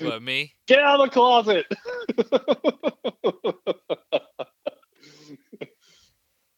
What 0.00 0.22
me? 0.22 0.52
Get 0.66 0.80
out 0.80 1.00
of 1.00 1.06
the 1.06 1.12
closet. 1.12 1.66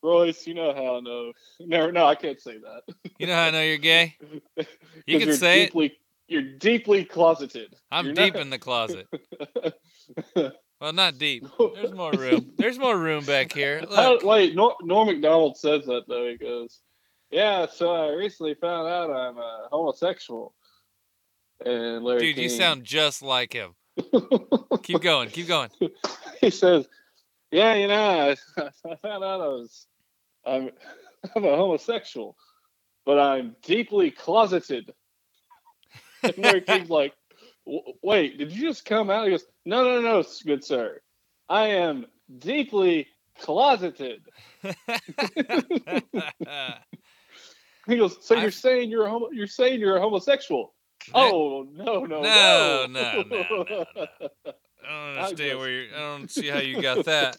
Royce, 0.02 0.46
you 0.46 0.54
know 0.54 0.74
how 0.74 0.96
I 0.96 1.00
know. 1.00 1.32
No, 1.60 1.90
no, 1.90 2.06
I 2.06 2.14
can't 2.16 2.40
say 2.40 2.58
that. 2.58 2.82
You 3.18 3.26
know 3.28 3.34
how 3.34 3.44
I 3.44 3.50
know 3.50 3.62
you're 3.62 3.78
gay? 3.78 4.16
You 5.06 5.18
can 5.18 5.32
say 5.34 5.64
it. 5.72 5.92
You're 6.28 6.42
deeply 6.42 7.04
closeted. 7.04 7.74
I'm 7.90 8.06
You're 8.06 8.14
deep 8.14 8.34
not- 8.34 8.42
in 8.42 8.50
the 8.50 8.58
closet. 8.58 9.06
Well, 10.80 10.92
not 10.92 11.16
deep. 11.16 11.46
There's 11.76 11.92
more 11.92 12.10
room. 12.10 12.54
There's 12.58 12.76
more 12.76 12.98
room 12.98 13.24
back 13.24 13.52
here. 13.52 13.84
Look, 13.88 14.24
wait, 14.24 14.56
Nor, 14.56 14.74
Norm 14.82 15.06
Macdonald 15.06 15.56
says 15.56 15.86
that 15.86 16.08
though. 16.08 16.28
He 16.28 16.36
goes, 16.36 16.80
"Yeah, 17.30 17.66
so 17.72 17.92
I 17.94 18.08
recently 18.14 18.54
found 18.54 18.88
out 18.88 19.08
I'm 19.08 19.38
a 19.38 19.68
homosexual." 19.70 20.54
And 21.66 22.04
Larry 22.04 22.32
dude, 22.32 22.42
you 22.42 22.48
sound 22.48 22.84
just 22.84 23.22
like 23.22 23.52
him. 23.52 23.74
Keep 24.82 25.02
going. 25.02 25.28
Keep 25.30 25.48
going. 25.48 25.70
he 26.40 26.50
says, 26.50 26.88
"Yeah, 27.50 27.74
you 27.74 27.88
know, 27.88 28.36
I, 28.56 28.62
I 28.90 28.96
found 28.96 29.24
out 29.24 29.40
I 29.40 29.48
was, 29.48 29.86
I'm, 30.44 30.70
I'm 31.36 31.44
a 31.44 31.56
homosexual, 31.56 32.36
but 33.04 33.18
I'm 33.18 33.56
deeply 33.62 34.10
closeted." 34.10 34.92
And 36.22 36.38
Larry 36.38 36.62
King's 36.62 36.90
like, 36.90 37.14
"Wait, 38.02 38.38
did 38.38 38.52
you 38.52 38.68
just 38.68 38.84
come 38.84 39.10
out?" 39.10 39.24
He 39.24 39.30
goes, 39.30 39.44
"No, 39.64 39.84
no, 39.84 40.00
no, 40.00 40.24
good 40.46 40.64
sir, 40.64 41.00
I 41.48 41.68
am 41.68 42.06
deeply 42.38 43.08
closeted." 43.40 44.22
He 47.86 47.96
goes, 47.96 48.16
"So 48.24 48.34
you're 48.36 48.50
saying 48.52 48.90
you're 48.90 49.06
a 49.06 49.10
homo- 49.10 49.30
you're 49.32 49.46
saying 49.46 49.80
you're 49.80 49.96
a 49.96 50.00
homosexual?" 50.00 50.71
Oh 51.14 51.66
no, 51.72 52.04
no, 52.04 52.20
No, 52.22 52.86
no, 52.86 52.86
no, 52.86 53.22
no, 53.22 53.22
no, 53.22 53.64
no. 53.68 53.84
I 54.84 54.88
don't 54.88 55.16
understand 55.18 55.36
just- 55.38 55.58
where 55.58 55.70
you. 55.70 55.88
I 55.94 55.98
don't 55.98 56.30
see 56.30 56.48
how 56.48 56.58
you 56.58 56.80
got 56.82 57.04
that. 57.06 57.36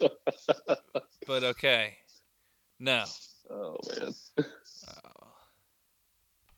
But 1.28 1.44
okay. 1.44 1.98
No. 2.80 3.04
oh 3.50 3.78
man. 4.00 4.14
Oh. 4.40 5.28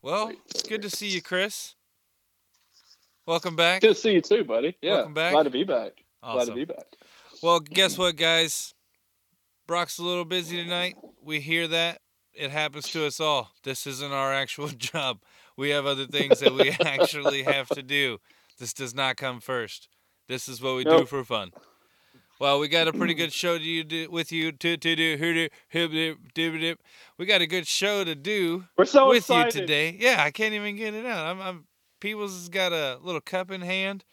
Well, 0.02 0.32
it's 0.50 0.64
good 0.64 0.82
to 0.84 0.90
see 0.90 1.08
you, 1.10 1.22
Chris. 1.22 1.76
Welcome 3.26 3.56
back. 3.56 3.82
Good 3.82 3.96
to 3.96 3.96
see 3.96 4.14
you 4.14 4.22
too, 4.22 4.44
buddy. 4.44 4.78
Yeah, 4.82 4.96
Welcome 4.96 5.14
back. 5.16 5.32
glad 5.34 5.44
to 5.44 5.50
be 5.50 5.64
back. 5.64 5.94
Glad 6.24 6.46
to 6.46 6.54
be 6.54 6.66
back. 6.66 6.86
Well, 7.42 7.60
guess 7.60 7.98
what, 7.98 8.16
guys? 8.16 8.74
Brock's 9.68 9.98
a 9.98 10.04
little 10.04 10.26
busy 10.26 10.58
tonight. 10.64 10.96
We 11.24 11.40
hear 11.40 11.68
that. 11.68 12.02
It 12.34 12.52
happens 12.52 12.90
to 12.92 13.06
us 13.06 13.20
all. 13.20 13.52
This 13.64 13.88
isn't 13.88 14.12
our 14.12 14.32
actual 14.34 14.68
job. 14.78 15.20
We 15.58 15.70
have 15.70 15.86
other 15.86 16.06
things 16.06 16.40
that 16.40 16.54
we 16.54 16.70
actually 16.86 17.44
have 17.44 17.68
to 17.70 17.82
do. 17.84 18.20
This 18.60 18.74
does 18.74 18.94
not 18.94 19.18
come 19.18 19.40
first. 19.40 19.88
This 20.28 20.48
is 20.48 20.62
what 20.62 20.76
we 20.76 20.84
do 20.84 21.06
for 21.06 21.24
fun. 21.24 21.52
Well, 22.40 22.60
we 22.60 22.68
got 22.68 22.88
a 22.88 22.94
pretty 22.94 23.14
good 23.16 23.32
show 23.32 23.58
to 23.58 23.64
you 23.64 23.84
do, 23.84 24.10
with 24.10 24.32
you 24.32 24.52
to 24.52 24.78
to 24.78 24.96
do. 24.96 25.18
hoo 25.18 25.34
doo, 25.34 25.50
dip, 25.72 26.18
dip, 26.34 26.60
dip. 26.60 26.80
We 27.18 27.26
got 27.26 27.42
a 27.42 27.48
good 27.48 27.68
show 27.68 28.04
to 28.04 28.16
do 28.16 28.66
We're 28.78 28.86
so 28.86 29.10
with 29.10 29.18
excited. 29.18 29.56
you 29.56 29.62
today. 29.62 29.98
Yeah, 30.00 30.22
I 30.24 30.32
can't 30.32 30.54
even 30.54 30.76
get 30.76 30.94
it 30.94 31.06
out. 31.06 31.26
I'm, 31.28 31.42
I'm 31.42 31.68
Peebles 32.02 32.34
has 32.34 32.50
got 32.50 32.74
a 32.74 33.00
little 33.02 33.22
cup 33.22 33.52
in 33.52 33.62
hand. 33.62 34.04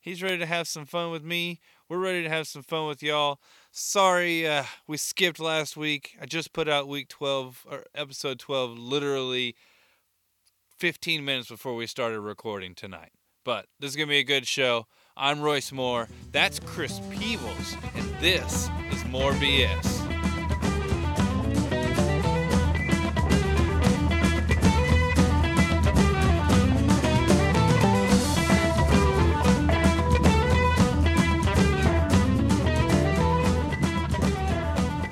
He's 0.00 0.22
ready 0.22 0.38
to 0.38 0.46
have 0.46 0.66
some 0.68 0.84
fun 0.84 1.10
with 1.10 1.24
me. 1.24 1.60
We're 1.88 1.98
ready 1.98 2.22
to 2.22 2.28
have 2.28 2.46
some 2.46 2.62
fun 2.62 2.86
with 2.86 3.02
y'all. 3.02 3.40
Sorry, 3.70 4.46
uh, 4.46 4.64
we 4.86 4.96
skipped 4.96 5.38
last 5.40 5.76
week. 5.76 6.16
I 6.20 6.26
just 6.26 6.52
put 6.52 6.68
out 6.68 6.88
week 6.88 7.08
12 7.08 7.66
or 7.70 7.84
episode 7.94 8.38
12 8.38 8.78
literally 8.78 9.54
15 10.78 11.24
minutes 11.24 11.48
before 11.48 11.74
we 11.74 11.86
started 11.86 12.20
recording 12.20 12.74
tonight. 12.74 13.12
But 13.44 13.66
this 13.80 13.90
is 13.90 13.96
going 13.96 14.08
to 14.08 14.12
be 14.12 14.18
a 14.18 14.24
good 14.24 14.46
show. 14.46 14.86
I'm 15.16 15.40
Royce 15.40 15.72
Moore. 15.72 16.08
That's 16.30 16.60
Chris 16.60 17.00
Peebles. 17.10 17.76
And 17.94 18.08
this 18.20 18.68
is 18.92 19.04
More 19.06 19.32
BS. 19.32 20.02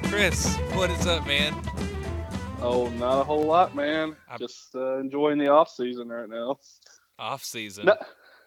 Chris, 0.05 0.57
what 0.75 0.91
is 0.91 1.07
up, 1.07 1.27
man? 1.27 1.55
Oh, 2.63 2.89
not 2.99 3.21
a 3.21 3.25
whole 3.25 3.45
lot, 3.45 3.75
man. 3.75 4.17
I- 4.29 4.37
Just 4.37 4.75
uh, 4.75 4.99
enjoying 4.99 5.39
the 5.39 5.49
off 5.49 5.71
season 5.71 6.09
right 6.09 6.29
now. 6.29 6.59
Off 7.19 7.43
season. 7.43 7.87
No- 7.87 7.97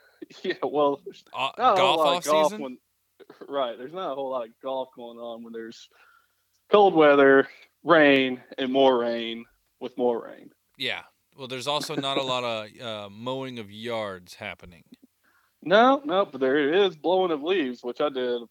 yeah, 0.43 0.53
well, 0.63 1.01
Uh, 1.33 1.49
not 1.57 1.77
golf 1.77 1.99
off 1.99 2.17
of 2.19 2.23
golf 2.31 2.45
season? 2.51 2.61
when 2.61 2.77
right. 3.47 3.77
There's 3.77 3.93
not 3.93 4.11
a 4.11 4.15
whole 4.15 4.29
lot 4.29 4.45
of 4.45 4.51
golf 4.61 4.89
going 4.95 5.17
on 5.17 5.43
when 5.43 5.51
there's 5.53 5.89
cold 6.71 6.93
weather, 6.93 7.47
rain, 7.83 8.41
and 8.57 8.71
more 8.71 8.97
rain 8.99 9.45
with 9.79 9.97
more 9.97 10.23
rain. 10.23 10.49
Yeah. 10.77 11.01
Well, 11.35 11.47
there's 11.47 11.67
also 11.67 11.95
not 11.95 12.17
a 12.17 12.23
lot 12.23 12.43
of 12.43 12.81
uh, 12.81 13.09
mowing 13.09 13.57
of 13.57 13.71
yards 13.71 14.35
happening. 14.35 14.83
No, 15.63 16.01
no, 16.05 16.25
but 16.25 16.39
there 16.39 16.71
is 16.73 16.95
blowing 16.95 17.31
of 17.31 17.41
leaves, 17.41 17.83
which 17.83 17.99
I 18.01 18.09
did 18.09 18.41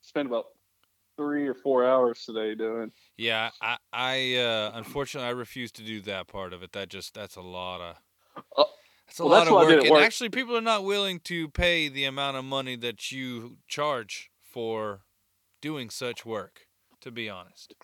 spend 0.00 0.26
about 0.28 0.46
three 1.16 1.46
or 1.46 1.54
four 1.54 1.84
hours 1.84 2.24
today 2.24 2.54
doing. 2.54 2.92
Yeah, 3.16 3.50
I, 3.60 3.76
I 3.92 4.34
uh, 4.36 4.72
unfortunately 4.74 5.28
I 5.28 5.32
refuse 5.32 5.70
to 5.72 5.82
do 5.82 6.00
that 6.02 6.26
part 6.28 6.52
of 6.52 6.62
it. 6.62 6.72
That 6.72 6.88
just 6.88 7.14
that's 7.14 7.36
a 7.36 7.42
lot 7.42 7.80
of 7.80 7.96
Oh, 8.56 8.66
that's 9.06 9.18
a 9.18 9.24
well, 9.24 9.30
lot 9.30 9.40
that's 9.40 9.50
of 9.50 9.54
work. 9.54 9.84
And 9.84 9.90
work. 9.90 10.02
actually, 10.02 10.30
people 10.30 10.56
are 10.56 10.60
not 10.62 10.84
willing 10.84 11.20
to 11.20 11.48
pay 11.48 11.88
the 11.88 12.04
amount 12.04 12.36
of 12.36 12.44
money 12.44 12.76
that 12.76 13.12
you 13.12 13.58
charge 13.68 14.30
for 14.42 15.02
doing 15.60 15.90
such 15.90 16.24
work. 16.24 16.66
To 17.02 17.10
be 17.10 17.28
honest, 17.28 17.74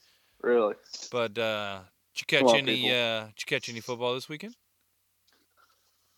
Really, 0.42 0.74
but 1.10 1.36
uh, 1.38 1.80
did 2.14 2.20
you 2.20 2.26
catch 2.26 2.54
on, 2.54 2.58
any? 2.58 2.90
Uh, 2.90 3.26
did 3.26 3.34
you 3.40 3.46
catch 3.46 3.68
any 3.68 3.80
football 3.80 4.14
this 4.14 4.28
weekend? 4.28 4.54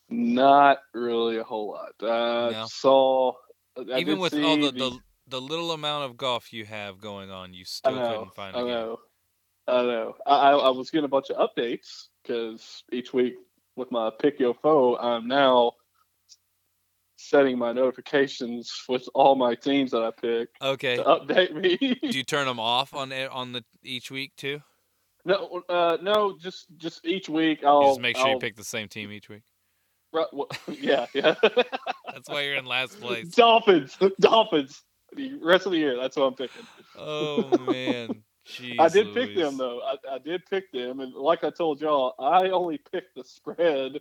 not 0.09 0.79
really 0.93 1.39
a 1.39 1.45
whole 1.45 1.71
lot. 1.73 1.93
I 2.03 2.53
No. 2.53 2.67
saw 2.67 3.33
I 3.77 3.99
Even 3.99 4.19
with 4.19 4.35
all 4.35 4.57
the, 4.57 4.71
the 4.73 4.99
the 5.31 5.41
little 5.41 5.73
amount 5.73 6.05
of 6.11 6.17
golf 6.17 6.53
you 6.53 6.65
have 6.65 7.01
going 7.01 7.31
on, 7.31 7.55
you 7.55 7.65
still 7.65 7.95
know, 7.95 8.13
couldn't 8.19 8.35
find 8.35 8.57
I 8.57 8.61
a 8.61 8.63
game. 8.65 8.73
know, 8.73 8.99
I 9.69 9.83
know. 9.83 10.15
I, 10.27 10.51
I 10.51 10.71
was 10.71 10.91
getting 10.91 11.05
a 11.05 11.09
bunch 11.09 11.31
of 11.31 11.49
updates 11.49 12.07
because 12.23 12.83
each 12.93 13.13
week 13.13 13.35
with 13.77 13.91
my 13.91 14.11
pick 14.21 14.39
your 14.41 14.55
foe, 14.55 14.97
I'm 14.97 15.29
now 15.29 15.73
setting 17.17 17.59
my 17.59 17.73
notifications 17.73 18.73
with 18.89 19.07
all 19.15 19.35
my 19.37 19.55
teams 19.55 19.91
that 19.91 20.03
I 20.03 20.11
pick 20.11 20.49
Okay. 20.63 20.97
to 20.97 21.05
update 21.05 21.55
me. 21.55 21.77
Do 21.77 22.17
you 22.17 22.25
turn 22.25 22.47
them 22.47 22.59
off 22.61 22.95
on 22.95 23.13
on 23.13 23.53
the 23.53 23.63
each 23.83 24.11
week 24.11 24.33
too? 24.37 24.61
no, 25.27 25.63
uh, 25.69 25.99
no, 26.03 26.37
just 26.41 26.67
just 26.79 27.05
each 27.07 27.29
week 27.29 27.63
I'll 27.63 27.89
just 27.91 28.01
make 28.01 28.17
sure 28.17 28.27
you 28.27 28.33
I'll- 28.35 28.39
pick 28.41 28.57
the 28.57 28.65
same 28.65 28.89
team 28.89 29.13
each 29.13 29.29
week. 29.29 29.43
Ru- 30.13 30.25
well, 30.33 30.49
yeah, 30.69 31.07
yeah. 31.15 31.35
That's 32.13 32.29
why 32.29 32.41
you're 32.43 32.57
in 32.57 32.65
last 32.65 32.99
place. 33.01 33.29
Dolphins, 33.31 33.97
Dolphins. 34.19 34.83
The 35.21 35.35
rest 35.43 35.67
of 35.67 35.73
the 35.73 35.79
year, 35.79 35.97
that's 35.97 36.17
what 36.17 36.25
I'm 36.25 36.35
picking. 36.35 36.67
Oh 36.99 37.51
man, 37.71 38.23
Jeez 38.47 38.77
I 38.81 38.89
did 38.89 39.13
pick 39.15 39.37
them 39.37 39.57
though. 39.59 39.81
I, 39.83 40.15
I 40.15 40.19
did 40.19 40.47
pick 40.47 40.73
them, 40.73 41.01
and 41.01 41.13
like 41.15 41.45
I 41.45 41.51
told 41.51 41.81
y'all, 41.81 42.15
I 42.19 42.49
only 42.51 42.79
picked 42.79 43.15
the 43.15 43.25
spread. 43.25 44.01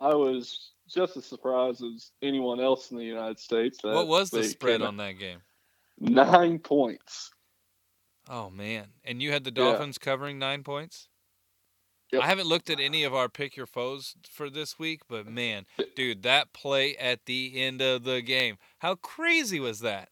I 0.00 0.14
was 0.14 0.72
just 0.88 1.16
as 1.16 1.24
surprised 1.24 1.82
as 1.82 2.10
anyone 2.22 2.60
else 2.60 2.90
in 2.90 2.96
the 2.96 3.04
United 3.04 3.38
States. 3.38 3.78
What 3.82 4.08
was 4.08 4.30
the 4.30 4.44
spread 4.44 4.82
on 4.82 4.96
that 4.98 5.18
game? 5.18 5.38
Nine 6.00 6.58
points. 6.58 7.30
Oh 8.28 8.48
man, 8.50 8.86
and 9.04 9.22
you 9.22 9.32
had 9.32 9.44
the 9.44 9.50
Yeah. 9.50 9.64
Dolphins 9.70 9.98
covering 9.98 10.38
nine 10.38 10.62
points. 10.62 11.08
Yep. 12.12 12.22
I 12.22 12.26
haven't 12.26 12.46
looked 12.46 12.70
at 12.70 12.80
any 12.80 13.02
of 13.02 13.14
our 13.14 13.28
pick 13.28 13.56
your 13.56 13.66
foes 13.66 14.14
for 14.30 14.48
this 14.48 14.78
week, 14.78 15.02
but 15.08 15.26
man, 15.26 15.66
dude, 15.96 16.22
that 16.22 16.52
play 16.52 16.96
at 16.96 17.26
the 17.26 17.52
end 17.56 17.82
of 17.82 18.04
the 18.04 18.20
game, 18.20 18.56
how 18.78 18.94
crazy 18.94 19.58
was 19.58 19.80
that, 19.80 20.10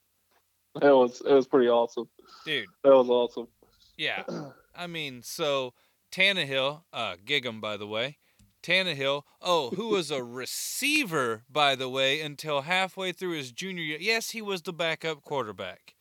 It 0.81 0.85
was 0.85 1.21
it 1.21 1.33
was 1.33 1.47
pretty 1.47 1.69
awesome. 1.69 2.09
dude? 2.45 2.69
That 2.83 2.95
was 2.95 3.09
awesome. 3.09 3.49
Yeah, 3.97 4.23
I 4.75 4.87
mean, 4.87 5.23
so 5.23 5.75
Tannehill, 6.11 6.85
uh, 6.93 7.17
Gig'em, 7.25 7.61
by 7.61 7.77
the 7.77 7.87
way, 7.87 8.19
Tannehill, 8.63 9.23
oh, 9.41 9.71
who 9.71 9.89
was 9.89 10.11
a 10.11 10.23
receiver, 10.41 11.43
by 11.51 11.75
the 11.75 11.89
way, 11.89 12.21
until 12.21 12.63
halfway 12.63 13.13
through 13.13 13.33
his 13.33 13.53
junior 13.53 13.83
year. 13.83 13.99
Yes, 14.01 14.31
he 14.31 14.41
was 14.41 14.63
the 14.63 14.73
backup 14.73 15.23
quarterback, 15.25 15.95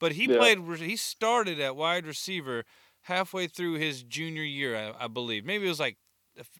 but 0.00 0.12
he 0.12 0.24
Yeah. 0.26 0.38
played. 0.38 0.80
He 0.80 0.96
started 0.96 1.60
at 1.60 1.76
wide 1.76 2.06
receiver 2.06 2.64
halfway 3.02 3.46
through 3.46 3.74
his 3.74 4.02
junior 4.02 4.42
year, 4.42 4.76
I, 4.76 5.04
I 5.04 5.06
believe. 5.06 5.44
Maybe 5.44 5.66
it 5.66 5.70
was 5.70 5.80
like, 5.80 5.96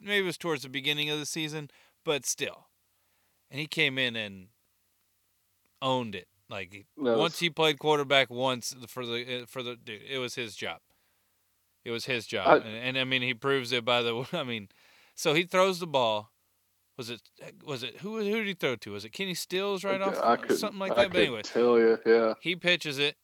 maybe 0.00 0.20
it 0.24 0.26
was 0.26 0.38
towards 0.38 0.62
the 0.62 0.68
beginning 0.68 1.10
of 1.10 1.18
the 1.18 1.26
season, 1.26 1.70
but 2.04 2.24
still. 2.24 2.68
And 3.50 3.58
he 3.60 3.66
came 3.66 3.98
in 3.98 4.14
and 4.14 4.48
owned 5.82 6.14
it. 6.14 6.28
Like 6.50 6.86
once 6.96 7.40
he 7.40 7.50
played 7.50 7.78
quarterback 7.78 8.30
once 8.30 8.74
for 8.86 9.04
the 9.04 9.42
uh, 9.42 9.46
for 9.46 9.62
the 9.62 9.76
dude, 9.76 10.02
it 10.08 10.18
was 10.18 10.34
his 10.34 10.56
job. 10.56 10.78
It 11.84 11.90
was 11.90 12.06
his 12.06 12.26
job, 12.26 12.46
I- 12.46 12.56
and, 12.66 12.76
and 12.76 12.98
I 12.98 13.04
mean 13.04 13.22
he 13.22 13.34
proves 13.34 13.72
it 13.72 13.84
by 13.84 14.02
the. 14.02 14.26
I 14.32 14.44
mean, 14.44 14.68
so 15.14 15.34
he 15.34 15.44
throws 15.44 15.78
the 15.78 15.86
ball 15.86 16.32
was 16.98 17.08
it 17.10 17.22
was 17.64 17.82
it 17.84 17.98
who 17.98 18.18
who 18.18 18.36
did 18.38 18.46
he 18.46 18.54
throw 18.54 18.76
to? 18.76 18.92
Was 18.92 19.04
it 19.04 19.12
Kenny 19.12 19.32
Stills 19.32 19.84
right 19.84 20.00
off 20.00 20.18
I 20.22 20.36
could, 20.36 20.58
something 20.58 20.80
like 20.80 20.92
I 20.92 21.04
that? 21.04 21.12
But 21.12 21.20
anyway, 21.20 21.42
tell 21.42 21.78
you, 21.78 21.98
yeah. 22.04 22.34
he 22.40 22.56
pitches 22.56 22.98
it. 22.98 23.16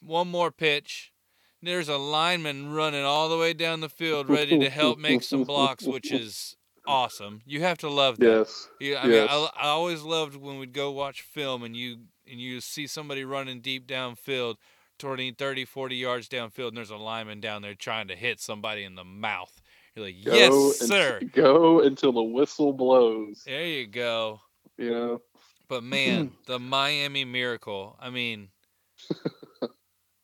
One 0.00 0.28
more 0.28 0.52
pitch. 0.52 1.12
There's 1.60 1.88
a 1.88 1.96
lineman 1.96 2.72
running 2.72 3.04
all 3.04 3.28
the 3.28 3.36
way 3.36 3.52
down 3.52 3.80
the 3.80 3.88
field, 3.88 4.28
ready 4.28 4.58
to 4.60 4.70
help 4.70 4.98
make 4.98 5.24
some 5.24 5.42
blocks, 5.42 5.84
which 5.84 6.12
is 6.12 6.56
awesome. 6.86 7.40
You 7.46 7.60
have 7.62 7.78
to 7.78 7.88
love 7.90 8.18
that. 8.18 8.26
Yes. 8.26 8.68
Yeah, 8.80 9.00
I 9.00 9.06
mean, 9.06 9.12
Yes. 9.12 9.28
I, 9.30 9.48
I 9.56 9.66
always 9.68 10.02
loved 10.02 10.36
when 10.36 10.58
we'd 10.58 10.72
go 10.72 10.90
watch 10.90 11.22
film 11.22 11.62
and 11.62 11.76
you 11.76 11.98
and 12.30 12.40
you 12.40 12.60
see 12.60 12.86
somebody 12.86 13.24
running 13.24 13.60
deep 13.60 13.86
downfield, 13.86 14.56
20, 14.98 15.32
30, 15.32 15.64
40 15.64 15.96
yards 15.96 16.28
downfield, 16.28 16.68
and 16.68 16.76
there's 16.76 16.90
a 16.90 16.96
lineman 16.96 17.40
down 17.40 17.62
there 17.62 17.74
trying 17.74 18.08
to 18.08 18.16
hit 18.16 18.40
somebody 18.40 18.82
in 18.84 18.94
the 18.96 19.04
mouth. 19.04 19.60
You're 19.94 20.06
like, 20.06 20.16
Go 20.24 20.34
yes, 20.34 20.80
and- 20.80 20.88
sir. 20.90 21.20
Go 21.32 21.80
until 21.82 22.12
the 22.12 22.22
whistle 22.22 22.72
blows. 22.72 23.42
There 23.46 23.64
you 23.64 23.86
go. 23.86 24.40
You 24.76 24.90
know. 24.90 25.22
But 25.68 25.82
man, 25.84 26.32
the 26.46 26.58
Miami 26.58 27.24
Miracle. 27.24 27.96
I 28.00 28.10
mean, 28.10 28.48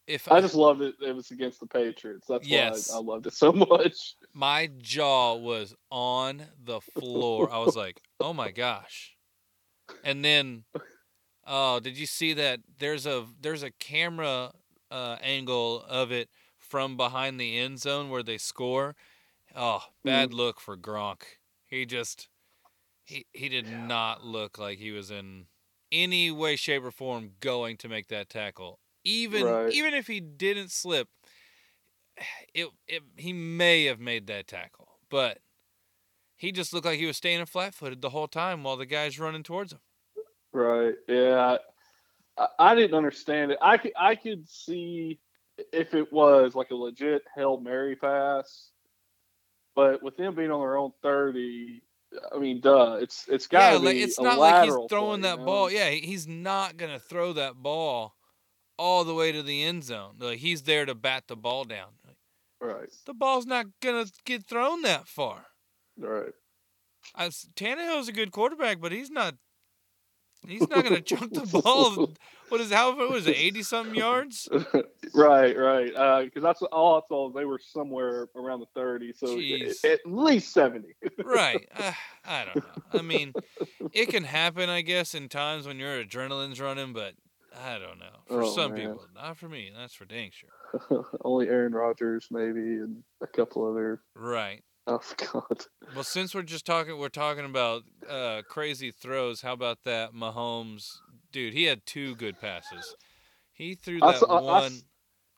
if 0.07 0.29
I 0.29 0.41
just 0.41 0.55
loved 0.55 0.83
it. 0.83 0.97
It 1.01 1.13
was 1.15 1.31
against 1.31 1.61
the 1.61 1.67
Patriots. 1.67 2.27
That's 2.29 2.51
Yes. 2.51 2.51
why 2.51 2.95
I, 2.95 2.97
I 2.97 3.01
loved 3.01 3.27
it 3.27 3.35
so 3.35 3.53
much. 3.53 4.17
my 4.35 4.67
jaw 4.79 5.35
was 5.35 5.75
on 5.91 6.49
the 6.59 6.81
floor. 6.81 7.51
I 7.51 7.59
was 7.59 7.77
like, 7.77 8.03
"Oh 8.21 8.33
my 8.33 8.51
gosh!" 8.51 9.17
And 10.03 10.25
then, 10.25 10.65
oh, 11.47 11.81
did 11.81 11.99
you 11.99 12.07
see 12.07 12.35
that? 12.35 12.63
There's 12.79 13.07
a 13.07 13.29
there's 13.41 13.65
a 13.65 13.73
camera 13.73 14.53
uh, 14.91 15.19
angle 15.23 15.83
of 15.85 16.13
it 16.13 16.31
from 16.59 16.97
behind 16.99 17.41
the 17.41 17.59
end 17.59 17.81
zone 17.81 18.11
where 18.11 18.25
they 18.25 18.39
score. 18.39 18.97
Oh, 19.57 19.85
bad 20.05 20.35
look 20.35 20.61
for 20.61 20.77
Gronk. 20.79 21.25
He 21.67 21.87
just 21.87 22.29
he 23.07 23.27
he 23.35 23.51
did 23.51 23.67
Yeah. 23.67 23.69
not 23.69 24.25
look 24.25 24.59
like 24.59 24.79
he 24.81 24.93
was 24.93 25.11
in 25.13 25.49
any 25.93 26.31
way, 26.33 26.57
shape, 26.57 26.85
or 26.85 26.93
form 26.93 27.33
going 27.41 27.79
to 27.79 27.91
make 27.91 28.09
that 28.09 28.31
tackle. 28.31 28.82
Even 29.05 29.45
Right. 29.45 29.67
even 29.67 29.95
if 29.95 30.07
he 30.07 30.21
didn't 30.21 30.71
slip, 30.71 31.09
it, 32.55 32.69
it 32.87 33.03
he 33.17 33.33
may 33.33 33.85
have 33.85 34.01
made 34.01 34.27
that 34.29 34.47
tackle, 34.47 34.89
but 35.09 35.39
he 36.37 36.53
just 36.53 36.73
looked 36.73 36.87
like 36.87 36.99
he 36.99 37.07
was 37.07 37.17
staying 37.17 37.47
flat 37.47 37.75
footed 37.75 38.03
the 38.03 38.11
whole 38.11 38.29
time 38.29 38.63
while 38.65 38.77
the 38.77 38.87
guy's 38.87 39.19
running 39.19 39.43
towards 39.43 39.73
him. 39.73 39.81
Right. 40.53 40.95
Yeah. 41.09 41.59
I, 42.39 42.49
I 42.59 42.75
didn't 42.75 42.97
understand 42.97 43.53
it. 43.53 43.59
I 43.63 43.79
could 43.79 43.93
I 43.99 44.17
could 44.17 44.49
see 44.49 45.21
if 45.73 45.95
it 45.95 46.13
was 46.13 46.55
like 46.55 46.71
a 46.71 46.75
legit 46.77 47.23
Hail 47.35 47.61
Mary 47.61 47.97
pass, 47.97 48.73
but 49.75 50.03
with 50.03 50.17
them 50.17 50.35
being 50.35 50.51
on 50.51 50.61
their 50.61 50.77
own 50.77 50.93
thirty, 51.03 51.83
I 52.35 52.39
mean, 52.39 52.61
duh, 52.61 52.99
it's 53.01 53.27
it's 53.29 53.47
got 53.47 53.71
Yeah, 53.71 53.73
to 53.73 53.79
like 53.79 53.97
be 53.97 53.97
it's 53.97 54.19
not 54.21 54.41
like 54.41 54.57
he's 54.57 54.79
throwing 54.89 55.21
play, 55.21 55.23
that 55.23 55.39
you 55.39 55.41
know? 55.41 55.45
ball. 55.45 55.71
Yeah, 55.71 55.91
he's 55.91 56.27
not 56.27 56.77
gonna 56.77 56.99
throw 56.99 57.33
that 57.35 57.57
ball 57.57 58.17
all 58.79 59.05
the 59.05 59.15
way 59.15 59.33
to 59.33 59.43
the 59.43 59.63
end 59.63 59.85
zone. 59.85 60.15
Like 60.19 60.39
he's 60.39 60.63
there 60.63 60.85
to 60.87 60.95
bat 60.95 61.25
the 61.29 61.37
ball 61.37 61.65
down. 61.65 61.89
Like, 62.07 62.17
Right. 62.61 62.89
the 63.07 63.15
ball's 63.15 63.47
not 63.47 63.67
gonna 63.81 64.07
get 64.25 64.47
thrown 64.47 64.83
that 64.83 65.09
far. 65.09 65.47
Right. 65.99 66.33
I, 67.17 67.27
Tannehill's 67.29 68.09
a 68.09 68.13
good 68.13 68.31
quarterback, 68.31 68.81
but 68.81 68.93
he's 68.93 69.11
not. 69.11 69.35
He's 70.47 70.69
not 70.69 70.83
gonna 70.85 71.01
chunk 71.01 71.33
the 71.35 71.47
ball. 71.63 72.11
What 72.49 72.61
is 72.61 72.73
how? 72.73 72.97
What 72.97 73.11
was 73.11 73.27
it? 73.29 73.37
Eighty 73.37 73.63
something 73.63 73.95
yards? 73.95 74.49
right, 75.15 75.57
right. 75.57 76.25
Because 76.25 76.43
that's 76.43 76.63
all 76.63 76.97
I 76.97 77.01
saw. 77.09 77.31
They 77.31 77.45
were 77.45 77.61
somewhere 77.63 78.29
around 78.37 78.61
the 78.61 78.67
thirty, 78.75 79.13
so 79.13 79.39
at 79.89 80.01
least 80.05 80.53
seventy. 80.53 80.95
right. 81.25 81.69
Uh, 81.77 81.93
I 82.25 82.45
don't 82.45 82.57
know. 82.57 82.83
I 83.01 83.03
mean, 83.03 83.33
it 83.93 84.09
can 84.09 84.23
happen, 84.25 84.69
I 84.69 84.83
guess, 84.83 85.15
in 85.15 85.29
times 85.29 85.67
when 85.67 85.79
your 85.79 86.05
adrenaline's 86.05 86.61
running, 86.61 86.93
but 86.93 87.15
I 87.61 87.79
don't 87.79 87.99
know. 87.99 88.21
For 88.29 88.43
Oh, 88.43 88.55
some 88.55 88.73
man. 88.73 88.81
people, 88.81 89.07
not 89.15 89.37
for 89.37 89.49
me. 89.49 89.71
That's 89.77 89.95
for 89.95 90.05
dang 90.05 90.31
sure. 90.33 91.05
Only 91.25 91.49
Aaron 91.49 91.73
Rodgers, 91.73 92.29
maybe, 92.31 92.61
and 92.61 93.03
a 93.23 93.27
couple 93.27 93.69
other. 93.71 94.01
Right. 94.17 94.63
Oh 94.87 95.01
God. 95.33 95.65
Well, 95.95 96.05
since 96.05 96.35
we're 96.35 96.43
just 96.43 96.65
talking, 96.67 96.99
we're 96.99 97.09
talking 97.09 97.45
about 97.45 97.83
uh, 98.09 98.43
crazy 98.49 98.91
throws. 98.91 99.43
How 99.43 99.53
about 99.53 99.79
that 99.85 100.13
Mahomes 100.13 100.97
dude? 101.31 101.53
He 101.55 101.65
had 101.65 101.85
two 101.87 102.15
good 102.17 102.41
passes. 102.41 102.95
He 103.53 103.75
threw 103.75 103.99
I 104.03 104.13
that 104.13 104.19
saw- 104.21 104.27
I- 104.39 104.39
I 104.39 104.61
one. 104.63 104.73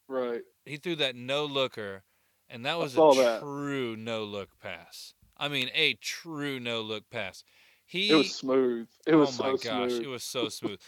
Right. 0.08 0.42
he 0.64 0.76
threw 0.76 0.96
that 0.96 1.16
no 1.16 1.44
looker, 1.46 2.04
and 2.48 2.64
that 2.66 2.78
was 2.78 2.94
a 2.94 2.96
that. 3.16 3.40
true 3.40 3.96
no 3.96 4.22
look 4.24 4.50
pass. 4.62 5.14
I 5.36 5.48
mean, 5.48 5.68
a 5.74 5.94
true 5.94 6.60
no 6.60 6.80
look 6.82 7.10
pass. 7.10 7.42
He 7.86 8.10
It 8.10 8.14
was 8.14 8.34
smooth. 8.34 8.88
It 9.06 9.14
was 9.14 9.38
oh 9.40 9.42
my 9.52 9.56
so 9.56 9.68
gosh, 9.68 9.90
smooth. 9.90 10.02
it 10.04 10.08
was 10.08 10.24
so 10.24 10.48
smooth. 10.48 10.80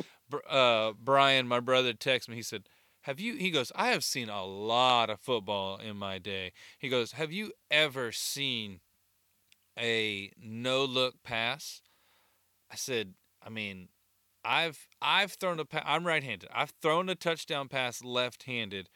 Uh, 0.48 0.92
Brian, 0.92 1.46
my 1.48 1.60
brother, 1.60 1.92
texted 1.92 2.28
me. 2.28 2.36
He 2.36 2.42
said, 2.42 2.68
"Have 3.02 3.20
you?" 3.20 3.36
He 3.36 3.50
goes, 3.50 3.72
"I 3.74 3.88
have 3.88 4.04
seen 4.04 4.28
a 4.28 4.44
lot 4.44 5.10
of 5.10 5.20
football 5.20 5.78
in 5.78 5.96
my 5.96 6.18
day." 6.18 6.52
He 6.78 6.88
goes, 6.88 7.12
"Have 7.12 7.32
you 7.32 7.52
ever 7.70 8.12
seen 8.12 8.80
a 9.78 10.32
no 10.38 10.84
look 10.84 11.22
pass?" 11.22 11.82
I 12.70 12.76
said, 12.76 13.14
"I 13.42 13.48
mean, 13.50 13.88
I've 14.44 14.88
I've 15.02 15.34
thrown 15.34 15.60
a 15.60 15.64
pa- 15.64 15.82
I'm 15.84 16.06
right-handed. 16.06 16.50
I've 16.52 16.74
thrown 16.82 17.08
a 17.08 17.14
touchdown 17.14 17.68
pass 17.68 18.02
left-handed." 18.02 18.90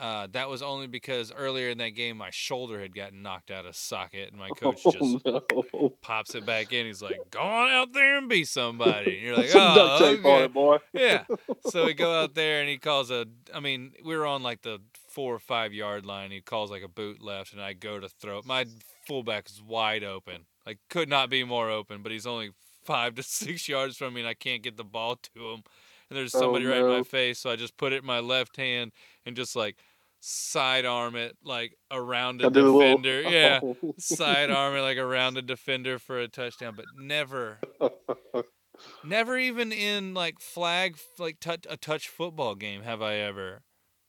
Uh, 0.00 0.26
that 0.32 0.48
was 0.48 0.62
only 0.62 0.86
because 0.86 1.30
earlier 1.36 1.68
in 1.68 1.76
that 1.78 1.90
game 1.90 2.16
my 2.16 2.30
shoulder 2.30 2.80
had 2.80 2.94
gotten 2.94 3.20
knocked 3.22 3.50
out 3.50 3.66
of 3.66 3.76
socket, 3.76 4.30
and 4.30 4.38
my 4.38 4.48
coach 4.56 4.82
just 4.82 4.96
oh, 5.26 5.42
no. 5.74 5.90
pops 6.00 6.34
it 6.34 6.46
back 6.46 6.72
in. 6.72 6.86
He's 6.86 7.02
like, 7.02 7.18
"Go 7.30 7.40
on 7.40 7.70
out 7.70 7.92
there 7.92 8.16
and 8.16 8.28
be 8.28 8.44
somebody." 8.44 9.18
And 9.18 9.26
you're 9.26 9.36
like, 9.36 9.48
Some 9.50 9.60
"Oh, 9.62 9.96
okay." 10.14 10.44
it, 10.44 10.52
boy. 10.54 10.78
yeah." 10.94 11.24
So 11.68 11.84
we 11.84 11.92
go 11.92 12.14
out 12.22 12.34
there 12.34 12.60
and 12.60 12.68
he 12.70 12.78
calls 12.78 13.10
a. 13.10 13.26
I 13.54 13.60
mean, 13.60 13.92
we 14.04 14.16
were 14.16 14.26
on 14.26 14.42
like 14.42 14.62
the 14.62 14.78
four 15.08 15.34
or 15.34 15.38
five 15.38 15.74
yard 15.74 16.06
line. 16.06 16.30
He 16.30 16.40
calls 16.40 16.70
like 16.70 16.82
a 16.82 16.88
boot 16.88 17.20
left, 17.22 17.52
and 17.52 17.60
I 17.60 17.74
go 17.74 18.00
to 18.00 18.08
throw. 18.08 18.38
it. 18.38 18.46
My 18.46 18.64
fullback 19.06 19.48
is 19.50 19.62
wide 19.62 20.02
open, 20.02 20.46
like 20.64 20.78
could 20.88 21.10
not 21.10 21.28
be 21.28 21.44
more 21.44 21.68
open, 21.68 22.02
but 22.02 22.10
he's 22.10 22.26
only 22.26 22.50
five 22.84 23.14
to 23.16 23.22
six 23.22 23.68
yards 23.68 23.98
from 23.98 24.14
me, 24.14 24.22
and 24.22 24.28
I 24.28 24.34
can't 24.34 24.62
get 24.62 24.78
the 24.78 24.84
ball 24.84 25.16
to 25.34 25.50
him. 25.50 25.62
And 26.08 26.18
there's 26.18 26.34
Oh, 26.34 26.40
somebody 26.40 26.64
right 26.64 26.78
in 26.78 26.88
my 26.88 27.02
face, 27.04 27.38
so 27.38 27.50
I 27.50 27.56
just 27.56 27.76
put 27.76 27.92
it 27.92 28.00
in 28.00 28.06
my 28.06 28.18
left 28.18 28.56
hand 28.56 28.90
and 29.24 29.36
just 29.36 29.54
like 29.54 29.76
sidearm 30.20 31.16
it 31.16 31.36
like 31.42 31.74
around 31.90 32.42
a 32.42 32.46
I 32.46 32.48
did 32.50 32.64
a 32.64 32.72
defender. 32.72 33.22
Yeah 33.28 33.60
sidearm 33.98 34.76
it 34.76 34.82
like 34.82 34.98
around 34.98 35.36
a 35.36 35.42
defender 35.42 35.98
for 35.98 36.18
a 36.18 36.28
touchdown, 36.28 36.74
but 36.76 36.84
never, 36.96 37.58
never 39.04 39.38
even 39.38 39.72
in 39.72 40.14
like 40.14 40.40
flag 40.40 40.96
like 41.18 41.40
touch 41.40 41.66
a 41.68 41.76
touch 41.76 42.08
football 42.08 42.54
game 42.54 42.82
have 42.82 43.02
I 43.02 43.16
ever 43.16 43.62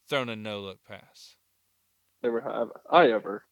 thrown 0.10 0.30
a 0.30 0.36
no 0.36 0.60
look 0.60 0.80
pass. 0.88 1.36
Never 2.24 2.42
have 2.42 2.70
I 2.90 3.10
ever. 3.12 3.44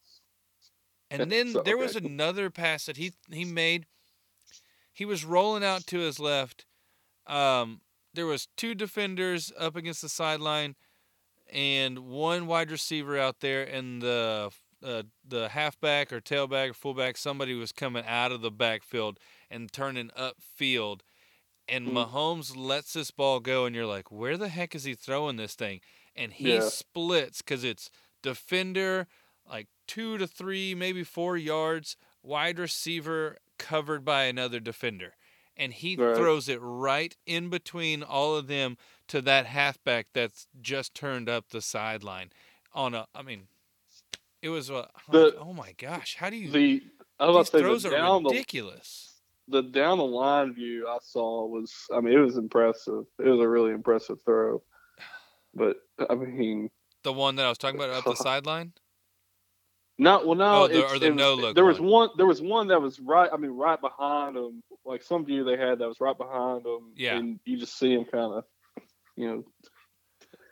And 1.12 1.32
then 1.32 1.54
So, 1.54 1.63
there 1.63 1.78
was 1.78 1.96
another 1.96 2.50
pass 2.50 2.86
that 2.86 2.98
he 2.98 3.13
he 3.32 3.46
made. 3.46 3.86
He 4.94 5.06
was 5.06 5.25
rolling 5.25 5.63
out 5.63 5.88
to 5.88 6.00
his 6.00 6.20
left. 6.20 6.66
Um, 7.25 7.82
there 8.13 8.25
was 8.25 8.48
two 8.58 8.75
defenders 8.75 9.51
up 9.58 9.75
against 9.75 10.01
the 10.01 10.10
sideline, 10.10 10.75
and 11.51 12.00
one 12.00 12.48
wide 12.48 12.72
receiver 12.72 13.18
out 13.18 13.39
there, 13.41 13.63
and 13.63 14.01
the 14.01 14.51
uh, 14.84 15.03
the 15.27 15.50
halfback 15.50 16.12
or 16.13 16.22
tailback 16.22 16.70
or 16.72 16.74
fullback, 16.74 17.18
somebody 17.18 17.53
was 17.53 17.72
coming 17.72 18.06
out 18.06 18.32
of 18.32 18.41
the 18.41 18.51
backfield 18.51 19.20
and 19.50 19.72
turning 19.72 20.10
upfield. 20.12 21.01
And 21.68 21.86
Hmm. 21.86 21.96
Mahomes 21.96 22.56
lets 22.56 22.94
this 22.94 23.12
ball 23.12 23.39
go, 23.39 23.65
and 23.65 23.75
you're 23.75 23.86
like, 23.86 24.12
where 24.12 24.38
the 24.38 24.50
heck 24.50 24.75
is 24.75 24.84
he 24.86 24.96
throwing 24.96 25.36
this 25.38 25.56
thing? 25.56 25.82
And 26.15 26.34
he 26.34 26.60
Yeah. 26.60 26.62
splits 26.62 27.41
because 27.41 27.63
it's 27.63 27.91
defender, 28.22 29.08
like 29.48 29.68
two 29.88 30.18
to 30.18 30.27
three, 30.27 30.74
maybe 30.75 31.03
four 31.03 31.38
yards, 31.38 31.96
wide 32.24 32.60
receiver 32.60 33.38
covered 33.58 34.03
by 34.03 34.24
another 34.24 34.60
defender. 34.60 35.15
And 35.56 35.74
he 35.74 35.98
Right. 35.98 36.10
throws 36.13 36.48
it 36.50 36.60
right 36.62 37.15
in 37.25 37.50
between 37.50 38.01
all 38.03 38.36
of 38.36 38.48
them 38.48 38.77
to 39.10 39.22
that 39.24 39.46
halfback 39.46 40.08
that's 40.13 40.48
just 40.62 40.94
turned 40.96 41.30
up 41.30 41.50
the 41.50 41.62
sideline. 41.62 42.32
On 42.74 42.94
a, 42.94 43.08
I 43.13 43.22
mean, 43.24 43.44
it 44.42 44.50
was 44.50 44.70
a, 44.70 44.88
The- 45.12 45.36
oh 45.39 45.54
my 45.54 45.74
gosh, 45.78 46.16
how 46.20 46.30
do 46.30 46.36
you? 46.38 46.50
The 46.51 46.82
I 47.20 47.30
was 47.30 47.50
throws 47.50 47.84
the 47.84 47.89
are 47.89 47.92
down 47.98 48.24
the, 48.24 48.30
ridiculous. 48.30 49.20
the 49.50 49.62
down 49.62 49.98
the 49.98 50.06
line 50.06 50.54
view 50.54 50.88
I 50.88 51.00
saw 51.01 51.46
was 51.46 51.74
I 51.94 52.00
mean 52.00 52.13
it 52.13 52.22
was 52.22 52.38
impressive. 52.38 53.04
It 53.18 53.28
was 53.28 53.42
a 53.42 53.48
really 53.48 53.72
impressive 53.72 54.20
throw. 54.24 54.63
But 55.54 55.78
I 56.10 56.16
mean 56.16 56.70
The 57.04 57.12
one 57.12 57.36
that 57.36 57.46
I 57.46 57.50
was 57.50 57.58
talking 57.58 57.78
about 57.80 57.89
up 57.89 58.06
the 58.06 58.16
sideline. 58.24 58.72
not 59.98 60.25
well 60.25 60.36
no 60.36 60.63
Oh, 60.63 60.68
the- 60.70 60.86
or 60.88 61.00
the 61.00 61.08
it 61.08 61.16
no-look 61.16 61.56
there 61.56 61.66
was 61.66 61.80
one. 61.82 61.89
one 61.89 62.10
there 62.16 62.25
was 62.28 62.42
one 62.42 62.68
that 62.70 62.82
was 62.82 63.00
right 63.01 63.30
I 63.34 63.38
mean 63.38 63.51
right 63.51 63.82
behind 63.82 64.38
him 64.38 64.62
like 64.86 65.04
some 65.04 65.25
view 65.25 65.44
they 65.44 65.58
had 65.58 65.80
that 65.80 65.88
was 65.88 66.00
right 66.00 66.18
behind 66.18 66.66
him 66.66 66.94
Yeah. 66.96 67.18
and 67.18 67.39
you 67.44 67.58
just 67.58 67.78
see 67.78 67.94
him 67.94 68.06
kind 68.06 68.32
of 68.34 68.44
you 69.20 69.28
know 69.28 69.44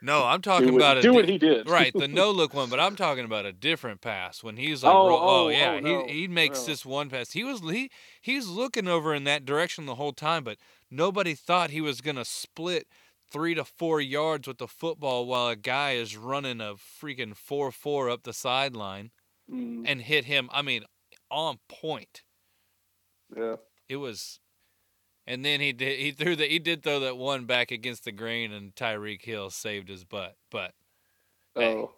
No, 0.00 0.24
I'm 0.26 0.42
talking 0.42 0.74
what, 0.74 0.80
about 0.80 0.96
a 0.98 1.02
do 1.02 1.12
what 1.14 1.28
he 1.28 1.38
did. 1.38 1.66
right 1.66 1.96
the 1.96 2.06
no 2.08 2.30
look 2.30 2.54
one, 2.54 2.70
but 2.70 2.78
I'm 2.80 2.94
talking 2.96 3.24
about 3.24 3.46
a 3.46 3.52
different 3.52 4.00
pass 4.00 4.42
when 4.44 4.56
he's 4.56 4.84
like, 4.84 4.92
Oh, 4.94 5.08
oh, 5.08 5.46
oh, 5.46 5.48
yeah, 5.48 5.76
oh, 5.76 5.80
no, 5.80 6.06
he 6.06 6.20
he 6.22 6.28
makes 6.28 6.64
this 6.64 6.86
one 6.86 7.10
pass. 7.10 7.32
He 7.32 7.42
was 7.44 7.60
he 7.60 7.90
he's 8.20 8.46
looking 8.48 8.86
over 8.88 9.14
in 9.14 9.24
that 9.24 9.44
direction 9.44 9.86
the 9.86 9.96
whole 9.96 10.12
time, 10.12 10.44
but 10.44 10.58
nobody 10.90 11.34
thought 11.34 11.70
he 11.70 11.80
was 11.80 12.00
gonna 12.00 12.24
split 12.24 12.86
three 13.30 13.54
to 13.54 13.64
four 13.64 14.00
yards 14.00 14.46
with 14.48 14.58
the 14.58 14.68
football 14.68 15.26
while 15.26 15.48
a 15.48 15.56
guy 15.56 15.92
is 15.92 16.16
running 16.16 16.60
a 16.60 16.74
freaking 16.74 17.36
four 17.36 17.72
four 17.72 18.08
up 18.08 18.22
the 18.22 18.32
sideline 18.32 19.10
Mm, 19.50 19.84
and 19.86 20.02
hit 20.02 20.26
him. 20.26 20.48
I 20.52 20.62
mean, 20.62 20.84
on 21.30 21.58
point. 21.68 22.22
yeah. 23.36 23.56
It 23.88 23.96
was. 23.96 24.40
And 25.30 25.44
then 25.44 25.60
he 25.60 25.72
did. 25.74 25.98
He 25.98 26.10
threw 26.12 26.34
the. 26.36 26.46
He 26.46 26.58
did 26.58 26.82
throw 26.82 27.00
that 27.00 27.18
one 27.18 27.44
back 27.44 27.70
against 27.70 28.04
the 28.04 28.12
grain, 28.12 28.50
and 28.50 28.74
Tyreek 28.74 29.22
Hill 29.22 29.50
saved 29.50 29.88
his 29.90 30.02
butt. 30.02 30.34
But 30.50 30.72
Hey. 31.54 31.74
Oh, 31.74 31.92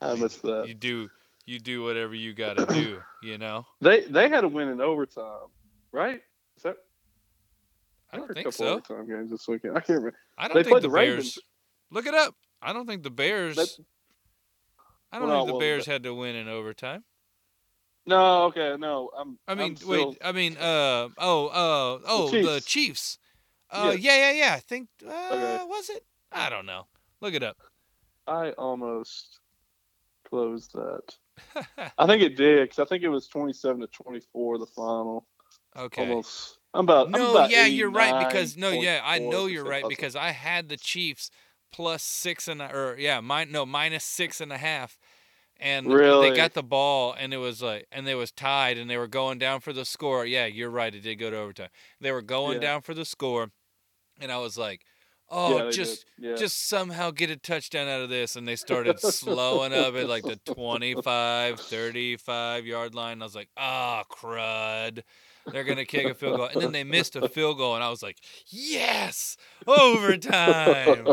I 0.00 0.14
missed 0.16 0.42
that. 0.42 0.66
you 0.66 0.74
do 0.74 1.08
you 1.46 1.60
do 1.60 1.84
whatever 1.84 2.14
you 2.16 2.34
got 2.34 2.56
to 2.56 2.66
do, 2.66 3.00
you 3.22 3.38
know. 3.38 3.64
They 3.80 4.00
they 4.00 4.28
had 4.28 4.42
a 4.42 4.48
win 4.48 4.68
in 4.68 4.80
overtime, 4.80 5.46
right? 5.92 6.20
Is 6.56 6.64
that? 6.64 6.76
I 8.12 8.16
don't 8.16 8.34
think 8.34 8.52
so. 8.52 8.66
Overtime 8.66 9.06
games 9.08 9.30
this 9.30 9.46
weekend. 9.46 9.76
I 9.76 9.80
can't 9.80 9.98
remember. 10.00 10.18
I 10.36 10.48
don't 10.48 10.56
They 10.56 10.62
think 10.64 10.72
played 10.72 10.82
the 10.82 10.88
the 10.88 10.94
Bears. 10.94 11.16
Ravens. 11.16 11.38
Look 11.92 12.06
it 12.06 12.14
up. 12.14 12.34
I 12.60 12.72
don't 12.72 12.86
think 12.86 13.04
the 13.04 13.10
Bears. 13.10 13.54
That- 13.56 13.68
I 15.12 15.20
don't 15.20 15.28
Well, 15.28 15.46
think 15.46 15.54
the 15.54 15.60
Bears 15.60 15.84
but- 15.86 15.92
had 15.92 16.02
to 16.04 16.14
win 16.14 16.34
in 16.34 16.48
overtime. 16.48 17.04
No, 18.06 18.44
okay, 18.44 18.76
no. 18.78 19.10
I'm. 19.16 19.38
I 19.48 19.54
mean, 19.54 19.70
I'm 19.70 19.76
still, 19.76 20.08
wait. 20.10 20.18
I 20.22 20.32
mean, 20.32 20.56
uh, 20.56 21.08
oh, 21.18 21.46
uh, 21.48 21.98
oh, 22.06 22.30
the 22.30 22.60
Chiefs. 22.60 22.66
Chiefs. 22.66 23.18
Uh, 23.70 23.90
Yes. 23.94 24.00
yeah, 24.00 24.16
yeah, 24.16 24.32
yeah. 24.32 24.54
I 24.54 24.60
think. 24.60 24.88
Uh, 25.04 25.10
Okay. 25.10 25.64
Was 25.66 25.88
it? 25.90 26.04
I 26.30 26.50
don't 26.50 26.66
know. 26.66 26.86
Look 27.20 27.34
it 27.34 27.42
up. 27.42 27.56
I 28.26 28.50
almost 28.50 29.40
closed 30.28 30.72
that. 30.74 31.16
I 31.98 32.06
think 32.06 32.22
it 32.22 32.36
did 32.36 32.68
because 32.68 32.78
I 32.78 32.84
think 32.84 33.02
it 33.02 33.08
was 33.08 33.26
27 33.26 33.80
to 33.80 33.86
24 33.88 34.58
the 34.58 34.66
final. 34.66 35.26
okay. 35.76 36.08
Almost. 36.08 36.58
I'm 36.74 36.84
about. 36.84 37.06
I'm 37.06 37.12
No, 37.12 37.30
about 37.32 37.50
yeah, 37.50 37.66
you're 37.66 37.90
right 37.90 38.26
because 38.26 38.56
no, 38.56 38.70
yeah, 38.70 39.00
I 39.04 39.18
know 39.18 39.46
you're 39.46 39.64
right 39.64 39.84
because 39.88 40.16
I 40.16 40.30
had 40.30 40.68
the 40.68 40.76
Chiefs 40.76 41.30
plus 41.72 42.02
six 42.02 42.48
and 42.48 42.60
a, 42.62 42.72
or 42.72 42.96
yeah, 42.98 43.20
mine 43.20 43.50
no 43.50 43.64
minus 43.66 44.04
six 44.04 44.40
and 44.40 44.52
a 44.52 44.58
half, 44.58 44.98
and 45.60 45.86
Really? 45.92 46.30
they 46.30 46.36
got 46.36 46.54
the 46.54 46.62
ball 46.62 47.14
and 47.18 47.32
it 47.32 47.38
was 47.38 47.62
like 47.62 47.86
and 47.92 48.06
they 48.06 48.14
was 48.14 48.32
tied 48.32 48.76
and 48.78 48.88
they 48.90 48.96
were 48.96 49.06
going 49.08 49.38
down 49.38 49.60
for 49.60 49.72
the 49.72 49.84
score. 49.84 50.26
Yeah, 50.26 50.46
you're 50.46 50.70
right, 50.70 50.94
it 50.94 51.00
did 51.00 51.16
go 51.16 51.30
to 51.30 51.36
overtime. 51.36 51.70
They 52.00 52.12
were 52.12 52.22
going 52.22 52.54
Yeah. 52.54 52.68
down 52.68 52.82
for 52.82 52.94
the 52.94 53.04
score, 53.04 53.50
and 54.20 54.30
I 54.32 54.38
was 54.38 54.56
like, 54.58 54.82
oh, 55.30 55.64
they 55.66 55.70
just 55.70 56.04
yeah. 56.18 56.34
just 56.36 56.68
somehow 56.68 57.10
get 57.10 57.30
a 57.30 57.36
touchdown 57.36 57.88
out 57.88 58.02
of 58.02 58.10
this 58.10 58.36
and 58.36 58.46
they 58.46 58.56
started 58.66 59.00
slowing 59.00 59.72
up 59.72 59.94
at 59.94 60.08
like 60.08 60.22
the 60.24 60.36
25 60.54 61.58
35 61.60 62.66
yard 62.66 62.94
line 62.94 63.22
i 63.22 63.24
was 63.24 63.34
like 63.34 63.48
ah 63.56 64.04
crud 64.12 65.02
they're 65.52 65.64
gonna 65.64 65.84
kick 65.84 66.06
a 66.06 66.14
field 66.14 66.36
goal. 66.38 66.48
And 66.52 66.60
then 66.62 66.72
they 66.72 66.84
missed 66.84 67.16
a 67.16 67.28
field 67.28 67.58
goal 67.58 67.74
and 67.74 67.84
i 67.84 67.90
was 67.90 68.02
like 68.02 68.18
yes 68.48 69.36
overtime. 69.66 71.06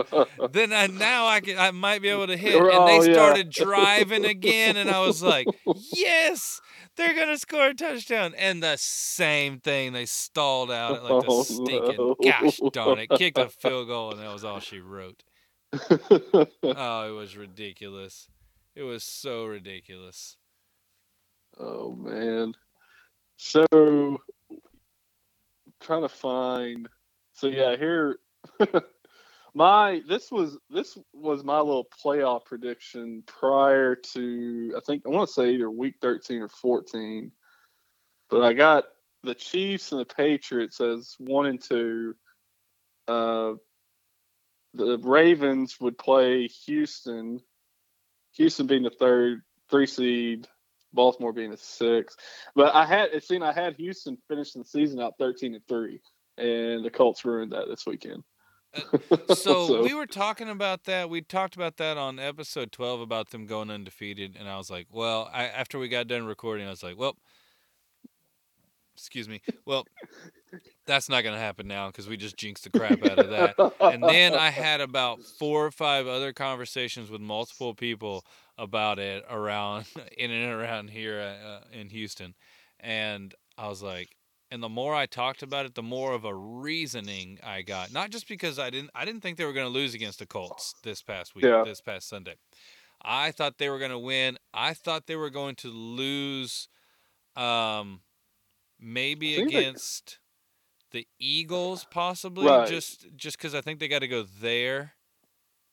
Then 0.51 0.73
I, 0.73 0.87
now 0.87 1.27
i 1.27 1.39
can 1.41 1.57
i 1.57 1.71
might 1.71 2.01
be 2.01 2.09
able 2.09 2.27
to 2.27 2.37
hit. 2.37 2.55
And 2.55 2.69
Oh, 2.71 2.85
they 2.87 3.13
started 3.13 3.49
driving 3.49 4.25
again 4.25 4.77
and 4.77 4.89
i 4.89 5.05
was 5.05 5.21
like 5.21 5.47
yes 5.93 6.59
they're 6.97 7.15
gonna 7.15 7.37
score 7.37 7.67
a 7.67 7.73
touchdown. 7.73 8.33
And 8.37 8.61
the 8.61 8.75
same 8.77 9.59
thing 9.59 9.93
they 9.93 10.05
stalled 10.05 10.71
out 10.71 10.95
at 10.97 11.03
like 11.03 11.21
the 11.23 11.27
Oh, 11.29 11.43
stinking 11.43 11.95
no. 11.97 12.15
gosh 12.23 12.59
darn 12.71 12.99
it 12.99 13.09
kicked 13.09 13.37
a 13.37 13.49
field 13.49 13.87
goal 13.87 14.11
and 14.11 14.19
that 14.19 14.31
was 14.33 14.43
all 14.43 14.59
she 14.59 14.79
wrote. 14.79 15.23
Oh 15.73 17.07
it 17.07 17.11
was 17.15 17.37
ridiculous. 17.37 18.27
It 18.75 18.83
was 18.83 19.03
so 19.03 19.45
ridiculous. 19.45 20.37
Oh 21.59 21.93
man. 21.95 22.53
So 23.43 23.65
trying 25.81 26.03
to 26.03 26.09
find. 26.09 26.87
So 27.33 27.47
yeah, 27.47 27.75
here. 27.75 28.19
my 29.55 30.01
this 30.07 30.31
was 30.31 30.59
this 30.69 30.95
was 31.11 31.43
my 31.43 31.57
little 31.57 31.87
playoff 32.03 32.45
prediction 32.45 33.23
prior 33.25 33.95
to 33.95 34.75
I 34.77 34.79
think 34.81 35.03
I 35.07 35.09
want 35.09 35.27
to 35.27 35.33
say 35.33 35.55
either 35.55 35.71
week 35.71 35.95
13 36.01 36.43
or 36.43 36.49
14. 36.49 37.31
But 38.29 38.43
I 38.43 38.53
got 38.53 38.83
the 39.23 39.33
Chiefs 39.33 39.91
and 39.91 39.99
the 39.99 40.05
Patriots 40.05 40.79
as 40.79 41.15
one 41.17 41.47
and 41.47 41.59
two. 41.59 42.13
Uh, 43.07 43.53
the 44.75 44.99
Ravens 44.99 45.77
would 45.81 45.97
play 45.97 46.47
Houston. 46.67 47.41
Houston 48.33 48.67
being 48.67 48.83
the 48.83 48.91
third, 48.91 49.41
three 49.71 49.87
seed, 49.87 50.47
Baltimore 50.93 51.33
being 51.33 51.51
the 51.51 51.57
six. 51.57 52.15
But 52.55 52.73
I 52.75 52.85
had 52.85 53.09
it 53.13 53.23
seemed 53.23 53.43
I 53.43 53.53
had 53.53 53.75
Houston 53.75 54.17
finishing 54.27 54.61
the 54.61 54.67
season 54.67 54.99
out 54.99 55.15
thirteen 55.19 55.55
and 55.55 55.67
three, 55.67 56.01
and 56.37 56.83
the 56.83 56.89
Colts 56.91 57.25
ruined 57.25 57.51
that 57.51 57.67
this 57.67 57.85
weekend. 57.85 58.23
Uh, 58.73 59.33
so, 59.35 59.83
we 59.83 59.93
were 59.93 60.05
talking 60.05 60.47
about 60.47 60.85
that 60.85 61.09
we 61.09 61.21
talked 61.21 61.55
about 61.57 61.75
that 61.75 61.97
on 61.97 62.19
episode 62.19 62.71
12 62.71 63.01
about 63.01 63.29
them 63.31 63.45
going 63.45 63.69
undefeated 63.69 64.37
and 64.39 64.47
i 64.47 64.55
was 64.55 64.71
like 64.71 64.87
well 64.89 65.29
I, 65.33 65.47
after 65.47 65.77
we 65.77 65.89
got 65.89 66.07
done 66.07 66.25
recording 66.25 66.67
i 66.67 66.69
was 66.69 66.81
like 66.81 66.97
well 66.97 67.17
excuse 68.95 69.27
me 69.27 69.41
well 69.65 69.85
that's 70.85 71.09
not 71.09 71.23
going 71.23 71.35
to 71.35 71.39
happen 71.39 71.67
now 71.67 71.87
because 71.87 72.07
we 72.07 72.17
just 72.17 72.37
jinxed 72.37 72.63
the 72.63 72.69
crap 72.69 73.03
out 73.05 73.19
of 73.19 73.29
that 73.29 73.55
and 73.79 74.03
then 74.03 74.33
I 74.33 74.49
had 74.49 74.81
about 74.81 75.21
four 75.23 75.65
or 75.65 75.71
five 75.71 76.07
other 76.07 76.33
conversations 76.33 77.09
with 77.09 77.21
multiple 77.21 77.73
people 77.73 78.25
about 78.57 78.99
it 78.99 79.23
around 79.29 79.87
in 80.17 80.31
and 80.31 80.51
around 80.53 80.89
here 80.89 81.19
uh, 81.19 81.61
in 81.71 81.89
Houston, 81.89 82.35
and 82.79 83.33
I 83.57 83.67
was 83.67 83.81
like, 83.83 84.15
and 84.51 84.61
the 84.61 84.69
more 84.69 84.93
I 84.95 85.05
talked 85.05 85.43
about 85.43 85.65
it, 85.65 85.75
the 85.75 85.83
more 85.83 86.13
of 86.13 86.25
a 86.25 86.35
reasoning 86.35 87.39
I 87.43 87.61
got. 87.61 87.91
Not 87.91 88.09
just 88.11 88.27
because 88.27 88.59
I 88.59 88.69
didn't, 88.69 88.91
I 88.93 89.05
didn't 89.05 89.21
think 89.21 89.37
they 89.37 89.45
were 89.45 89.53
going 89.53 89.67
to 89.67 89.73
lose 89.73 89.93
against 89.93 90.19
the 90.19 90.27
Colts 90.27 90.75
this 90.83 91.01
past 91.01 91.35
week, 91.35 91.49
Yeah. 91.49 91.63
this 91.63 91.81
past 91.81 92.09
Sunday. 92.09 92.35
I 93.03 93.31
thought 93.31 93.57
they 93.57 93.69
were 93.69 93.79
going 93.79 93.91
to 93.91 93.99
win. 93.99 94.37
I 94.53 94.73
thought 94.73 95.07
they 95.07 95.15
were 95.15 95.29
going 95.29 95.55
to 95.57 95.69
lose, 95.69 96.69
um, 97.35 98.03
maybe 98.79 99.35
against 99.37 100.19
the 100.91 101.07
Eagles, 101.19 101.85
possibly 101.85 102.57
Right. 102.57 102.59
just 102.59 103.07
just 103.15 103.37
because 103.37 103.55
I 103.55 103.61
think 103.61 103.79
they 103.79 103.87
got 103.87 103.99
to 103.99 104.07
go 104.07 104.23
there, 104.23 104.95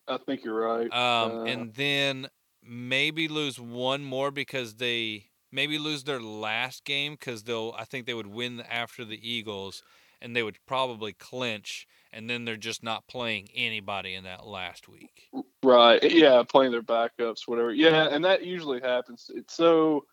I 0.08 0.16
think 0.18 0.44
you're 0.44 0.60
right. 0.60 0.92
um, 0.92 1.38
Uh, 1.40 1.44
and 1.44 1.74
then 1.74 2.28
maybe 2.68 3.28
lose 3.28 3.58
one 3.58 4.04
more 4.04 4.30
because 4.30 4.74
they 4.74 5.26
maybe 5.50 5.78
lose 5.78 6.04
their 6.04 6.20
last 6.20 6.84
game 6.84 7.12
because 7.12 7.44
they'll 7.44 7.74
I 7.78 7.84
think 7.84 8.06
they 8.06 8.14
would 8.14 8.26
win 8.26 8.62
after 8.68 9.04
the 9.04 9.18
Eagles 9.28 9.82
and 10.20 10.34
they 10.34 10.42
would 10.42 10.58
probably 10.66 11.12
clinch 11.12 11.86
and 12.12 12.28
then 12.28 12.44
they're 12.44 12.56
just 12.56 12.82
not 12.82 13.06
playing 13.06 13.48
anybody 13.54 14.14
in 14.14 14.24
that 14.24 14.46
last 14.46 14.88
week. 14.88 15.28
Right. 15.62 16.02
Yeah, 16.02 16.42
playing 16.48 16.72
their 16.72 16.82
backups, 16.82 17.46
whatever. 17.46 17.72
Yeah, 17.72 18.08
and 18.10 18.24
that 18.24 18.44
usually 18.44 18.80
happens. 18.80 19.30
It's 19.34 19.54
so 19.54 20.04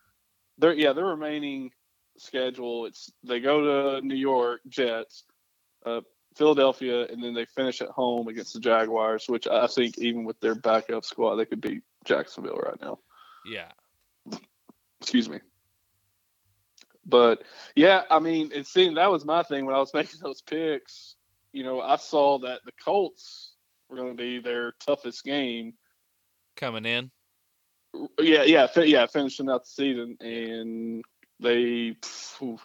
they're 0.57 0.73
yeah, 0.73 0.93
their 0.93 1.05
remaining 1.05 1.71
schedule, 2.17 2.85
it's 2.85 3.11
they 3.23 3.39
go 3.39 3.99
to 3.99 4.05
New 4.05 4.15
York 4.15 4.61
Jets, 4.67 5.23
uh, 5.85 6.01
Philadelphia, 6.35 7.07
and 7.07 7.23
then 7.23 7.33
they 7.33 7.45
finish 7.45 7.81
at 7.81 7.89
home 7.89 8.27
against 8.27 8.53
the 8.53 8.59
Jaguars, 8.59 9.25
which 9.27 9.47
I 9.47 9.67
think 9.67 9.97
even 9.97 10.23
with 10.23 10.39
their 10.39 10.55
backup 10.55 11.05
squad, 11.05 11.35
they 11.35 11.45
could 11.45 11.61
beat 11.61 11.83
Jacksonville 12.05 12.57
right 12.57 12.79
now. 12.81 12.99
Yeah. 13.45 13.71
Excuse 15.01 15.29
me. 15.29 15.39
But 17.05 17.43
yeah, 17.75 18.03
I 18.09 18.19
mean, 18.19 18.51
it 18.53 18.65
seemed 18.67 18.97
that 18.97 19.11
was 19.11 19.25
my 19.25 19.43
thing 19.43 19.65
when 19.65 19.75
I 19.75 19.79
was 19.79 19.93
making 19.93 20.19
those 20.21 20.41
picks. 20.41 21.15
You 21.53 21.63
know, 21.63 21.81
I 21.81 21.97
saw 21.97 22.39
that 22.39 22.61
the 22.65 22.71
Colts 22.83 23.53
were 23.89 23.97
going 23.97 24.09
to 24.09 24.15
be 24.15 24.39
their 24.39 24.73
toughest 24.85 25.23
game 25.23 25.73
Coming 26.55 26.85
in. 26.85 27.11
yeah, 28.19 28.43
yeah, 28.43 28.67
fi- 28.67 28.85
yeah, 28.85 29.05
finishing 29.07 29.49
out 29.49 29.65
the 29.65 29.69
season, 29.69 30.17
and 30.21 31.03
they, 31.39 31.95
phew, 32.01 32.57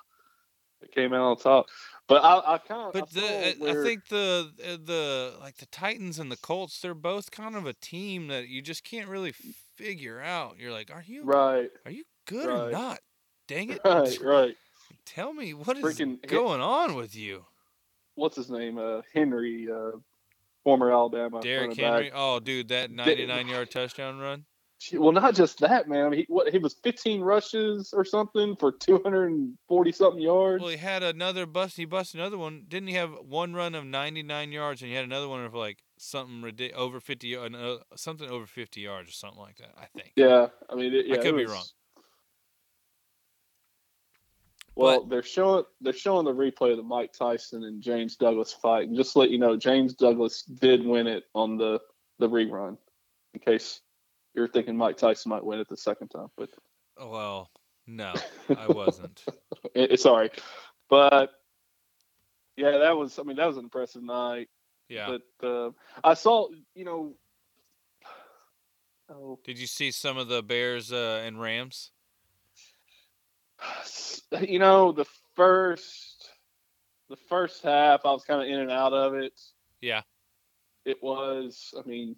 they 0.81 0.87
came 0.89 1.13
out 1.13 1.23
on 1.23 1.37
top. 1.37 1.67
But 2.11 2.25
I, 2.25 2.55
I 2.55 2.59
kind 2.59 2.89
of, 2.89 2.93
But 2.93 3.11
the, 3.11 3.21
I, 3.23 3.71
I 3.71 3.85
think 3.85 4.09
the 4.09 4.51
uh, 4.61 4.77
the 4.85 5.35
like 5.41 5.59
the 5.59 5.67
Titans 5.67 6.19
and 6.19 6.29
the 6.29 6.37
Colts, 6.37 6.81
they're 6.81 6.93
both 6.93 7.31
kind 7.31 7.55
of 7.55 7.67
a 7.67 7.73
team 7.73 8.27
that 8.27 8.49
you 8.49 8.63
just 8.63 8.83
can't 8.83 9.09
really 9.09 9.33
figure 9.77 10.21
out. 10.21 10.57
You're 10.59 10.73
like, 10.73 10.91
are 10.93 11.05
you 11.07 11.23
right, 11.23 11.71
are 11.85 11.91
you 11.93 12.03
good 12.27 12.49
or 12.49 12.73
not? 12.73 12.99
Dang 13.47 13.71
it! 13.71 13.81
right, 13.85 14.19
right. 14.23 14.57
Tell 15.07 15.33
me 15.33 15.55
what 15.55 15.77
is 15.77 15.85
Freaking- 15.85 16.27
going 16.27 16.61
on 16.61 16.97
with 16.97 17.15
you, 17.15 17.45
What's 18.17 18.35
his 18.35 18.51
name? 18.51 18.77
Uh, 18.77 19.03
Henry, 19.15 19.69
uh, 19.73 19.93
former 20.65 20.91
Alabama 20.91 21.41
Derrick 21.41 21.77
Henry? 21.79 22.11
back. 22.11 22.13
Oh, 22.13 22.41
dude, 22.41 22.69
that 22.71 22.91
99 22.91 23.47
yard 23.47 23.71
touchdown 23.71 24.19
run. 24.19 24.47
Well, 24.93 25.13
not 25.13 25.35
just 25.35 25.59
that, 25.61 25.89
man. 25.89 26.07
I 26.07 26.09
mean, 26.09 26.21
he, 26.21 26.27
what, 26.29 26.49
he 26.51 26.59
was 26.59 26.75
15 26.75 27.21
rushes 27.21 27.93
or 27.93 28.05
something 28.05 28.57
for 28.57 28.73
240 28.73 29.93
something 29.93 30.23
yards. 30.23 30.63
Well, 30.63 30.71
he 30.71 30.79
had 30.79 31.03
another 31.03 31.45
bust. 31.45 31.77
He 31.77 31.85
busted 31.85 32.21
another 32.21 32.39
one. 32.39 32.65
Didn't 32.67 32.89
he 32.89 32.95
have 32.95 33.11
one 33.27 33.53
run 33.53 33.75
of 33.75 33.85
99 33.85 34.53
yards 34.53 34.81
and 34.81 34.89
he 34.89 34.97
had 34.97 35.05
another 35.05 35.29
one 35.29 35.45
of 35.45 35.55
like 35.55 35.83
something 35.99 36.41
ridiculous 36.41 36.83
over 36.83 37.01
50 37.01 37.37
y- 37.37 37.47
uh, 37.47 37.79
something 37.95 38.31
over 38.31 38.47
50 38.47 38.81
yards 38.81 39.11
or 39.11 39.13
something 39.13 39.41
like 39.41 39.59
that. 39.59 39.75
I 39.79 39.87
think. 39.95 40.13
Yeah, 40.17 40.47
I 40.71 40.75
mean, 40.75 40.95
it, 40.95 41.07
yeah, 41.07 41.17
could 41.17 41.35
it 41.35 41.37
be 41.37 41.45
wrong. 41.45 41.65
Well, 44.77 45.05
they're 45.05 45.23
showing 45.23 45.65
they're 45.83 45.93
showing 45.93 46.25
the 46.25 46.33
replay 46.33 46.71
of 46.71 46.79
the 46.79 46.83
Mike 46.83 47.13
Tyson 47.13 47.65
and 47.65 47.83
James 47.83 48.17
Douglas 48.17 48.53
fight, 48.53 48.89
and 48.89 48.97
just 48.97 49.13
to 49.13 49.19
let 49.19 49.31
you 49.31 49.39
know, 49.39 49.57
James 49.57 49.95
Douglas 49.95 50.43
did 50.43 50.87
win 50.87 51.07
it 51.07 51.25
on 51.35 51.59
the 51.59 51.81
the 52.19 52.29
rerun. 52.29 52.79
In 53.35 53.41
case 53.41 53.81
you're 54.35 54.49
thinking 54.49 54.77
Mike 54.77 54.97
Tyson 54.97 55.31
might 55.31 55.45
win 55.45 55.61
it 55.61 55.69
the 55.69 55.77
second 55.77 56.09
time, 56.09 56.29
but 56.37 56.51
Well, 56.99 57.51
no, 57.87 58.15
I 58.57 58.67
wasn't. 58.69 59.25
sorry, 59.97 60.31
but 60.89 61.31
yeah, 62.57 62.79
that 62.79 62.97
was 62.97 63.19
I 63.19 63.23
mean 63.23 63.37
that 63.37 63.47
was 63.47 63.57
an 63.57 63.65
impressive 63.65 64.03
night. 64.03 64.49
Yeah. 64.89 65.17
But 65.41 65.47
uh, 65.47 65.71
I 66.03 66.15
saw 66.15 66.49
you 66.75 66.85
know, 66.85 67.15
oh, 69.11 69.39
Did 69.45 69.59
you 69.59 69.67
see 69.67 69.91
some 69.91 70.19
of 70.19 70.29
the 70.29 70.43
Bears 70.43 70.93
uh, 70.93 71.23
and 71.25 71.41
Rams? 71.41 71.93
you 74.41 74.59
know 74.59 74.93
the 74.93 75.07
first 75.37 76.31
the 77.09 77.17
first 77.29 77.63
half 77.63 78.05
I 78.05 78.13
was 78.13 78.25
kind 78.25 78.43
of 78.43 78.49
in 78.49 78.61
and 78.61 78.71
out 78.71 78.93
of 78.93 79.15
it. 79.15 79.39
Yeah. 79.81 80.03
It 80.85 80.99
was 81.03 81.75
I 81.79 81.87
mean 81.89 82.17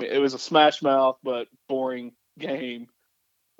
I 0.00 0.02
mean 0.04 0.12
it 0.12 0.18
was 0.18 0.34
a 0.34 0.38
smash 0.38 0.82
mouth 0.82 1.18
but 1.22 1.48
boring 1.68 2.12
game. 2.38 2.86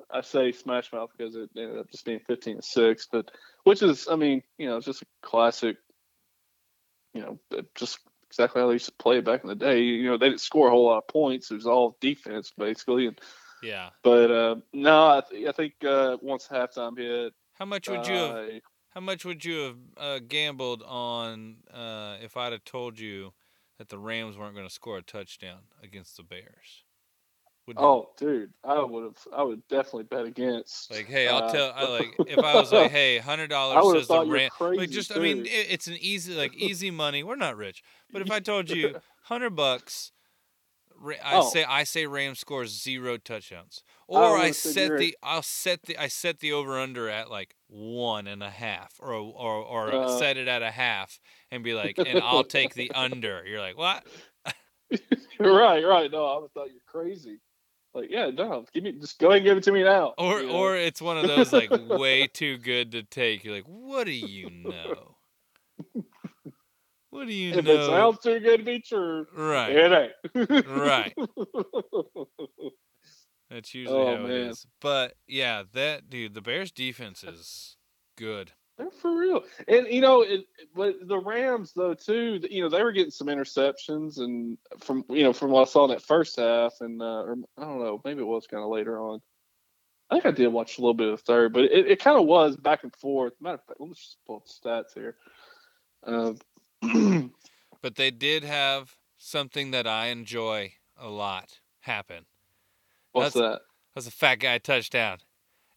I 0.09 0.21
say 0.21 0.51
smash 0.51 0.91
mouth 0.91 1.09
because 1.15 1.35
it 1.35 1.49
ended 1.55 1.77
up 1.77 1.89
just 1.91 2.05
being 2.05 2.19
15 2.27 2.57
to 2.57 2.61
6, 2.61 3.07
but 3.11 3.31
which 3.63 3.81
is 3.81 4.07
I 4.09 4.15
mean, 4.15 4.41
you 4.57 4.67
know, 4.67 4.77
it's 4.77 4.85
just 4.85 5.03
a 5.03 5.05
classic 5.21 5.77
you 7.13 7.21
know, 7.21 7.39
just 7.75 7.99
exactly 8.29 8.61
how 8.61 8.67
they 8.67 8.73
used 8.73 8.85
to 8.85 8.93
play 8.93 9.17
it 9.17 9.25
back 9.25 9.43
in 9.43 9.49
the 9.49 9.55
day. 9.55 9.81
You 9.81 10.05
know, 10.05 10.17
they 10.17 10.29
didn't 10.29 10.41
score 10.41 10.67
a 10.67 10.71
whole 10.71 10.85
lot 10.85 10.99
of 10.99 11.07
points. 11.07 11.51
It 11.51 11.55
was 11.55 11.67
all 11.67 11.97
defense 12.01 12.51
basically 12.57 13.07
and 13.07 13.19
Yeah. 13.61 13.89
but 14.03 14.31
uh, 14.31 14.55
no, 14.73 15.07
I, 15.07 15.21
th- 15.29 15.47
I 15.47 15.51
think 15.51 15.73
uh, 15.83 16.17
once 16.21 16.47
halftime 16.47 16.97
hit, 16.97 17.33
How 17.53 17.65
much 17.65 17.87
would 17.89 18.07
you 18.07 18.15
have? 18.15 18.35
I- 18.35 18.61
How 18.93 19.01
much 19.01 19.23
would 19.25 19.45
you 19.45 19.59
have 19.59 19.77
uh, 19.97 20.19
gambled 20.27 20.83
on 20.83 21.57
uh, 21.73 22.17
if 22.21 22.35
I'd 22.35 22.51
have 22.53 22.65
told 22.65 22.99
you 22.99 23.33
that 23.81 23.89
the 23.89 23.97
Rams 23.97 24.37
weren't 24.37 24.53
going 24.53 24.67
to 24.67 24.71
score 24.71 24.99
a 24.99 25.01
touchdown 25.01 25.61
against 25.81 26.15
the 26.15 26.21
Bears? 26.21 26.83
Would 27.65 27.77
that- 27.77 27.81
oh, 27.81 28.09
dude, 28.15 28.53
I 28.63 28.79
would 28.83 29.03
have, 29.05 29.17
I 29.35 29.41
would 29.41 29.67
definitely 29.69 30.03
bet 30.03 30.25
against. 30.25 30.91
like, 30.91 31.07
hey, 31.07 31.27
I'll 31.27 31.45
uh, 31.45 31.51
tell. 31.51 31.71
I 31.75 31.83
like 31.97 32.15
if 32.27 32.37
I 32.37 32.53
was 32.53 32.71
like, 32.71 32.91
hey, 32.91 33.17
hundred 33.17 33.47
dollars 33.47 33.83
says 34.01 34.07
the 34.07 34.13
thought 34.13 34.25
you 34.27 34.31
were 34.33 34.37
Rams. 34.37 34.77
Like, 34.77 34.89
just 34.91 35.11
I 35.11 35.19
mean, 35.19 35.47
it, 35.47 35.49
it's 35.69 35.87
an 35.87 35.97
easy 35.99 36.35
like 36.35 36.53
easy 36.57 36.91
money. 36.91 37.23
We're 37.23 37.35
not 37.37 37.57
rich, 37.57 37.81
but 38.11 38.21
if 38.21 38.29
I 38.29 38.39
told 38.51 38.69
you 38.69 38.97
hundred 39.23 39.55
bucks. 39.55 40.11
I 41.03 41.37
Oh. 41.37 41.49
say 41.49 41.63
I 41.63 41.83
say 41.83 42.05
Rams 42.05 42.37
scores 42.37 42.69
zero 42.79 43.17
touchdowns, 43.17 43.83
or 44.07 44.37
I, 44.37 44.39
would've 44.41 44.55
set 44.55 44.99
the 44.99 45.17
I'll 45.23 45.41
set 45.41 45.81
the 45.87 45.97
I 45.97 46.07
set 46.07 46.41
the 46.41 46.51
over 46.51 46.77
under 46.79 47.09
at 47.09 47.31
like 47.31 47.55
one 47.67 48.27
and 48.27 48.43
a 48.43 48.51
half, 48.51 48.99
or 48.99 49.13
or 49.13 49.55
or 49.63 49.91
Uh. 49.91 50.19
set 50.19 50.37
it 50.37 50.47
at 50.47 50.61
a 50.61 50.69
half 50.69 51.19
and 51.51 51.63
be 51.63 51.73
like, 51.73 51.97
and 51.97 52.19
I'll 52.19 52.43
take 52.59 52.73
the 52.73 52.91
under. 52.91 53.43
You're 53.45 53.59
like, 53.59 53.77
what? 53.77 54.05
right, 55.39 55.83
right. 55.85 56.11
No, 56.11 56.25
I 56.25 56.39
would 56.39 56.53
thought 56.53 56.69
you're 56.71 56.81
crazy. 56.87 57.39
Like, 57.93 58.09
yeah, 58.09 58.29
no, 58.29 58.65
give 58.73 58.83
me, 58.83 58.93
just 58.93 59.19
go 59.19 59.27
ahead 59.27 59.39
and 59.39 59.45
give 59.45 59.57
it 59.57 59.63
to 59.65 59.71
me 59.73 59.83
now. 59.83 60.13
Or 60.17 60.39
you 60.39 60.47
know? 60.47 60.53
or 60.53 60.77
it's 60.77 61.01
one 61.01 61.17
of 61.17 61.27
those 61.27 61.51
like 61.51 61.69
way 61.89 62.27
too 62.27 62.57
good 62.57 62.93
to 62.93 63.03
take. 63.03 63.43
You're 63.43 63.55
like, 63.55 63.65
what 63.65 64.05
do 64.05 64.13
you 64.13 64.49
know? 64.49 65.17
What 67.09 67.27
do 67.27 67.33
you 67.33 67.51
if 67.53 67.65
know? 67.65 67.73
it 67.73 67.85
sounds 67.87 68.19
too 68.19 68.39
good 68.39 68.59
to 68.59 68.63
be 68.63 68.79
true, 68.79 69.25
right. 69.35 69.69
it 69.75 70.13
ain't. 70.33 70.65
Right. 70.65 71.13
That's 73.49 73.73
usually 73.73 73.99
Oh, 73.99 74.05
how 74.05 74.13
it 74.23 74.29
man. 74.29 74.31
is. 74.31 74.65
But 74.79 75.15
yeah, 75.27 75.63
that 75.73 76.09
dude, 76.09 76.33
the 76.33 76.41
Bears 76.41 76.71
defense 76.71 77.21
is 77.25 77.75
good. 78.17 78.53
They're 78.81 78.91
for 78.91 79.15
real, 79.15 79.43
and 79.67 79.87
you 79.87 80.01
know, 80.01 80.21
it, 80.21 80.45
but 80.75 81.07
the 81.07 81.19
Rams 81.19 81.73
though 81.75 81.93
too. 81.93 82.39
You 82.49 82.63
know, 82.63 82.69
they 82.69 82.83
were 82.83 82.91
getting 82.91 83.11
some 83.11 83.27
interceptions, 83.27 84.17
and 84.17 84.57
from 84.79 85.05
you 85.09 85.23
know 85.23 85.33
from 85.33 85.51
what 85.51 85.61
I 85.61 85.71
saw 85.71 85.85
in 85.85 85.91
that 85.91 86.01
first 86.01 86.39
half, 86.39 86.73
and 86.81 87.01
uh, 87.01 87.21
or, 87.21 87.37
I 87.57 87.61
don't 87.61 87.79
know, 87.79 88.01
maybe 88.03 88.21
it 88.21 88.27
was 88.27 88.47
kind 88.47 88.63
of 88.63 88.69
later 88.69 88.99
on. 88.99 89.21
I 90.09 90.15
think 90.15 90.25
I 90.25 90.31
did 90.31 90.47
watch 90.47 90.77
a 90.77 90.81
little 90.81 90.95
bit 90.95 91.09
of 91.09 91.19
the 91.19 91.23
third, 91.23 91.53
but 91.53 91.65
it, 91.65 91.91
it 91.91 91.99
kind 91.99 92.19
of 92.19 92.25
was 92.25 92.57
back 92.57 92.83
and 92.83 92.93
forth. 92.95 93.33
Matter 93.39 93.55
of 93.55 93.63
fact, 93.65 93.79
let's 93.79 93.99
just 93.99 94.17
pull 94.25 94.37
up 94.37 94.45
the 94.45 94.69
stats 94.69 94.93
here. 94.95 95.15
Uh, 96.05 97.27
But 97.81 97.95
they 97.95 98.11
did 98.11 98.43
have 98.43 98.95
something 99.17 99.71
that 99.71 99.87
I 99.87 100.07
enjoy 100.07 100.73
a 100.97 101.09
lot 101.09 101.59
happen. 101.81 102.25
what's 103.11 103.33
that? 103.33 103.61
That's 103.95 104.07
a 104.07 104.11
fat 104.11 104.35
guy 104.35 104.59
touchdown. 104.59 105.17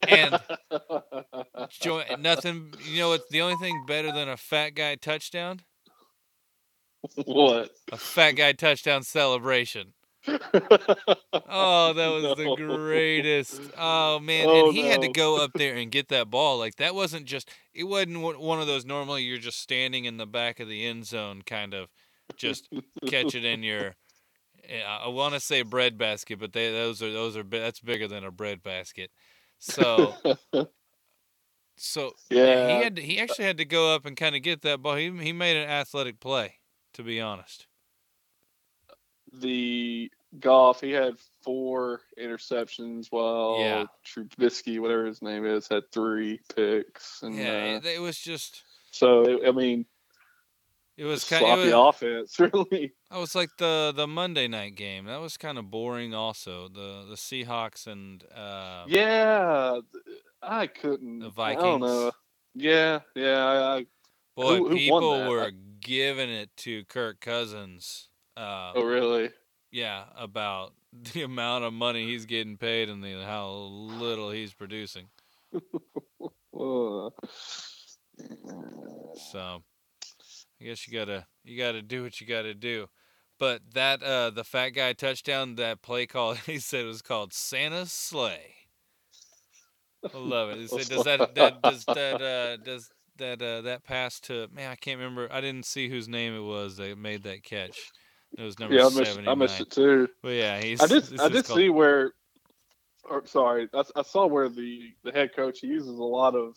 And 0.07 0.41
joy, 1.69 2.05
nothing. 2.19 2.75
You 2.79 2.99
know 3.01 3.09
what's 3.11 3.29
the 3.29 3.41
only 3.43 3.57
thing 3.57 3.85
better 3.85 4.13
than 4.13 4.29
a 4.29 4.37
fat 4.37 4.71
guy 4.71 4.97
touchdown? 4.97 5.61
what? 7.25 7.71
A 7.91 7.99
fat 7.99 8.33
guy 8.33 8.53
touchdown 8.53 9.03
celebration. 9.03 9.95
Oh, 11.47 11.93
that 11.95 12.09
was 12.09 12.35
the 12.35 12.49
greatest. 12.55 13.71
Oh 13.77 14.19
man, 14.21 14.49
Oh, 14.49 14.51
and 14.51 14.69
he 14.69 14.87
had 14.87 15.01
to 15.03 15.09
go 15.09 15.37
up 15.43 15.53
there 15.57 15.75
and 15.77 15.91
get 15.91 16.09
that 16.09 16.31
ball. 16.31 16.59
Like 16.59 16.77
that 16.77 16.95
wasn't 16.95 17.27
just. 17.27 17.51
It 17.73 17.85
wasn't 17.85 18.21
one 18.21 18.61
of 18.61 18.67
those. 18.67 18.85
Normally, 18.85 19.23
you're 19.23 19.39
just 19.39 19.61
standing 19.61 20.05
in 20.05 20.17
the 20.17 20.27
back 20.27 20.61
of 20.61 20.69
the 20.69 20.85
end 20.87 21.07
zone, 21.07 21.43
kind 21.43 21.75
of, 21.75 21.89
just 22.37 22.69
catch 23.07 23.35
it 23.35 23.45
in 23.45 23.63
your. 23.63 23.95
eh, 24.69 24.83
I 24.83 25.09
want 25.09 25.35
to 25.35 25.41
say 25.41 25.63
bread 25.63 25.99
basket, 25.99 26.39
but 26.41 26.53
they 26.53 26.71
those 26.73 27.03
are 27.03 27.13
those 27.13 27.37
are 27.37 27.43
that's 27.45 27.81
bigger 27.81 28.09
than 28.09 28.25
a 28.25 28.31
bread 28.33 28.63
basket. 28.63 29.11
So 29.59 30.15
so 31.77 32.13
yeah, 32.31 32.69
he 32.69 32.83
had 32.83 32.97
to, 32.97 33.03
he 33.03 33.19
actually 33.19 33.45
had 33.47 33.59
to 33.59 33.65
go 33.65 33.95
up 33.95 34.07
and 34.07 34.17
kind 34.17 34.37
of 34.37 34.43
get 34.43 34.63
that 34.63 34.83
ball. 34.83 34.97
He 34.97 35.11
he 35.11 35.33
made 35.33 35.57
an 35.57 35.69
athletic 35.69 36.21
play, 36.21 36.55
to 36.95 37.03
be 37.03 37.21
honest. 37.21 37.67
the 39.33 40.11
Goff. 40.41 40.81
He 40.81 40.91
had 40.91 41.15
four 41.43 42.03
interceptions, 42.19 43.07
while 43.11 43.59
Yeah. 43.61 43.85
Trubisky, 44.05 44.81
whatever 44.81 45.07
his 45.07 45.23
name 45.23 45.45
is, 45.45 45.69
had 45.69 45.91
three 45.93 46.41
picks. 46.55 47.23
And 47.23 47.37
Yeah, 47.37 47.75
uh, 47.75 47.77
it, 47.79 47.87
it 47.87 48.01
was 48.01 48.19
just 48.19 48.65
so 48.91 49.45
I 49.47 49.51
mean, 49.53 49.87
it 50.97 51.05
was 51.05 51.25
kind 51.25 51.41
sloppy 51.45 51.71
of 51.71 51.87
offense, 51.89 52.39
really. 52.41 52.93
That 53.11 53.19
was 53.19 53.35
like 53.35 53.51
the 53.59 53.93
the 53.95 54.07
Monday 54.07 54.49
night 54.49 54.75
game. 54.77 55.07
That 55.07 55.21
was 55.21 55.37
kind 55.37 55.59
of 55.59 55.71
boring. 55.71 56.15
Also, 56.15 56.69
the 56.69 57.05
the 57.09 57.17
Seahawks 57.17 57.87
and 57.87 58.23
uh, 58.35 58.85
yeah, 58.87 59.81
I 60.43 60.67
couldn't. 60.67 61.21
the 61.21 61.33
I 61.39 61.55
don't 61.55 61.81
know. 61.81 61.97
Vikings. 61.97 62.15
Yeah, 62.55 63.01
yeah. 63.17 63.45
I, 63.45 63.77
I, 63.79 63.87
boy, 64.37 64.57
who- 64.59 64.69
who 64.69 64.75
people 64.77 65.29
were 65.29 65.51
giving 65.81 66.31
it 66.31 66.57
to 66.59 66.85
Kirk 66.85 67.21
Cousins. 67.21 68.09
Uh, 68.37 68.73
oh, 68.75 68.83
really? 68.85 69.31
yeah, 69.71 70.05
about 70.17 70.73
the 71.13 71.23
amount 71.23 71.65
of 71.65 71.73
money 71.73 72.07
he's 72.07 72.27
getting 72.27 72.57
paid 72.57 72.89
and 72.89 73.03
the 73.03 73.25
how 73.25 73.49
little 73.51 74.31
he's 74.31 74.53
producing. 74.53 75.09
So, 79.33 79.63
I 80.61 80.65
guess 80.65 80.87
you 80.87 80.97
gotta 80.97 81.27
you 81.45 81.59
gotta 81.59 81.83
do 81.83 82.03
what 82.03 82.21
you 82.21 82.27
gotta 82.27 82.55
do. 82.55 82.87
But 83.39 83.63
that 83.75 84.03
uh, 84.03 84.31
the 84.31 84.45
fat 84.45 84.71
guy 84.71 84.93
touchdown, 84.93 85.57
that 85.57 85.83
play 85.83 86.07
call 86.07 86.35
he 86.47 86.59
said 86.59 86.87
was 86.87 87.03
called 87.03 87.33
Santa's 87.33 87.93
sleigh. 87.93 88.55
I 90.13 90.19
love 90.19 90.51
it. 90.51 90.59
He 90.59 90.67
said, 90.69 90.89
does 90.89 91.05
that, 91.05 91.35
that 91.35 91.63
does 91.63 91.85
that 91.87 92.21
uh, 92.23 92.57
does 92.59 92.91
that 93.17 93.41
uh, 93.41 93.63
that 93.63 93.85
pass 93.85 94.21
to 94.21 94.49
man? 94.53 94.71
I 94.71 94.77
can't 94.77 94.99
remember. 94.99 95.29
I 95.33 95.41
didn't 95.41 95.65
see 95.65 95.89
whose 95.89 96.09
name 96.09 96.35
it 96.35 96.43
was 96.43 96.77
that 96.77 96.99
made 96.99 97.23
that 97.25 97.43
catch. 97.43 97.79
It 98.37 98.43
was 98.43 98.59
number 98.59 98.75
yeah, 98.75 98.87
I 98.87 98.91
missed, 98.91 99.21
I 99.27 99.35
missed 99.35 99.61
it 99.61 99.71
too. 99.71 100.09
But 100.23 100.31
yeah, 100.31 100.61
he's. 100.61 100.81
I 100.81 100.87
did. 100.87 101.21
I 101.21 101.29
did 101.29 101.45
called- 101.45 101.59
see 101.59 101.69
where. 101.69 102.13
Or 103.05 103.27
sorry, 103.27 103.69
I, 103.75 103.83
I 103.97 104.03
saw 104.03 104.27
where 104.27 104.49
the 104.49 104.93
the 105.03 105.13
head 105.13 105.35
coach 105.37 105.63
uses 105.63 105.99
a 105.99 106.03
lot 106.03 106.35
of 106.35 106.57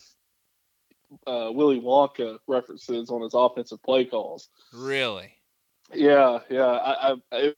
uh, 1.26 1.50
Willy 1.52 1.80
Wonka 1.80 2.38
references 2.48 3.10
on 3.10 3.22
his 3.22 3.34
offensive 3.34 3.82
play 3.84 4.06
calls. 4.06 4.50
Really. 4.74 5.32
Yeah, 5.94 6.40
yeah. 6.50 6.66
I, 6.66 7.12
I, 7.12 7.16
I 7.32 7.54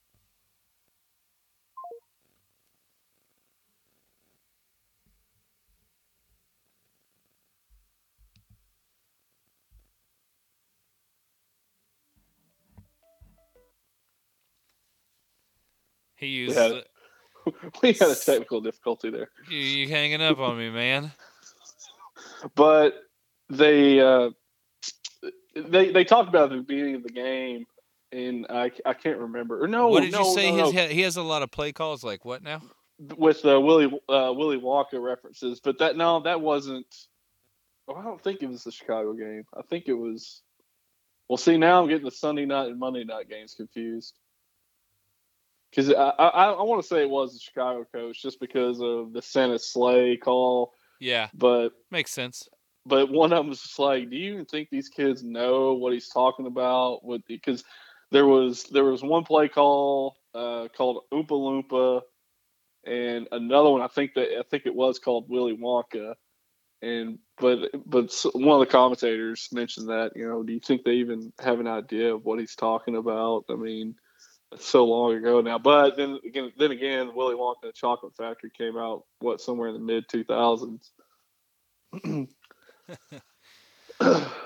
He 16.16 16.28
uses 16.28 16.58
had- 16.58 16.72
it. 16.72 16.88
we 17.82 17.94
had 17.94 18.10
a 18.10 18.16
technical 18.16 18.62
difficulty 18.62 19.10
there, 19.10 19.30
You, 19.50 19.58
you 19.58 19.88
hanging 19.88 20.22
up 20.22 20.40
on 20.40 20.58
me, 20.58 20.70
man? 20.70 21.12
but 22.56 23.09
they 23.50 24.00
uh, 24.00 24.30
they 25.56 25.92
they 25.92 26.04
talked 26.04 26.30
about 26.30 26.52
at 26.52 26.58
the 26.58 26.64
beginning 26.64 26.96
of 26.96 27.04
the 27.04 27.10
game 27.10 27.66
and 28.12 28.48
I, 28.50 28.72
I 28.86 28.94
can't 28.94 29.20
remember. 29.20 29.64
Or 29.64 29.68
no, 29.68 29.90
what 29.90 30.02
did 30.02 30.12
no, 30.12 30.30
you 30.30 30.36
say? 30.36 30.52
no, 30.52 30.66
his, 30.66 30.74
no. 30.74 30.88
he 30.88 31.02
has 31.02 31.18
a 31.18 31.24
lot 31.24 31.44
of 31.44 31.52
play 31.52 31.72
calls. 31.72 32.04
Like 32.04 32.26
what 32.26 32.44
now? 32.44 32.62
with 33.18 33.46
uh, 33.46 33.60
Willy 33.60 33.86
uh, 33.86 34.34
Willy 34.36 34.60
Wonka 34.60 35.02
references, 35.02 35.60
but 35.60 35.78
that 35.80 35.96
no, 35.96 36.22
that 36.22 36.42
wasn't. 36.42 36.88
Oh, 37.88 37.96
I 37.96 38.04
don't 38.04 38.22
think 38.22 38.44
it 38.44 38.50
was 38.50 38.64
the 38.64 38.72
Chicago 38.72 39.14
game. 39.14 39.44
I 39.58 39.62
think 39.64 39.88
it 39.88 39.94
was. 39.94 40.42
Well, 41.28 41.38
see, 41.38 41.58
now 41.58 41.82
I'm 41.82 41.88
getting 41.88 42.06
the 42.06 42.12
Sunday 42.12 42.46
night 42.46 42.70
and 42.70 42.80
Monday 42.80 43.04
night 43.04 43.30
games 43.30 43.54
confused. 43.54 44.16
Because 45.70 45.94
I, 45.94 46.10
I, 46.10 46.50
I 46.50 46.64
want 46.64 46.82
to 46.82 46.88
say 46.88 47.04
it 47.04 47.10
was 47.10 47.34
the 47.34 47.40
Chicago 47.40 47.86
coach 47.94 48.20
just 48.20 48.40
because 48.40 48.82
of 48.82 49.14
the 49.14 49.22
Santa 49.22 49.60
Slay 49.60 50.18
call, 50.18 50.74
Yeah, 51.00 51.28
but 51.36 51.70
makes 51.92 52.12
sense. 52.12 52.50
But 52.90 53.12
one 53.12 53.32
of 53.32 53.38
them 53.38 53.50
was 53.50 53.62
just 53.62 53.80
like, 53.80 54.10
do 54.10 54.18
you 54.18 54.34
even 54.34 54.46
think 54.46 54.70
these 54.70 54.90
kids 54.90 55.24
know 55.24 55.76
what 55.76 55.94
he's 55.94 56.10
talking 56.10 56.48
about? 56.48 57.02
Because 57.28 57.64
there 58.12 58.26
was 58.26 58.64
there 58.66 58.86
was 58.86 59.04
one 59.04 59.24
play 59.24 59.48
call 59.50 60.18
uh, 60.34 60.68
called 60.76 61.04
Oompa 61.14 61.30
Loompa, 61.30 62.02
and 62.86 63.28
another 63.32 63.70
one 63.70 63.82
I 63.84 63.88
think 63.88 64.16
that 64.16 64.40
I 64.40 64.44
think 64.50 64.66
it 64.66 64.76
was 64.76 65.00
called 65.00 65.30
Willy 65.30 65.56
Wonka, 65.56 66.16
and 66.82 67.20
but 67.40 67.70
but 67.86 68.12
one 68.34 68.62
of 68.62 68.68
the 68.68 68.72
commentators 68.72 69.50
mentioned 69.54 69.90
that 69.90 70.14
you 70.16 70.28
know 70.28 70.44
do 70.44 70.54
you 70.54 70.60
think 70.60 70.84
they 70.84 70.96
even 70.96 71.32
have 71.40 71.60
an 71.60 71.68
idea 71.68 72.16
of 72.16 72.26
what 72.26 72.40
he's 72.40 72.56
talking 72.56 72.96
about? 72.98 73.46
I 73.50 73.56
mean. 73.56 73.96
So 74.58 74.86
long 74.86 75.14
ago 75.14 75.42
now, 75.42 75.60
but 75.60 75.96
then 75.96 76.18
again, 76.26 76.52
then 76.58 76.72
again, 76.72 77.14
Willy 77.14 77.36
Wonka 77.36 77.58
and 77.62 77.70
the 77.70 77.74
Chocolate 77.74 78.16
Factory 78.18 78.50
came 78.50 78.78
out 78.78 79.04
what 79.20 79.42
somewhere 79.42 79.70
in 79.70 79.76
the 79.76 79.80
mid 79.80 80.10
two 80.10 80.24
thousands. 80.24 80.92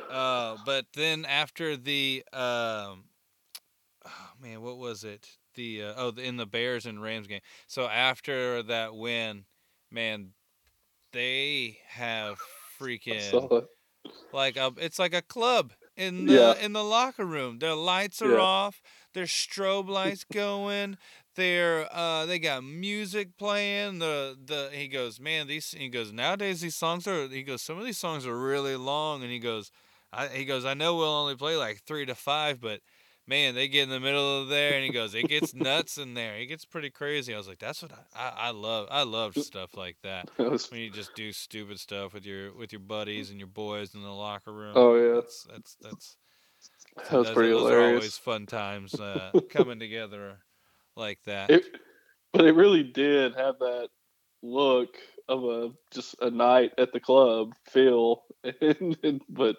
Uh, 0.10 0.58
but 0.66 0.86
then 0.94 1.26
after 1.26 1.76
the 1.76 2.24
um, 2.34 3.06
oh 4.06 4.32
man, 4.42 4.62
what 4.62 4.78
was 4.78 5.04
it? 5.04 5.28
The 5.56 5.84
uh, 5.84 5.94
oh, 5.98 6.12
the, 6.12 6.24
in 6.24 6.38
the 6.38 6.46
Bears 6.46 6.86
and 6.86 7.02
Rams 7.02 7.28
game. 7.28 7.42
So 7.68 7.88
after 7.88 8.62
that 8.64 8.96
win, 8.96 9.46
man, 9.92 10.30
they 11.12 11.80
have 11.88 12.40
freaking 12.80 13.64
like 14.32 14.58
a, 14.58 14.72
it's 14.78 15.00
like 15.00 15.14
a 15.14 15.22
club 15.22 15.74
in 15.96 16.26
the 16.26 16.34
Yeah. 16.34 16.66
in 16.66 16.74
the 16.74 16.84
locker 16.84 17.26
room. 17.26 17.60
Their 17.60 17.76
lights 17.76 18.22
are 18.22 18.34
Yeah. 18.34 18.40
off. 18.40 18.82
Their 19.14 19.26
strobe 19.26 19.90
lights 19.90 20.24
going. 20.24 20.98
They're 21.36 21.88
uh 21.92 22.26
they 22.26 22.40
got 22.40 22.64
music 22.64 23.38
playing. 23.38 24.00
The 24.00 24.38
the 24.46 24.70
he 24.72 24.88
goes, 24.88 25.20
man, 25.20 25.48
these 25.48 25.72
he 25.72 25.90
goes 25.90 26.12
nowadays 26.12 26.62
these 26.62 26.76
songs 26.76 27.08
are 27.08 27.28
he 27.28 27.44
goes 27.44 27.62
some 27.62 27.78
of 27.78 27.86
these 27.86 27.98
songs 27.98 28.28
are 28.28 28.38
really 28.38 28.76
long, 28.76 29.24
and 29.24 29.32
he 29.32 29.40
goes, 29.40 29.72
I 30.12 30.28
he 30.28 30.46
goes 30.46 30.66
I 30.66 30.74
know 30.74 30.96
we'll 30.96 31.10
only 31.10 31.36
play 31.36 31.56
like 31.56 31.82
three 31.86 32.06
to 32.06 32.16
five, 32.16 32.62
but 32.62 32.82
man, 33.26 33.56
they 33.56 33.68
get 33.68 33.84
in 33.84 33.90
the 33.90 34.00
middle 34.00 34.42
of 34.42 34.50
there, 34.50 34.74
and 34.74 34.84
he 34.84 34.92
goes 34.92 35.16
it 35.16 35.28
gets 35.28 35.54
nuts 35.56 35.98
in 35.98 36.14
there. 36.14 36.36
It 36.36 36.48
gets 36.48 36.66
pretty 36.66 36.92
crazy. 36.92 37.34
I 37.34 37.38
was 37.38 37.48
like, 37.48 37.60
that's 37.60 37.82
what 37.82 37.92
I 37.92 38.28
I, 38.28 38.34
I 38.48 38.50
love. 38.52 38.88
I 38.92 39.04
love 39.04 39.36
stuff 39.38 39.76
like 39.76 39.98
that 40.04 40.30
when 40.38 40.82
you 40.82 40.92
just 40.92 41.16
do 41.16 41.32
stupid 41.32 41.80
stuff 41.80 42.14
with 42.14 42.26
your 42.26 42.54
with 42.54 42.72
your 42.72 42.82
buddies 42.82 43.32
and 43.32 43.40
your 43.40 43.48
boys 43.48 43.96
in 43.96 44.04
the 44.04 44.12
locker 44.12 44.54
room. 44.54 44.74
oh 44.76 44.96
yeah, 44.96 45.16
That's 45.16 45.48
that's 45.52 45.78
that's 45.82 46.18
that 46.96 47.12
was 47.12 47.28
those, 47.28 47.34
pretty 47.34 47.52
those 47.54 47.72
are 47.72 47.82
always 47.82 48.18
fun 48.18 48.46
times 48.46 48.94
uh, 49.00 49.32
coming 49.50 49.80
together 49.80 50.38
like 50.96 51.20
that. 51.26 51.50
It, 51.50 51.64
but 52.32 52.46
it 52.46 52.56
really 52.56 52.84
did 52.84 53.36
have 53.36 53.60
that 53.60 53.90
look 54.42 54.98
of 55.30 55.44
a 55.46 55.72
just 55.92 56.16
a 56.22 56.30
night 56.30 56.72
at 56.78 56.92
the 56.94 57.00
club 57.00 57.54
feel, 57.70 58.24
and, 58.62 58.98
and- 59.04 59.22
but 59.30 59.56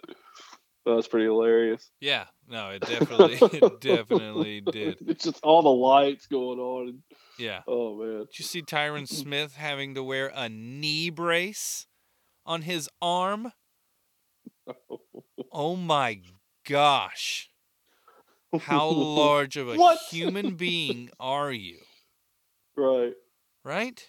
that 0.85 0.94
was 0.94 1.09
pretty 1.09 1.25
hilarious. 1.27 1.90
yeah, 2.01 2.27
no, 2.49 2.68
it 2.70 2.81
definitely 2.85 3.38
it 3.53 3.81
definitely 3.81 4.61
did. 4.61 4.99
It's 5.07 5.25
just 5.25 5.42
all 5.42 5.62
the 5.62 5.68
lights 5.70 6.27
going 6.27 6.59
on. 6.59 6.88
And, 6.88 7.03
Yeah. 7.38 7.62
oh 7.66 7.97
man, 7.97 8.18
Did 8.27 8.38
you 8.38 8.44
see 8.44 8.61
Tyron 8.62 9.09
Smith 9.09 9.55
having 9.57 9.94
to 9.94 10.03
wear 10.03 10.31
a 10.35 10.49
knee 10.51 11.09
brace 11.11 11.87
on 12.44 12.62
his 12.62 12.88
arm? 13.01 13.53
Oh 15.57 15.77
my 15.77 16.20
gosh. 16.68 17.49
How 18.59 18.88
large 18.88 19.57
of 19.57 19.69
a 19.71 19.77
What? 19.77 19.99
human 20.11 20.55
being 20.57 21.11
are 21.21 21.53
you? 21.53 21.79
right. 22.77 23.14
Right? 23.64 24.07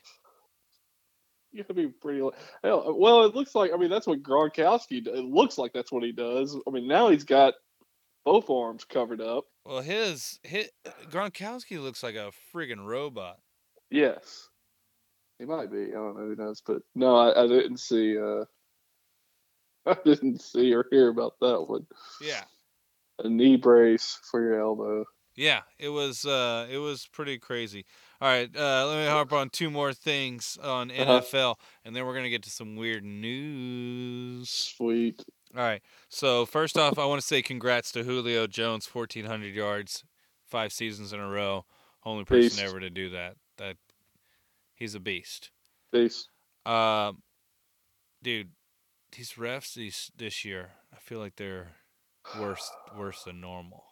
You 1.52 1.64
gotta 1.64 1.74
be 1.74 1.88
pretty. 1.88 2.20
Hell, 2.64 2.96
Well, 3.00 3.24
it 3.24 3.34
looks 3.36 3.56
like. 3.56 3.72
I 3.74 3.78
mean, 3.78 3.90
that's 3.90 4.08
what 4.08 4.22
Gronkowski. 4.22 5.08
It 5.08 5.24
looks 5.26 5.58
like 5.58 5.72
that's 5.72 5.92
what 5.92 6.04
he 6.04 6.12
does. 6.12 6.58
I 6.68 6.72
mean, 6.72 6.88
now 6.88 7.10
he's 7.10 7.24
got 7.24 7.54
both 8.26 8.50
arms 8.50 8.84
covered 8.84 9.22
up. 9.22 9.46
Well, 9.66 9.82
his, 9.82 10.40
his 10.44 10.70
Gronkowski 11.10 11.82
looks 11.82 12.04
like 12.04 12.16
a 12.16 12.32
friggin' 12.54 12.86
robot. 12.86 13.38
Yes, 13.90 14.50
he 15.40 15.46
might 15.46 15.72
be. 15.72 15.86
I 15.88 15.92
don't 15.92 16.18
know 16.18 16.26
who 16.26 16.36
knows, 16.36 16.62
but 16.66 16.82
no, 16.96 17.16
I, 17.16 17.44
I 17.44 17.48
didn't 17.48 17.80
see. 17.80 18.18
uh 18.18 18.44
I 19.86 19.96
didn't 20.04 20.42
see 20.42 20.74
or 20.74 20.88
hear 20.92 21.08
about 21.10 21.36
that 21.42 21.62
one. 21.62 21.86
Yeah. 22.20 22.44
A 23.24 23.30
knee 23.30 23.56
brace 23.56 24.20
for 24.30 24.42
your 24.42 24.60
elbow. 24.60 25.06
Yeah, 25.38 25.62
it 25.78 25.90
was 25.90 26.26
uh 26.26 26.68
it 26.70 26.78
was 26.78 27.08
pretty 27.08 27.38
crazy. 27.38 27.86
All 28.22 28.28
right, 28.30 28.50
uh 28.56 28.88
let 28.88 28.98
me 29.04 29.10
harp 29.10 29.34
on 29.34 29.50
two 29.50 29.70
more 29.70 29.94
things 29.94 30.58
on 30.62 30.92
Uh-huh. 30.92 31.22
NFL 31.22 31.56
and 31.84 31.96
then 31.96 32.06
we're 32.06 32.14
going 32.14 32.24
to 32.24 32.30
get 32.30 32.44
to 32.44 32.50
some 32.50 32.76
weird 32.76 33.04
news. 33.04 34.50
Sweet. 34.50 35.24
All 35.56 35.64
right. 35.64 35.82
So, 36.10 36.46
first 36.46 36.78
off, 36.78 36.98
I 37.00 37.06
want 37.06 37.22
to 37.22 37.28
say 37.28 37.42
congrats 37.42 37.92
to 37.94 38.04
Julio 38.04 38.46
Jones, 38.48 38.88
1400 38.94 39.54
yards, 39.56 40.04
5 40.48 40.74
seasons 40.74 41.14
in 41.14 41.20
a 41.20 41.30
row. 41.30 41.66
Only 42.04 42.26
person 42.26 42.42
Beast. 42.44 42.60
ever 42.62 42.80
to 42.80 42.90
do 42.90 43.10
that. 43.12 43.36
That 43.58 43.78
he's 44.76 44.96
a 44.96 45.00
beast. 45.00 45.52
Beast. 45.92 46.30
Um 46.66 47.24
dude, 48.24 48.52
these 49.12 49.34
refs 49.34 49.74
these 49.76 50.12
this 50.16 50.44
year, 50.46 50.72
I 50.94 50.98
feel 50.98 51.20
like 51.20 51.36
they're 51.36 51.74
worse 52.34 52.72
worse 52.98 53.24
than 53.24 53.42
normal. 53.42 53.84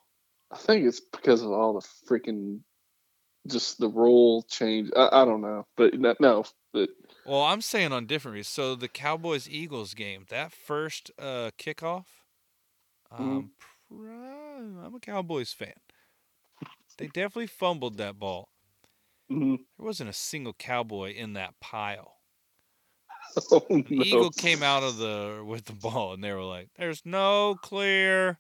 I 0.51 0.57
think 0.57 0.85
it's 0.85 0.99
because 0.99 1.41
of 1.41 1.51
all 1.51 1.73
the 1.73 1.87
freaking, 2.07 2.61
just 3.47 3.79
the 3.79 3.89
rule 3.89 4.43
change. 4.43 4.91
I, 4.95 5.09
I 5.21 5.25
don't 5.25 5.41
know, 5.41 5.65
but 5.77 5.93
no, 5.99 6.15
no, 6.19 6.45
but 6.73 6.89
Well, 7.25 7.41
I'm 7.43 7.61
saying 7.61 7.91
on 7.91 8.05
different 8.05 8.35
reasons. 8.35 8.53
So 8.53 8.75
the 8.75 8.87
Cowboys 8.87 9.47
Eagles 9.49 9.93
game, 9.93 10.25
that 10.29 10.51
first 10.51 11.11
uh, 11.17 11.51
kickoff, 11.57 12.05
um, 13.11 13.51
pri- 13.89 14.85
I'm 14.85 14.95
a 14.95 14.99
Cowboys 14.99 15.53
fan. 15.53 15.73
They 16.97 17.07
definitely 17.07 17.47
fumbled 17.47 17.97
that 17.97 18.17
ball. 18.17 18.49
mhm. 19.29 19.65
There 19.77 19.85
wasn't 19.85 20.09
a 20.09 20.13
single 20.13 20.53
Cowboy 20.53 21.13
in 21.13 21.33
that 21.33 21.59
pile. 21.59 22.12
oh, 23.51 23.61
The 23.69 23.85
no. 23.89 24.03
Eagle 24.05 24.31
came 24.31 24.63
out 24.63 24.83
of 24.83 24.97
the 24.97 25.43
with 25.45 25.65
the 25.65 25.73
ball, 25.73 26.13
and 26.13 26.23
they 26.23 26.33
were 26.33 26.43
like, 26.43 26.69
"There's 26.75 27.05
no 27.05 27.55
clear, 27.61 28.39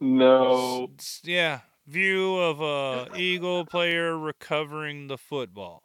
No, 0.00 0.88
yeah, 1.24 1.60
view 1.86 2.36
of 2.36 2.60
a 2.60 3.16
Eagle 3.16 3.66
player 3.66 4.16
recovering 4.18 5.08
the 5.08 5.18
football. 5.18 5.84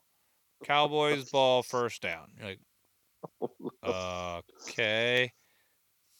Cowboys 0.63 1.29
ball 1.31 1.63
first 1.63 2.01
down." 2.01 2.33
You're 2.37 2.47
like, 2.47 2.59
okay 3.83 5.31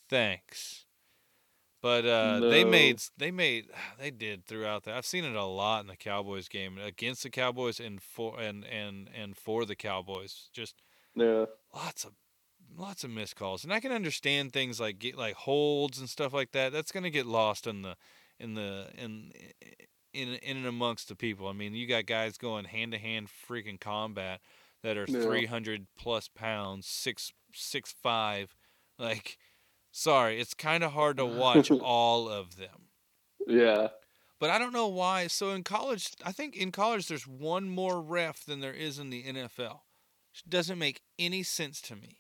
thanks 0.10 0.86
but 1.82 2.06
uh 2.06 2.40
they 2.40 2.64
made 2.64 3.02
they 3.18 3.32
made 3.32 3.70
they 4.00 4.12
did 4.12 4.46
throughout 4.46 4.84
that 4.84 4.96
i've 4.96 5.06
seen 5.06 5.24
it 5.24 5.36
a 5.36 5.44
lot 5.46 5.82
in 5.82 5.88
the 5.88 5.98
cowboys 5.98 6.48
game 6.48 6.78
against 6.78 7.24
the 7.24 7.30
cowboys 7.30 7.80
and 7.80 8.02
for 8.02 8.40
and 8.40 8.66
and 8.66 9.10
and 9.14 9.38
for 9.38 9.66
the 9.66 9.76
cowboys 9.76 10.50
just 10.54 10.82
yeah, 11.16 11.46
lots 11.76 12.04
of 12.06 12.12
lots 12.76 13.04
of 13.04 13.10
missed 13.12 13.36
calls 13.36 13.64
and 13.64 13.72
i 13.72 13.80
can 13.80 13.92
understand 13.92 14.52
things 14.52 14.80
like 14.80 14.98
get 14.98 15.16
like 15.18 15.36
holds 15.36 16.00
and 16.00 16.10
stuff 16.10 16.34
like 16.34 16.52
that 16.52 16.72
that's 16.72 16.92
going 16.92 17.04
to 17.04 17.10
get 17.10 17.26
lost 17.26 17.68
in 17.68 17.82
the 17.84 17.96
in 18.40 18.56
the 18.56 18.88
in 18.98 19.32
in 20.14 20.30
in 20.30 20.58
and 20.58 20.66
amongst 20.66 21.08
the 21.08 21.16
people 21.16 21.48
i 21.48 21.54
mean 21.54 21.74
you 21.74 21.86
got 21.88 22.06
guys 22.06 22.38
going 22.38 22.66
hand 22.66 22.92
to 22.92 22.98
hand 22.98 23.28
freaking 23.28 23.80
combat 23.80 24.40
that 24.82 24.98
are 24.98 25.06
Yeah. 25.08 25.22
300 25.22 25.86
plus 25.98 26.28
pounds 26.28 26.88
six 26.88 27.32
six 27.54 27.94
five 28.02 28.56
like 28.98 29.38
sorry 29.92 30.40
it's 30.40 30.54
kind 30.56 30.84
of 30.84 30.94
hard 30.94 31.18
to 31.18 31.26
watch 31.26 31.70
all 31.82 32.28
of 32.28 32.56
them 32.56 32.88
yeah. 33.48 33.90
but 34.40 34.50
I 34.50 34.58
don't 34.58 34.74
know 34.74 34.88
why. 34.88 35.28
So 35.28 35.50
in 35.52 35.64
college, 35.64 36.12
I 36.26 36.32
think 36.32 36.56
in 36.56 36.72
college 36.72 37.08
there's 37.08 37.28
one 37.28 37.70
more 37.70 38.02
ref 38.02 38.46
than 38.46 38.62
there 38.62 38.74
is 38.74 39.00
in 39.00 39.10
the 39.10 39.22
NFL. 39.24 39.80
Doesn't 40.48 40.80
make 40.80 41.02
any 41.20 41.44
sense 41.44 41.82
to 41.82 41.96
me. 41.96 42.20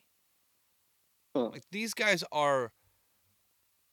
Huh. 1.35 1.49
Like 1.49 1.63
these 1.71 1.93
guys 1.93 2.23
are 2.31 2.71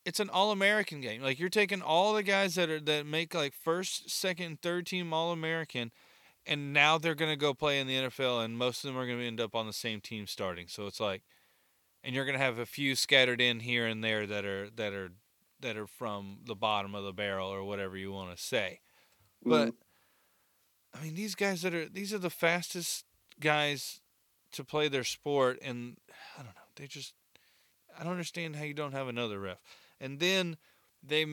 it's 0.04 0.20
an 0.20 0.30
all-American 0.30 1.00
game. 1.00 1.22
Like 1.22 1.38
you're 1.38 1.48
taking 1.48 1.82
all 1.82 2.14
the 2.14 2.22
guys 2.22 2.54
that 2.54 2.70
are 2.70 2.80
that 2.80 3.06
make 3.06 3.34
like 3.34 3.54
first, 3.54 4.10
second, 4.10 4.60
third 4.62 4.86
team 4.86 5.12
all-American 5.12 5.90
and 6.46 6.72
now 6.72 6.98
they're 6.98 7.14
going 7.14 7.30
to 7.30 7.36
go 7.36 7.52
play 7.54 7.80
in 7.80 7.86
the 7.86 7.94
NFL 7.94 8.44
and 8.44 8.56
most 8.56 8.84
of 8.84 8.88
them 8.88 8.98
are 9.00 9.06
going 9.06 9.18
to 9.18 9.26
end 9.26 9.40
up 9.40 9.54
on 9.54 9.66
the 9.66 9.72
same 9.72 10.00
team 10.00 10.26
starting. 10.26 10.66
So 10.68 10.86
it's 10.86 11.00
like 11.00 11.22
and 12.02 12.14
you're 12.14 12.24
going 12.24 12.38
to 12.38 12.44
have 12.44 12.58
a 12.58 12.66
few 12.66 12.94
scattered 12.94 13.40
in 13.40 13.60
here 13.60 13.86
and 13.86 14.02
there 14.02 14.26
that 14.26 14.44
are 14.44 14.70
that 14.70 14.92
are 14.92 15.10
that 15.60 15.76
are 15.76 15.86
from 15.86 16.38
the 16.46 16.54
bottom 16.54 16.94
of 16.94 17.04
the 17.04 17.12
barrel 17.12 17.48
or 17.48 17.62
whatever 17.64 17.96
you 17.96 18.12
want 18.12 18.34
to 18.36 18.42
say. 18.42 18.80
But 19.44 19.68
Mm. 19.68 19.74
I 20.94 21.02
mean, 21.04 21.14
these 21.14 21.34
guys 21.34 21.62
that 21.62 21.74
are 21.74 21.88
these 21.88 22.12
are 22.12 22.18
the 22.18 22.30
fastest 22.30 23.04
guys 23.38 24.00
to 24.52 24.64
play 24.64 24.88
their 24.88 25.04
sport, 25.04 25.58
and 25.62 25.96
I 26.38 26.42
don't 26.42 26.54
know, 26.54 26.62
they 26.76 26.86
just 26.86 27.14
I 27.98 28.02
don't 28.02 28.12
understand 28.12 28.56
how 28.56 28.64
you 28.64 28.74
don't 28.74 28.92
have 28.92 29.08
another 29.08 29.38
ref. 29.40 29.58
And 30.00 30.18
then 30.20 30.56
they 31.02 31.26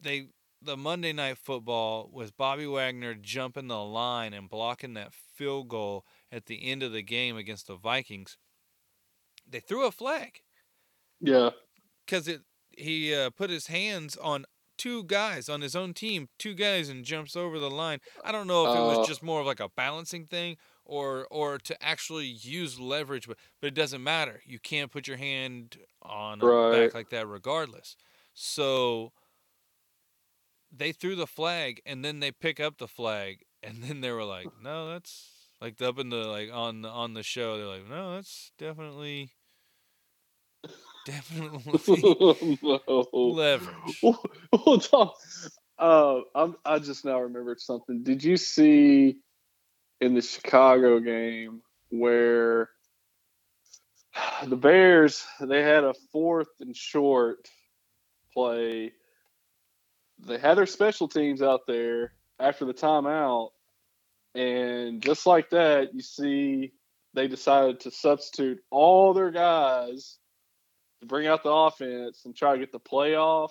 they 0.00 0.28
the 0.62 0.76
Monday 0.76 1.12
night 1.12 1.38
football 1.38 2.08
with 2.12 2.36
Bobby 2.36 2.66
Wagner 2.66 3.14
jumping 3.14 3.68
the 3.68 3.82
line 3.82 4.32
and 4.32 4.48
blocking 4.48 4.94
that 4.94 5.12
field 5.12 5.68
goal 5.68 6.04
at 6.32 6.46
the 6.46 6.64
end 6.70 6.82
of 6.82 6.92
the 6.92 7.02
game 7.02 7.36
against 7.36 7.66
the 7.66 7.76
Vikings. 7.76 8.38
They 9.46 9.60
threw 9.60 9.86
a 9.86 9.92
flag 9.92 10.42
yeah, 11.20 11.50
because 12.06 12.28
it 12.28 12.42
he 12.76 13.14
uh, 13.14 13.30
put 13.30 13.50
his 13.50 13.68
hands 13.68 14.16
on 14.16 14.44
two 14.76 15.04
guys 15.04 15.48
on 15.48 15.60
his 15.60 15.76
own 15.76 15.94
team, 15.94 16.28
two 16.38 16.54
guys, 16.54 16.88
and 16.88 17.04
jumps 17.04 17.36
over 17.36 17.58
the 17.58 17.70
line. 17.70 18.00
I 18.24 18.32
don't 18.32 18.46
know 18.48 18.66
if 18.66 18.74
it 18.74 18.80
Uh. 18.80 18.84
was 18.84 19.06
just 19.06 19.22
more 19.22 19.40
of 19.40 19.46
like 19.46 19.60
a 19.60 19.68
balancing 19.68 20.26
thing 20.26 20.56
or 20.84 21.26
or 21.30 21.58
to 21.58 21.82
actually 21.82 22.26
use 22.26 22.78
leverage, 22.78 23.26
but 23.26 23.36
but 23.60 23.68
it 23.68 23.74
doesn't 23.74 24.02
matter. 24.02 24.40
You 24.44 24.58
can't 24.58 24.90
put 24.90 25.06
your 25.08 25.16
hand 25.16 25.78
on 26.02 26.40
a 26.42 26.70
back 26.70 26.94
like 26.94 27.10
that 27.10 27.26
regardless. 27.26 27.96
So 28.34 29.12
they 30.76 30.92
threw 30.92 31.16
the 31.16 31.26
flag 31.26 31.80
and 31.86 32.04
then 32.04 32.20
they 32.20 32.32
pick 32.32 32.60
up 32.60 32.78
the 32.78 32.88
flag 32.88 33.44
and 33.62 33.82
then 33.82 34.00
they 34.00 34.10
were 34.10 34.24
like, 34.24 34.48
no, 34.62 34.90
that's 34.90 35.30
like 35.60 35.80
up 35.80 35.98
in 35.98 36.10
the 36.10 36.16
like 36.16 36.50
on 36.52 36.82
the 36.82 36.88
on 36.88 37.14
the 37.14 37.22
show. 37.22 37.56
They're 37.56 37.66
like, 37.66 37.88
no, 37.88 38.14
that's 38.14 38.52
definitely 38.58 39.30
definitely 41.06 42.58
no. 42.62 43.08
leverage. 43.12 44.00
Well, 44.02 44.78
Tom, 44.80 45.10
uh, 45.78 46.20
I'm, 46.34 46.56
I 46.64 46.78
just 46.78 47.04
now 47.04 47.20
remembered 47.20 47.60
something. 47.60 48.02
Did 48.02 48.22
you 48.22 48.36
see 48.36 49.18
in 50.00 50.14
the 50.14 50.22
Chicago 50.22 51.00
game 51.00 51.62
where 51.90 52.70
the 54.44 54.56
Bears 54.56 55.24
they 55.40 55.62
had 55.62 55.84
a 55.84 55.94
fourth 56.12 56.48
and 56.60 56.76
short 56.76 57.48
play? 58.32 58.92
They 60.26 60.38
had 60.38 60.56
their 60.56 60.66
special 60.66 61.08
teams 61.08 61.42
out 61.42 61.66
there 61.66 62.12
after 62.38 62.64
the 62.64 62.74
timeout, 62.74 63.50
and 64.34 65.02
just 65.02 65.26
like 65.26 65.50
that, 65.50 65.94
you 65.94 66.02
see 66.02 66.72
they 67.14 67.28
decided 67.28 67.80
to 67.80 67.90
substitute 67.90 68.58
all 68.70 69.14
their 69.14 69.30
guys 69.30 70.18
to 71.00 71.06
bring 71.06 71.26
out 71.26 71.42
the 71.42 71.50
offense 71.50 72.22
and 72.24 72.34
try 72.34 72.52
to 72.52 72.58
get 72.58 72.72
the 72.72 72.80
playoff. 72.80 73.50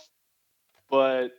But 0.89 1.31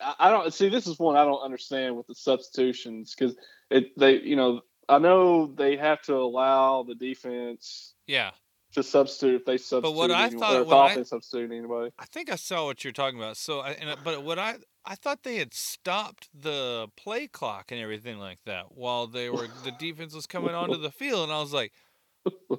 I, 0.00 0.14
I 0.20 0.30
don't 0.30 0.52
see. 0.52 0.68
This 0.68 0.86
is 0.86 0.98
one 0.98 1.16
I 1.16 1.24
don't 1.24 1.40
understand 1.42 1.96
with 1.96 2.06
the 2.06 2.14
substitutions 2.14 3.14
because 3.16 3.36
it 3.70 3.96
they 3.98 4.20
you 4.20 4.36
know 4.36 4.60
I 4.88 4.98
know 4.98 5.46
they 5.46 5.76
have 5.76 6.00
to 6.02 6.14
allow 6.16 6.82
the 6.82 6.94
defense 6.94 7.94
Yeah. 8.06 8.30
to 8.72 8.82
substitute 8.82 9.40
if 9.40 9.44
they 9.44 9.58
substitute. 9.58 9.82
But 9.82 9.92
what 9.94 10.10
I 10.10 10.26
anyone- 10.26 10.40
thought 10.40 10.66
when 10.66 10.98
I- 11.00 11.02
substitute 11.02 11.50
anybody. 11.52 11.92
I 11.98 12.06
think 12.06 12.30
I 12.32 12.36
saw 12.36 12.64
what 12.64 12.84
you're 12.84 12.92
talking 12.94 13.18
about. 13.18 13.36
So, 13.36 13.60
I, 13.60 13.70
and, 13.72 13.98
but 14.02 14.22
what 14.24 14.38
I 14.38 14.56
I 14.86 14.94
thought 14.94 15.22
they 15.24 15.36
had 15.36 15.52
stopped 15.52 16.28
the 16.32 16.88
play 16.96 17.26
clock 17.26 17.70
and 17.70 17.80
everything 17.80 18.18
like 18.18 18.38
that 18.46 18.72
while 18.74 19.06
they 19.06 19.28
were 19.28 19.48
the 19.64 19.72
defense 19.72 20.14
was 20.14 20.26
coming 20.26 20.54
onto 20.54 20.78
the 20.78 20.90
field, 20.90 21.24
and 21.24 21.32
I 21.32 21.40
was 21.40 21.52
like, 21.52 21.72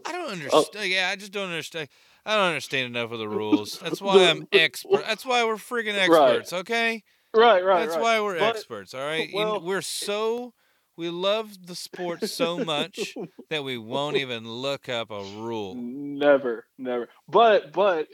I 0.06 0.12
don't 0.12 0.32
understand. 0.32 0.90
Yeah, 0.92 1.10
I 1.12 1.16
just 1.16 1.32
don't 1.32 1.50
understand. 1.50 1.90
I 2.26 2.36
don't 2.36 2.50
understand 2.50 2.96
enough 2.96 3.12
of 3.12 3.18
the 3.18 3.28
rules. 3.30 3.80
That's 3.80 4.02
why 4.02 4.30
I'm 4.30 4.48
expert. 4.52 5.04
That's 5.08 5.26
why 5.26 5.44
we're 5.46 5.56
freaking 5.56 5.96
Right. 5.98 6.36
experts. 6.36 6.54
Okay, 6.54 7.04
Right, 7.36 7.64
right, 7.64 7.82
that's 7.82 7.96
right. 7.96 8.02
why 8.02 8.22
we're 8.22 8.40
But- 8.40 8.56
experts. 8.56 8.94
All 8.94 9.02
right, 9.06 9.30
well- 9.34 9.62
we're 9.62 9.82
so 9.82 10.54
we 10.98 11.10
love 11.10 11.66
the 11.66 11.76
sport 11.76 12.28
so 12.28 12.58
much 12.60 13.16
that 13.50 13.64
we 13.64 13.78
won't 13.78 14.18
even 14.18 14.46
look 14.50 14.90
up 14.90 15.12
a 15.12 15.24
rule. 15.24 15.74
Never, 15.76 16.66
never. 16.78 17.08
But 17.28 17.72
but 17.72 18.08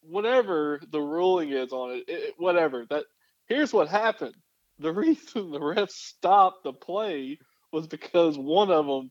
whatever 0.00 0.80
the 0.90 1.00
ruling 1.00 1.50
is 1.50 1.72
on 1.72 1.90
it, 1.98 2.04
it 2.08 2.34
whatever 2.38 2.86
that. 2.90 3.04
Here's 3.46 3.72
what 3.72 3.88
happened. 3.88 4.34
The 4.78 4.92
reason 4.94 5.50
the 5.50 5.58
refs 5.60 5.90
stopped 5.90 6.64
the 6.64 6.72
play 6.72 7.38
was 7.72 7.86
because 7.86 8.38
one 8.38 8.70
of 8.70 8.86
them 8.86 9.10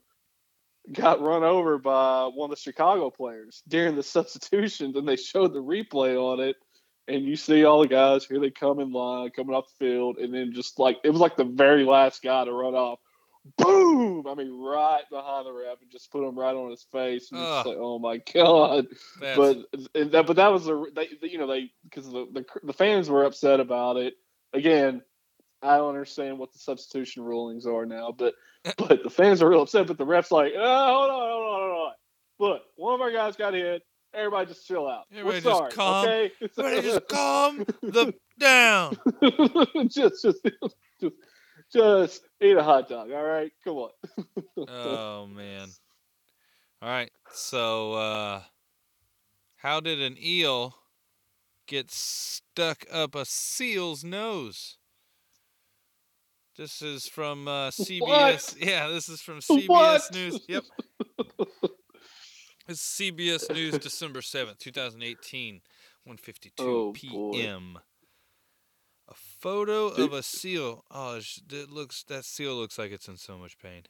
got 0.91 1.21
run 1.21 1.43
over 1.43 1.77
by 1.77 2.29
one 2.33 2.49
of 2.49 2.55
the 2.55 2.61
Chicago 2.61 3.11
players 3.11 3.61
during 3.67 3.95
the 3.95 4.03
substitutions, 4.17 4.95
and 4.95 5.07
they 5.07 5.15
showed 5.17 5.53
the 5.53 5.61
replay 5.61 6.17
on 6.17 6.39
it. 6.39 6.55
And 7.07 7.23
you 7.25 7.35
see 7.35 7.65
all 7.65 7.81
the 7.81 7.87
guys 7.87 8.25
here 8.25 8.39
they 8.39 8.51
come 8.51 8.79
in 8.79 8.91
line, 8.91 9.31
coming 9.31 9.55
off 9.55 9.65
the 9.77 9.85
field, 9.85 10.17
and 10.17 10.33
then 10.33 10.53
just 10.53 10.79
like 10.79 10.97
it 11.03 11.09
was 11.09 11.19
like 11.19 11.35
the 11.35 11.43
very 11.43 11.83
last 11.83 12.21
guy 12.21 12.45
to 12.45 12.51
run 12.53 12.73
off. 12.75 12.99
Boom! 13.57 14.27
I 14.27 14.35
mean, 14.35 14.51
right 14.61 15.01
behind 15.09 15.47
the 15.47 15.51
ref, 15.51 15.81
and 15.81 15.89
just 15.91 16.11
put 16.11 16.23
him 16.27 16.37
right 16.37 16.55
on 16.55 16.69
his 16.69 16.83
face. 16.91 17.31
And 17.31 17.41
like, 17.65 17.77
oh 17.79 17.97
my 17.97 18.17
god! 18.33 18.85
That's, 19.19 19.35
but 19.35 20.11
that, 20.11 20.27
but 20.27 20.35
that 20.35 20.49
was 20.51 20.65
the 20.65 20.85
they, 20.95 21.09
they- 21.19 21.29
you 21.29 21.39
know 21.39 21.47
they 21.47 21.71
because 21.83 22.05
the, 22.05 22.27
the 22.31 22.45
the 22.63 22.73
fans 22.73 23.09
were 23.09 23.23
upset 23.23 23.59
about 23.59 23.97
it. 23.97 24.13
Again, 24.53 25.01
I 25.63 25.77
don't 25.77 25.89
understand 25.89 26.37
what 26.37 26.53
the 26.53 26.59
substitution 26.59 27.23
rulings 27.23 27.65
are 27.65 27.85
now, 27.87 28.11
but 28.15 28.35
but 28.77 29.01
the 29.03 29.09
fans 29.09 29.41
are 29.41 29.49
real 29.49 29.63
upset. 29.63 29.87
But 29.87 29.97
the 29.97 30.05
refs 30.05 30.29
like, 30.29 30.53
oh, 30.55 30.85
hold 30.93 31.09
on, 31.09 31.29
hold 31.31 31.45
on, 31.47 31.61
hold 31.61 31.87
on. 31.87 31.93
Look, 32.39 32.61
one 32.75 32.93
of 32.93 33.01
our 33.01 33.11
guys 33.11 33.35
got 33.35 33.55
hit. 33.55 33.81
Everybody 34.13 34.47
just 34.47 34.67
chill 34.67 34.87
out. 34.87 35.05
Everybody 35.11 35.37
We're 35.37 35.41
just 35.41 35.57
sorry, 35.57 35.71
calm. 35.71 36.05
okay? 36.05 36.31
Everybody 36.57 36.81
just 36.87 37.07
calm 37.07 37.57
the 37.81 38.13
down. 38.39 38.97
just, 39.87 40.21
just, 40.21 40.47
just, 40.99 41.15
just 41.71 42.21
eat 42.41 42.57
a 42.57 42.63
hot 42.63 42.89
dog. 42.89 43.11
All 43.11 43.23
right, 43.23 43.51
come 43.63 43.77
on. 43.77 43.89
Oh 44.67 45.27
man. 45.27 45.67
All 46.81 46.89
right. 46.89 47.11
So 47.31 47.93
uh 47.93 48.41
how 49.57 49.79
did 49.79 50.01
an 50.01 50.17
eel 50.21 50.75
get 51.67 51.91
stuck 51.91 52.85
up 52.91 53.15
a 53.15 53.25
seal's 53.25 54.03
nose? 54.03 54.77
This 56.57 56.81
is 56.81 57.07
from 57.07 57.47
uh, 57.47 57.69
CBS. 57.69 58.55
Yeah, 58.59 58.89
this 58.89 59.07
is 59.07 59.21
from 59.21 59.39
CBS 59.39 59.67
What? 59.67 60.13
News. 60.13 60.41
Yep. 60.47 60.63
Is 62.71 62.79
CBS 62.79 63.53
News, 63.53 63.77
December 63.79 64.21
7th, 64.21 64.57
2018, 64.59 65.59
1:52 66.07 66.51
Oh, 66.59 66.93
boy. 66.93 66.93
p.m. 66.93 67.79
A 69.09 69.13
photo 69.13 69.87
of 69.87 70.13
a 70.13 70.23
seal. 70.23 70.85
Oh, 70.89 71.17
it 71.17 71.69
looks 71.69 72.03
that 72.03 72.23
seal 72.23 72.55
looks 72.55 72.79
like 72.79 72.91
it's 72.93 73.09
in 73.09 73.17
so 73.17 73.37
much 73.37 73.57
pain. 73.57 73.83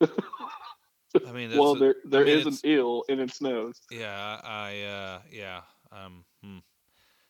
I 0.00 1.32
mean, 1.32 1.48
that's 1.48 1.58
well, 1.58 1.74
there 1.74 1.96
there 2.04 2.24
mean, 2.24 2.38
is 2.38 2.46
an 2.46 2.70
eel 2.70 3.02
in 3.08 3.18
its 3.18 3.40
nose. 3.40 3.80
yeah, 3.90 4.40
I 4.44 4.82
uh 4.82 5.18
yeah. 5.32 5.62
Um 5.90 6.24
hmm. 6.40 6.58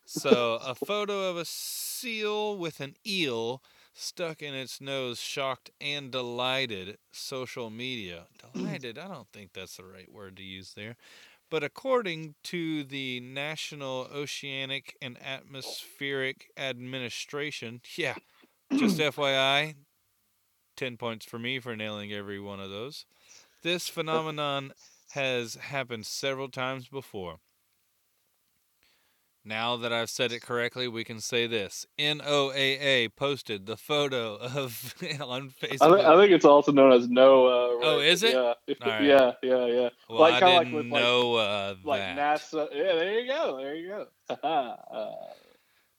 So, 0.05 0.59
a 0.63 0.75
photo 0.75 1.31
of 1.31 1.37
a 1.37 1.45
seal 1.45 2.59
with 2.59 2.79
an 2.79 2.93
eel 3.07 3.63
stuck 3.95 4.41
in 4.41 4.53
its 4.53 4.79
nose, 4.79 5.19
shocked 5.19 5.71
and 5.81 6.11
delighted 6.11 6.97
social 7.11 7.69
media. 7.69 8.25
Mm. 8.45 8.53
Delighted, 8.53 8.97
I 8.99 9.07
don't 9.07 9.27
think 9.33 9.53
that's 9.53 9.77
the 9.77 9.85
right 9.85 10.11
word 10.11 10.37
to 10.37 10.43
use 10.43 10.73
there. 10.75 10.97
But 11.49 11.63
according 11.63 12.35
to 12.45 12.83
the 12.83 13.19
National 13.21 14.07
Oceanic 14.13 14.95
and 15.01 15.17
Atmospheric 15.23 16.47
Administration, 16.57 17.81
yeah, 17.97 18.15
just 18.75 18.97
FYI, 18.99 19.75
10 20.75 20.97
points 20.97 21.25
for 21.25 21.39
me 21.39 21.59
for 21.59 21.75
nailing 21.75 22.11
every 22.11 22.39
one 22.39 22.59
of 22.59 22.69
those. 22.69 23.05
This 23.63 23.87
phenomenon 23.87 24.73
has 25.11 25.55
happened 25.55 26.05
several 26.05 26.49
times 26.49 26.87
before. 26.87 27.37
Now 29.47 29.77
that 29.77 29.93
I've 29.93 30.09
said 30.09 30.31
it 30.31 30.41
correctly, 30.41 30.87
we 30.87 31.03
can 31.03 31.19
say 31.19 31.45
this. 31.45 31.85
NOAA 31.99 33.15
posted 33.15 33.67
the 33.67 33.77
photo 33.77 34.37
of 34.37 34.95
on 35.21 35.53
I, 35.61 35.65
Facebook. 35.67 35.95
th- 35.97 36.05
I 36.07 36.17
think 36.17 36.31
it's 36.31 36.45
also 36.45 36.71
known 36.71 36.91
as 36.91 37.07
NOAA. 37.07 37.79
Oh, 37.83 37.99
is 38.03 38.23
it? 38.23 38.33
Yeah, 38.33 38.53
right. 38.85 39.03
yeah, 39.03 39.31
yeah, 39.43 39.65
yeah. 39.67 39.89
well, 40.09 40.19
like- 40.19 40.41
I 40.41 40.55
like 40.57 40.59
didn't 40.65 40.73
with, 40.73 40.85
like- 40.87 41.01
know 41.03 41.35
uh, 41.35 41.75
Like. 41.83 42.01
NASA. 42.01 42.67
Yeah, 42.73 42.95
there 42.95 43.19
you 43.19 43.27
go. 43.31 43.57
There 43.57 43.75
you 43.75 43.87
go. 43.89 44.07
uh, 44.43 44.75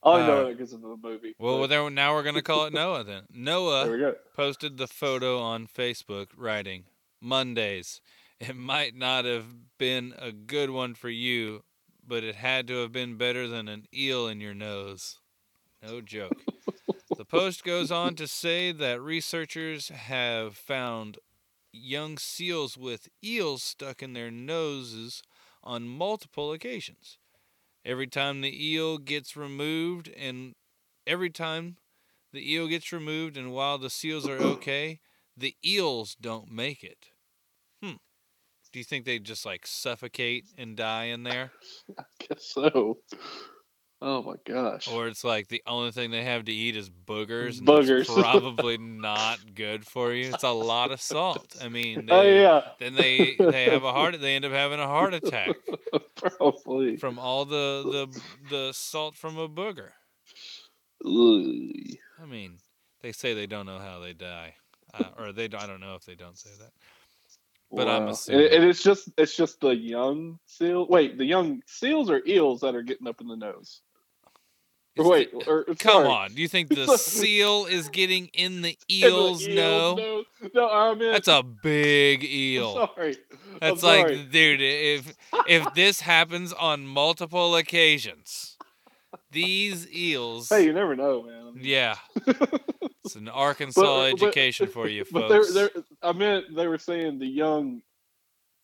I 0.03 0.09
only 0.11 0.27
know 0.27 0.41
Uh, 0.41 0.45
that 0.49 0.59
because 0.59 0.73
of 0.73 0.83
the 0.83 0.97
movie. 1.01 1.35
Well, 1.39 1.59
but 1.61 1.69
there, 1.69 1.89
now 1.89 2.15
we're 2.15 2.23
gonna 2.25 2.43
call 2.43 2.67
it 2.67 2.73
Noah 2.73 3.05
then. 3.05 3.23
Noah 3.33 4.15
posted 4.35 4.77
the 4.77 4.87
photo 4.89 5.39
on 5.41 5.67
Facebook, 5.69 6.29
writing, 6.37 6.85
"Mondays. 7.21 8.01
It 8.39 8.55
might 8.55 8.95
not 8.95 9.25
have 9.25 9.47
been 9.79 10.15
a 10.19 10.31
good 10.31 10.71
one 10.71 10.95
for 10.95 11.09
you, 11.09 11.63
but 12.07 12.25
it 12.25 12.37
had 12.37 12.67
to 12.69 12.81
have 12.83 12.93
been 12.93 13.17
better 13.17 13.49
than 13.49 13.69
an 13.69 13.87
eel 13.93 14.29
in 14.29 14.41
your 14.41 14.55
nose." 14.55 15.19
No 15.83 16.01
joke. 16.01 16.43
the 17.17 17.25
post 17.25 17.65
goes 17.65 17.91
on 17.91 18.15
to 18.17 18.27
say 18.27 18.73
that 18.73 19.01
researchers 19.01 19.89
have 19.89 20.57
found 20.57 21.19
young 21.73 22.19
seals 22.19 22.77
with 22.77 23.09
eels 23.23 23.63
stuck 23.63 24.03
in 24.03 24.13
their 24.13 24.31
noses 24.31 25.23
on 25.63 25.89
multiple 25.89 26.53
occasions. 26.53 27.19
Every 27.85 28.07
time 28.07 28.41
the 28.41 28.67
eel 28.67 28.99
gets 28.99 29.37
removed, 29.37 30.09
and 30.09 30.55
every 31.07 31.31
time 31.31 31.77
the 32.33 32.53
eel 32.53 32.67
gets 32.67 32.93
removed, 32.93 33.37
and 33.37 33.53
while 33.53 33.79
the 33.79 33.91
seals 33.91 34.27
are 34.27 34.39
okay, 34.39 35.01
the 35.37 35.55
eels 35.65 36.17
don't 36.21 36.51
make 36.51 36.83
it. 36.83 37.11
Hmm. 37.83 37.97
Do 38.77 38.81
you 38.81 38.85
think 38.85 39.07
they 39.07 39.19
just 39.19 39.47
like 39.47 39.67
suffocate 39.67 40.45
and 40.59 40.77
die 40.77 41.05
in 41.05 41.23
there? 41.23 41.51
I 41.99 42.03
guess 42.19 42.45
so. 42.45 42.99
Oh 44.03 44.23
my 44.23 44.35
gosh. 44.45 44.87
Or 44.87 45.09
it's 45.09 45.25
like 45.25 45.49
the 45.49 45.63
only 45.67 45.93
thing 45.93 46.11
they 46.11 46.25
have 46.25 46.45
to 46.45 46.53
eat 46.53 46.77
is 46.77 46.91
boogers. 46.91 47.57
And 47.57 47.67
Boogers. 47.67 48.05
Probably 48.21 48.77
not 48.77 49.39
good 49.55 49.87
for 49.87 50.13
you. 50.13 50.29
It's 50.29 50.43
a 50.43 50.51
lot 50.51 50.91
of 50.91 51.01
salt. 51.01 51.57
I 51.63 51.71
mean, 51.71 52.05
they, 52.05 52.13
oh 52.13 52.21
yeah. 52.21 52.61
then 52.79 52.97
they 52.97 53.37
they 53.39 53.65
have 53.65 53.83
a 53.83 53.93
heart. 53.93 54.15
They 54.21 54.37
end 54.37 54.45
up 54.45 54.53
having 54.53 54.79
a 54.79 54.87
heart 54.87 55.15
attack 55.15 55.57
Probably. 56.15 56.99
from 56.99 57.19
all 57.19 57.47
the 57.47 58.09
the 58.11 58.21
the 58.51 58.73
salt 58.75 59.15
from 59.15 59.39
a 59.39 59.49
booger. 59.49 59.93
Ugh. 61.03 61.97
I 62.23 62.27
mean, 62.27 62.59
they 63.01 63.13
say 63.13 63.33
they 63.33 63.47
don't 63.47 63.65
know 63.65 63.79
how 63.79 64.01
they 64.01 64.13
die, 64.13 64.57
uh, 64.93 65.05
or 65.19 65.33
they 65.33 65.47
I 65.47 65.67
don't 65.67 65.81
know 65.81 65.95
if 65.95 66.05
they 66.05 66.15
don't 66.15 66.37
say 66.37 66.51
that. 66.59 66.73
But 67.77 67.89
I'm 67.89 68.05
Wow. 68.07 68.11
assuming- 68.11 68.45
And, 68.47 68.55
and 68.55 68.65
it's 68.65 68.83
just 68.83 69.09
it's 69.19 69.37
just 69.37 69.61
the 69.61 69.71
young 69.77 70.39
seal. 70.47 70.87
Wait, 70.89 71.19
the 71.19 71.25
young 71.27 71.63
seals 71.67 72.11
or 72.11 72.23
eels 72.27 72.61
that 72.63 72.75
are 72.75 72.83
getting 72.83 73.07
up 73.07 73.21
in 73.21 73.29
the 73.29 73.37
nose. 73.37 73.83
Or 74.99 75.11
wait, 75.11 75.31
the- 75.31 75.47
or, 75.47 75.65
come 75.65 75.77
sorry. 76.05 76.09
on. 76.09 76.33
Do 76.35 76.41
you 76.41 76.49
think 76.49 76.71
the 76.71 76.87
seal 76.97 77.67
is 77.67 77.91
getting 77.91 78.29
in 78.33 78.63
the 78.63 78.71
In 78.89 79.01
the 79.03 79.07
eel's 79.09 79.47
nose? 79.47 79.97
nose. 79.99 80.25
No, 80.55 80.69
I 80.71 80.95
mean 80.95 81.13
That's 81.13 81.29
a 81.29 81.43
big 81.43 82.25
eel. 82.25 82.73
Sorry. 82.97 83.17
That's 83.61 83.83
I'm 83.85 83.89
like, 83.91 84.07
sorry. 84.07 84.23
dude, 84.33 84.61
if 84.63 85.15
if 85.47 85.75
this 85.75 86.01
happens 86.01 86.55
on 86.55 86.87
multiple 86.87 87.57
occasions, 87.57 88.56
these 89.45 89.89
eels, 89.93 90.49
Hey, 90.49 90.65
you 90.65 90.73
never 90.73 90.97
know, 90.97 91.23
man. 91.23 91.55
I 91.57 91.61
yeah, 91.61 91.97
it's 93.05 93.17
an 93.17 93.29
Arkansas 93.29 93.81
But- 93.83 94.11
but- 94.19 94.23
education 94.27 94.67
for 94.69 94.89
you 94.89 95.05
But 95.13 95.29
folks. 95.29 95.53
they're, 95.55 95.71
they're, 95.75 95.85
I 96.03 96.13
meant 96.13 96.55
they 96.55 96.67
were 96.67 96.79
saying 96.79 97.19
the 97.19 97.27
young, 97.27 97.83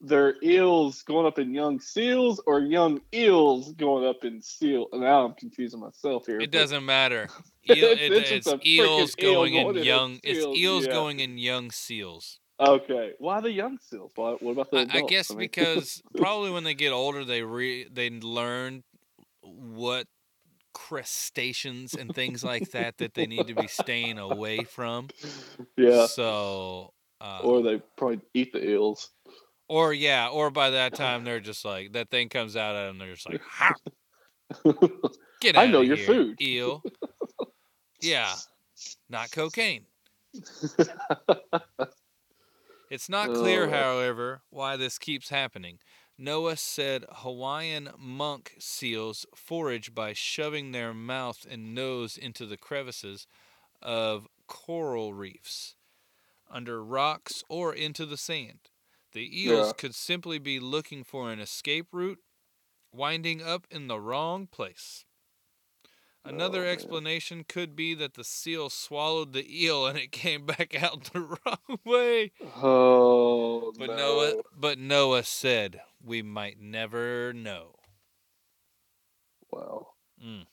their 0.00 0.34
eels 0.42 1.02
going 1.02 1.26
up 1.26 1.38
in 1.38 1.54
young 1.54 1.78
seals 1.80 2.42
or 2.46 2.60
young 2.60 3.00
eels 3.14 3.72
going 3.74 4.04
up 4.06 4.24
in 4.24 4.42
seal. 4.42 4.88
Now 4.92 5.24
I'm 5.26 5.34
confusing 5.34 5.78
myself 5.80 6.26
here. 6.26 6.40
it 6.40 6.50
doesn't 6.50 6.84
matter. 6.84 7.28
Eel, 7.70 7.76
It's- 7.76 7.98
it, 8.00 8.12
it's 8.12 8.30
it's, 8.48 8.66
eels 8.66 9.14
eel 9.22 9.32
going 9.34 9.54
in 9.54 9.62
going 9.62 9.76
in 9.78 9.84
young. 9.84 10.20
It's 10.24 10.40
seal, 10.40 10.52
eels 10.56 10.86
yeah. 10.86 10.92
going 10.92 11.20
in 11.20 11.38
young 11.38 11.70
seals. 11.70 12.40
Okay, 12.58 13.12
why 13.18 13.40
the 13.40 13.52
young 13.52 13.78
seals? 13.88 14.10
Why, 14.16 14.32
what 14.40 14.52
about 14.52 14.70
the 14.72 14.78
I, 14.78 14.80
I 14.80 14.82
adults? 14.84 15.10
guess 15.10 15.30
mean- 15.30 15.38
because 15.38 16.02
probably 16.16 16.50
when 16.50 16.64
they 16.64 16.74
get 16.74 16.90
older, 16.92 17.24
they 17.24 17.42
re 17.42 17.86
they 17.92 18.10
learn 18.10 18.82
what 19.42 20.06
crustaceans 20.72 21.94
and 21.94 22.14
things 22.14 22.42
like 22.44 22.70
that 22.72 22.98
that 22.98 23.14
they 23.14 23.26
need 23.26 23.46
to 23.48 23.54
be 23.54 23.66
staying 23.68 24.18
away 24.18 24.64
from. 24.64 25.08
yeah, 25.76 26.06
So. 26.06 26.92
Uh, 27.20 27.40
or 27.44 27.62
they 27.62 27.80
probably 27.96 28.20
eat 28.34 28.52
the 28.52 28.68
eels. 28.68 29.10
Or 29.68 29.92
yeah, 29.94 30.28
or 30.28 30.50
by 30.50 30.70
that 30.70 30.94
time 30.94 31.24
they're 31.24 31.40
just 31.40 31.64
like 31.64 31.92
that 31.92 32.10
thing 32.10 32.28
comes 32.28 32.56
out 32.56 32.74
at 32.74 32.86
them. 32.88 32.98
They're 32.98 33.14
just 33.14 33.28
like, 33.28 33.40
ha, 33.42 33.72
get 35.40 35.56
out 35.56 35.62
I 35.64 35.66
know 35.68 35.80
of 35.82 35.86
your 35.86 35.96
here, 35.96 36.06
food." 36.06 36.40
eel. 36.42 36.82
yeah, 38.00 38.34
not 39.08 39.30
cocaine. 39.30 39.86
It's 42.90 43.08
not 43.08 43.32
clear, 43.32 43.64
Oh. 43.66 43.70
however, 43.70 44.42
why 44.50 44.76
this 44.76 44.98
keeps 44.98 45.30
happening. 45.30 45.78
NOAA 46.18 46.58
said 46.58 47.04
Hawaiian 47.10 47.90
monk 47.98 48.56
seals 48.58 49.26
forage 49.34 49.94
by 49.94 50.14
shoving 50.14 50.72
their 50.72 50.94
mouth 50.94 51.44
and 51.46 51.74
nose 51.74 52.16
into 52.16 52.46
the 52.46 52.56
crevices 52.56 53.26
of 53.82 54.28
coral 54.46 55.14
reefs, 55.14 55.76
under 56.48 56.84
rocks, 56.84 57.44
or 57.48 57.74
into 57.74 58.06
the 58.06 58.16
sand. 58.18 58.70
The 59.12 59.40
eels 59.42 59.72
Yeah. 59.72 59.72
could 59.72 59.94
simply 59.94 60.38
be 60.38 60.60
looking 60.60 61.04
for 61.04 61.32
an 61.32 61.40
escape 61.40 61.88
route, 61.92 62.20
winding 62.92 63.42
up 63.42 63.66
in 63.70 63.88
the 63.88 64.00
wrong 64.00 64.46
place. 64.48 65.06
Another 66.24 66.64
Oh, 66.64 66.66
explanation 66.66 67.44
could 67.44 67.74
be 67.76 67.94
that 67.94 68.14
the 68.14 68.24
seal 68.24 68.70
swallowed 68.70 69.32
the 69.32 69.46
eel 69.64 69.86
and 69.86 69.96
it 69.98 70.10
came 70.12 70.46
back 70.46 70.74
out 70.74 71.12
the 71.12 71.20
wrong 71.46 71.78
way. 71.84 72.32
oh, 72.40 73.72
But 73.76 73.90
no. 73.90 73.92
NOAA 73.92 74.36
but 74.50 74.78
NOAA 74.78 75.26
said 75.26 75.82
we 76.04 76.22
might 76.22 76.60
never 76.60 77.32
know. 77.32 77.74
Wow, 79.52 79.88
Mm. 80.24 80.46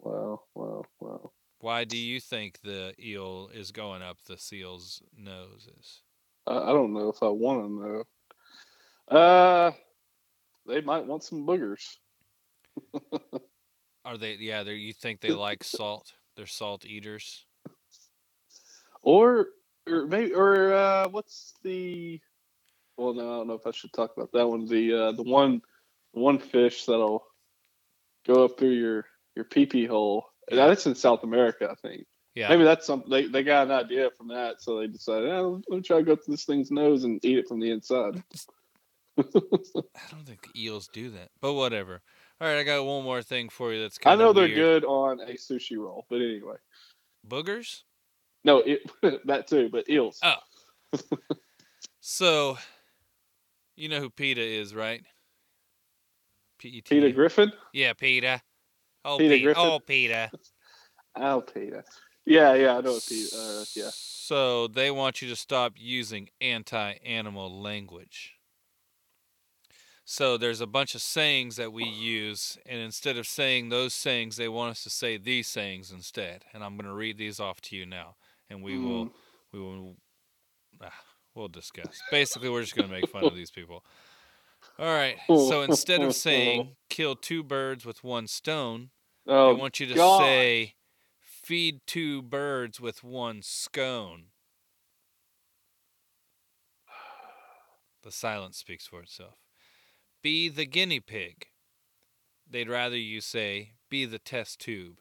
wow, 0.00 0.42
wow, 0.54 0.84
wow. 1.00 1.32
Why 1.60 1.84
do 1.84 1.96
you 1.98 2.20
think 2.20 2.60
the 2.62 2.94
eel 3.00 3.50
is 3.54 3.72
going 3.72 4.02
up 4.02 4.18
the 4.26 4.38
seal's 4.38 5.02
noses? 5.16 6.02
I, 6.46 6.58
I 6.58 6.68
don't 6.68 6.94
know 6.94 7.10
if 7.10 7.22
I 7.22 7.28
want 7.28 7.64
to 7.64 9.14
know. 9.14 9.18
Uh, 9.18 9.72
they 10.66 10.80
might 10.82 11.06
want 11.06 11.24
some 11.24 11.46
boogers. 11.46 11.84
Are 14.04 14.18
they 14.18 14.34
yeah, 14.34 14.62
they 14.64 14.74
you 14.74 14.92
think 14.94 15.20
they 15.20 15.32
like 15.34 15.64
salt? 15.64 16.12
They're 16.36 16.46
salt 16.46 16.86
eaters? 16.86 17.46
or 19.02 19.48
or 19.88 20.06
maybe 20.06 20.34
or 20.34 20.74
uh 20.74 21.08
what's 21.10 21.54
the 21.64 22.20
well 22.96 23.14
no 23.14 23.20
i 23.22 23.36
don't 23.38 23.46
know 23.48 23.54
if 23.54 23.66
i 23.66 23.70
should 23.70 23.92
talk 23.92 24.12
about 24.16 24.30
that 24.32 24.46
one 24.46 24.66
the 24.66 24.92
uh 24.92 25.12
the 25.12 25.22
one 25.22 25.60
the 26.14 26.20
one 26.20 26.38
fish 26.38 26.84
that'll 26.84 27.24
go 28.26 28.44
up 28.44 28.58
through 28.58 28.70
your 28.70 29.04
your 29.34 29.44
pee 29.44 29.66
pee 29.66 29.86
hole 29.86 30.26
Yeah. 30.50 30.66
that's 30.66 30.86
in 30.86 30.94
south 30.94 31.22
america 31.24 31.68
i 31.70 31.74
think 31.86 32.06
Yeah. 32.34 32.48
maybe 32.48 32.64
that's 32.64 32.86
something 32.86 33.10
they, 33.10 33.26
they 33.26 33.42
got 33.42 33.66
an 33.66 33.72
idea 33.72 34.10
from 34.16 34.28
that 34.28 34.60
so 34.62 34.78
they 34.80 34.86
decided 34.86 35.30
eh, 35.30 35.40
let 35.40 35.68
me 35.70 35.80
try 35.82 35.98
to 35.98 36.02
go 36.04 36.16
through 36.16 36.34
this 36.34 36.44
thing's 36.44 36.70
nose 36.70 37.04
and 37.04 37.24
eat 37.24 37.38
it 37.38 37.48
from 37.48 37.60
the 37.60 37.70
inside 37.70 38.22
I 39.94 40.10
don't 40.10 40.24
think 40.26 40.48
eels 40.56 40.88
do 40.88 41.10
that. 41.10 41.28
But 41.42 41.52
whatever. 41.52 42.00
All 42.40 42.48
right, 42.48 42.56
I 42.58 42.62
got 42.62 42.84
one 42.86 43.04
more 43.04 43.20
thing 43.20 43.50
for 43.50 43.74
you 43.74 43.82
that's 43.82 43.98
i 43.98 44.08
kind 44.08 44.20
of 44.22 44.26
know 44.28 44.32
they're 44.32 44.48
good 44.54 44.84
on 44.86 45.20
a 45.20 45.34
sushi 45.34 45.76
roll 45.76 46.06
but 46.08 46.16
anyway 46.16 46.56
Boogers? 47.28 47.82
no 48.44 48.58
it, 48.58 48.80
that 49.26 49.46
too 49.46 49.68
but 49.70 49.88
eels 49.90 50.18
Oh. 50.22 50.36
So, 52.04 52.58
you 53.76 53.88
know 53.88 54.00
who 54.00 54.10
PETA 54.10 54.40
is, 54.42 54.74
right? 54.74 55.02
P 56.58 56.70
T. 56.70 56.82
peter 56.82 57.10
griffin 57.10 57.52
Yeah, 57.72 57.92
PETA. 57.92 58.40
Oh, 59.04 59.18
Peter. 59.18 59.42
Griffin? 59.42 59.62
Oh, 59.64 59.80
PETA. 59.80 60.30
oh 61.16 61.42
peter 61.42 61.84
yeah 62.24 62.54
yeah 62.54 62.76
i 62.76 62.80
know 62.80 62.92
what 62.94 63.04
peter 63.06 63.36
uh, 63.36 63.64
yeah 63.74 63.90
So 63.92 64.66
they 64.68 64.90
want 64.90 65.20
you 65.20 65.28
to 65.28 65.36
stop 65.36 65.72
using 65.76 66.28
anti-animal 66.40 67.60
language. 67.60 68.34
So 70.06 70.38
there's 70.38 70.60
a 70.62 70.66
bunch 70.66 70.94
of 70.94 71.02
sayings 71.02 71.56
that 71.56 71.72
we 71.72 71.84
use, 71.84 72.56
and 72.64 72.80
instead 72.80 73.16
of 73.18 73.26
saying 73.26 73.68
those 73.68 73.92
sayings, 73.94 74.36
they 74.36 74.48
want 74.48 74.70
us 74.70 74.82
to 74.84 74.90
say 74.90 75.18
these 75.18 75.48
sayings 75.48 75.90
instead. 75.92 76.44
And 76.54 76.64
I'm 76.64 76.76
going 76.76 76.88
to 76.88 76.94
read 76.94 77.18
these 77.18 77.40
off 77.40 77.60
to 77.62 77.76
you 77.76 77.84
now, 77.84 78.16
and 78.48 78.62
we 78.62 78.78
will 78.78 79.06
Mm. 79.06 79.12
we 79.52 79.60
will 79.60 79.96
ah, 80.82 80.92
we'll 81.34 81.48
discuss. 81.48 82.00
Basically, 82.10 82.48
we're 82.48 82.62
just 82.62 82.76
going 82.76 82.88
to 82.88 82.94
make 82.94 83.08
fun 83.08 83.24
of 83.24 83.34
these 83.34 83.50
people. 83.50 83.84
All 84.78 84.86
right. 84.86 85.16
So 85.28 85.62
instead 85.62 86.02
of 86.02 86.14
saying 86.14 86.76
"kill 86.88 87.16
two 87.16 87.42
birds 87.42 87.84
with 87.84 88.04
one 88.04 88.26
stone," 88.26 88.90
oh 89.26 89.54
they 89.54 89.60
want 89.60 89.80
you 89.80 89.86
to 89.86 89.94
gosh. 89.94 90.22
say 90.22 90.74
feed 91.20 91.80
two 91.86 92.22
birds 92.22 92.80
with 92.80 93.02
one 93.02 93.42
scone. 93.42 94.26
The 98.02 98.12
silence 98.12 98.58
speaks 98.58 98.86
for 98.86 99.00
itself. 99.00 99.36
Be 100.22 100.48
the 100.48 100.66
guinea 100.66 101.00
pig. 101.00 101.46
They'd 102.48 102.68
rather 102.68 102.96
you 102.96 103.20
say 103.20 103.72
be 103.88 104.04
the 104.04 104.18
test 104.18 104.58
tube. 104.60 104.96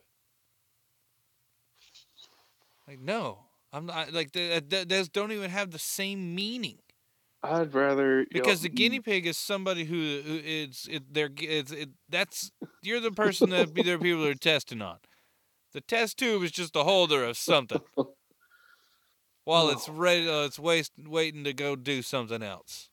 Like 2.88 3.00
no, 3.00 3.46
I'm 3.74 3.86
not 3.86 4.12
like 4.14 4.32
th- 4.32 4.70
th- 4.70 4.88
those 4.88 5.10
don't 5.10 5.32
even 5.32 5.50
have 5.50 5.72
the 5.72 5.80
same 5.80 6.36
meaning 6.36 6.78
I'd 7.44 7.74
rather 7.74 8.26
because 8.32 8.64
you 8.64 8.70
the 8.70 8.76
guinea 8.76 9.00
pig 9.00 9.26
is 9.26 9.38
somebody 9.38 9.86
who, 9.86 9.96
who 10.26 10.40
is 10.44 10.88
it 10.92 11.14
they're 11.14 11.30
it's 11.40 11.72
it 11.72 11.90
that's 12.10 12.52
you're 12.84 13.00
the 13.00 13.12
person 13.12 13.50
that 13.50 13.74
be 13.74 13.82
there 13.82 13.98
people 13.98 14.26
are 14.26 14.36
testing 14.36 14.82
on. 14.82 14.98
The 15.74 15.82
test 15.82 16.18
tube 16.18 16.44
is 16.44 16.52
just 16.52 16.76
a 16.76 16.84
holder 16.84 17.24
of 17.24 17.38
something 17.38 17.82
while 19.46 19.70
it's 19.70 19.88
ready. 19.88 20.28
Uh, 20.30 20.44
it's 20.46 20.60
waste, 20.60 20.92
waiting 21.08 21.46
to 21.46 21.54
go 21.54 21.76
do 21.78 22.02
something 22.02 22.44
else. 22.44 22.90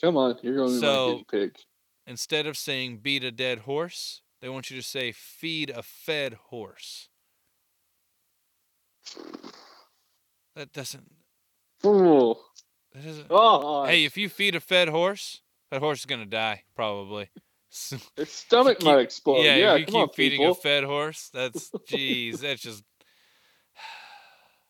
Come 0.00 0.16
on, 0.18 0.36
you're 0.42 0.56
going 0.56 0.72
to 0.72 0.78
So- 0.78 1.06
be 1.06 1.12
guinea 1.30 1.46
pig. 1.46 1.56
Instead 2.08 2.46
of 2.46 2.56
saying 2.56 2.98
beat 2.98 3.24
a 3.24 3.32
dead 3.32 3.60
horse, 3.60 4.20
they 4.40 4.48
want 4.48 4.70
you 4.70 4.76
to 4.76 4.82
say 4.82 5.10
feed 5.10 5.70
a 5.70 5.82
fed 5.82 6.34
horse. 6.50 7.08
That 10.56 10.72
doesn't. 10.72 11.08
Fool. 11.80 12.40
That 12.92 13.04
doesn't. 13.04 13.26
Oh, 13.30 13.84
Hey, 13.84 14.04
if 14.04 14.16
you 14.16 14.28
feed 14.28 14.54
a 14.56 14.60
fed 14.60 14.88
horse, 14.88 15.42
that 15.70 15.80
horse 15.80 16.00
is 16.00 16.06
gonna 16.06 16.26
die 16.26 16.64
probably. 16.74 17.30
Its 18.16 18.32
stomach 18.32 18.78
keep- 18.78 18.86
might 18.86 19.00
explode. 19.00 19.42
yeah, 19.44 19.56
Yeah, 19.56 19.74
if 19.74 19.80
you 19.80 19.86
come 19.86 19.92
keep 19.94 20.00
on, 20.08 20.08
feeding 20.14 20.38
people. 20.40 20.52
a 20.52 20.54
fed 20.56 20.82
horse, 20.84 21.30
that's 21.32 21.70
jeez, 21.88 22.40
that's 22.40 22.62
just 22.62 22.82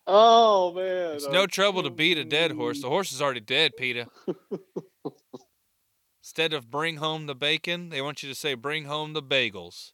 Oh 0.05 0.73
man, 0.73 1.15
it's 1.15 1.27
no 1.29 1.47
trouble 1.47 1.83
to 1.83 1.89
beat 1.89 2.17
a 2.17 2.23
dead 2.25 2.51
horse. 2.51 2.81
The 2.81 2.87
horse 2.89 3.11
is 3.11 3.21
already 3.21 3.39
dead, 3.41 3.71
Peter. 3.77 4.05
Instead 6.21 6.51
of 6.53 6.69
bring 6.69 6.97
home 6.97 7.25
the 7.27 7.35
bacon, 7.35 7.89
they 7.89 8.01
want 8.01 8.21
you 8.23 8.29
to 8.29 8.35
say 8.35 8.53
bring 8.53 8.85
home 8.85 9.13
the 9.13 9.23
bagels. 9.23 9.91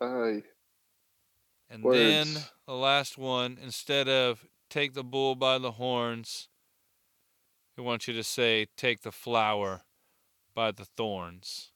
Aye. 0.00 0.42
And 1.72 1.82
Words. 1.82 1.98
then 1.98 2.42
the 2.66 2.74
last 2.74 3.16
one, 3.16 3.56
instead 3.62 4.06
of 4.06 4.44
take 4.68 4.92
the 4.92 5.02
bull 5.02 5.34
by 5.34 5.56
the 5.56 5.72
horns, 5.72 6.48
they 7.76 7.82
want 7.82 8.06
you 8.06 8.12
to 8.12 8.22
say 8.22 8.66
take 8.76 9.00
the 9.00 9.10
flower 9.10 9.80
by 10.54 10.70
the 10.70 10.84
thorns. 10.84 11.70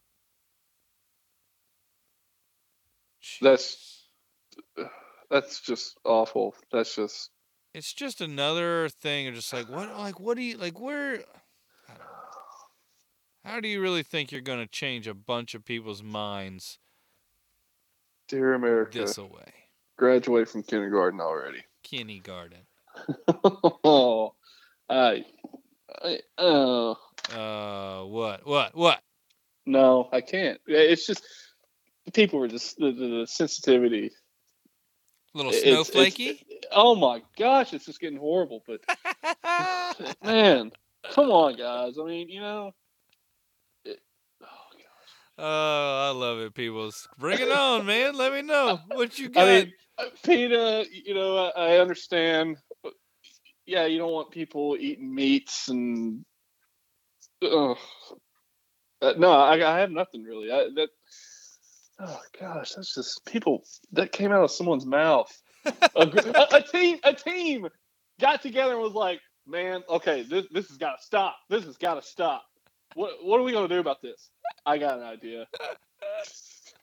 That's- 3.41 4.05
Jeez. 4.79 4.91
That's 5.31 5.61
just 5.61 5.99
awful. 6.05 6.55
That's 6.71 6.95
just 6.95 7.31
it's 7.75 7.93
just 7.93 8.21
another 8.21 8.89
thing 8.89 9.27
of 9.27 9.35
just 9.35 9.53
like 9.53 9.69
what 9.69 9.89
like 9.99 10.21
what 10.21 10.37
do 10.37 10.43
you 10.43 10.57
like 10.57 10.79
where 10.81 11.15
I 11.89 11.93
don't 11.93 11.99
know. 11.99 12.05
how 13.45 13.59
do 13.61 13.67
you 13.67 13.81
really 13.83 14.05
think 14.05 14.31
you're 14.31 14.41
going 14.41 14.61
to 14.61 14.69
change 14.69 15.09
a 15.09 15.15
bunch 15.15 15.55
of 15.57 15.65
people's 15.65 16.01
minds 16.03 16.79
dear 18.29 18.55
America. 18.55 19.01
this 19.01 19.19
away 19.19 19.53
Graduate 19.97 20.49
from 20.49 20.63
kindergarten 20.63 21.21
already. 21.21 21.63
kindergarten 21.83 22.61
oh, 23.85 24.35
I, 24.89 25.25
I, 26.03 26.19
oh, 26.39 26.97
uh 27.35 28.05
what 28.07 28.47
what 28.47 28.75
what 28.77 29.01
no, 29.67 30.09
I 30.13 30.21
can't. 30.21 30.61
It's 30.67 31.07
just 31.07 31.23
people 32.15 32.39
were 32.39 32.49
just 32.49 32.77
the, 32.79 32.93
the, 32.93 33.07
the 33.21 33.27
sensitivity. 33.27 34.11
little 35.35 35.53
It's- 35.53 35.67
it's- 35.67 35.91
snowflakey 35.91 36.43
Oh 36.73 36.95
my 36.95 37.23
gosh, 37.39 37.73
it's 37.75 37.85
just 37.87 38.01
getting 38.01 38.19
horrible. 38.19 38.63
But 38.67 38.81
man, 40.25 40.73
come 41.13 41.31
on, 41.31 41.57
guys. 41.57 41.95
I 42.01 42.05
mean, 42.05 42.29
you 42.29 42.41
know. 42.41 42.73
It, 43.85 44.01
oh 44.43 44.47
gosh. 44.73 45.39
oh 45.39 46.09
i 46.09 46.11
love 46.19 46.39
it 46.41 46.55
peoples 46.55 47.09
bring 47.19 47.39
it 47.41 47.51
on 47.53 47.87
man 47.87 48.17
let 48.17 48.33
me 48.33 48.43
know 48.43 48.81
what 48.95 49.17
you 49.19 49.29
got 49.29 49.47
I 49.47 49.61
mean, 49.65 49.73
PETA, 50.23 50.87
you 50.93 51.15
know, 51.15 51.51
I, 51.57 51.79
understand. 51.79 52.57
Yeah, 53.65 53.87
you 53.87 53.99
don't 53.99 54.13
want 54.13 54.31
people 54.31 54.77
eating 54.79 55.15
meats 55.15 55.69
and. 55.69 56.25
Uh, 57.43 57.75
no, 59.19 59.31
I, 59.31 59.55
I 59.55 59.79
have 59.81 59.91
nothing 59.91 60.23
really. 60.23 60.51
I, 60.51 60.69
that. 60.75 60.89
Oh 61.99 62.21
gosh, 62.39 62.73
that's 62.73 62.95
just 62.95 63.25
people 63.25 63.65
that 63.93 64.13
came 64.13 64.33
out 64.33 64.43
of 64.43 64.51
someone's 64.51 64.87
mouth. 64.87 65.31
a, 65.65 65.73
a, 65.97 66.47
a 66.57 66.63
team, 66.63 66.99
a 67.05 67.15
team 67.15 67.69
got 68.21 68.43
together 68.43 68.73
and 68.73 68.83
was 68.83 68.93
like, 68.93 69.21
"Man, 69.47 69.83
okay, 69.89 70.23
this 70.23 70.47
this 70.51 70.69
has 70.69 70.77
got 70.77 70.99
to 70.99 71.03
stop. 71.05 71.37
This 71.49 71.65
has 71.65 71.77
got 71.77 71.95
to 71.95 72.03
stop. 72.03 72.45
What 72.95 73.25
what 73.25 73.41
are 73.41 73.43
we 73.43 73.53
gonna 73.53 73.69
do 73.69 73.81
about 73.81 74.03
this? 74.03 74.31
I 74.65 74.79
got 74.79 74.99
an 74.99 75.05
idea." 75.05 75.47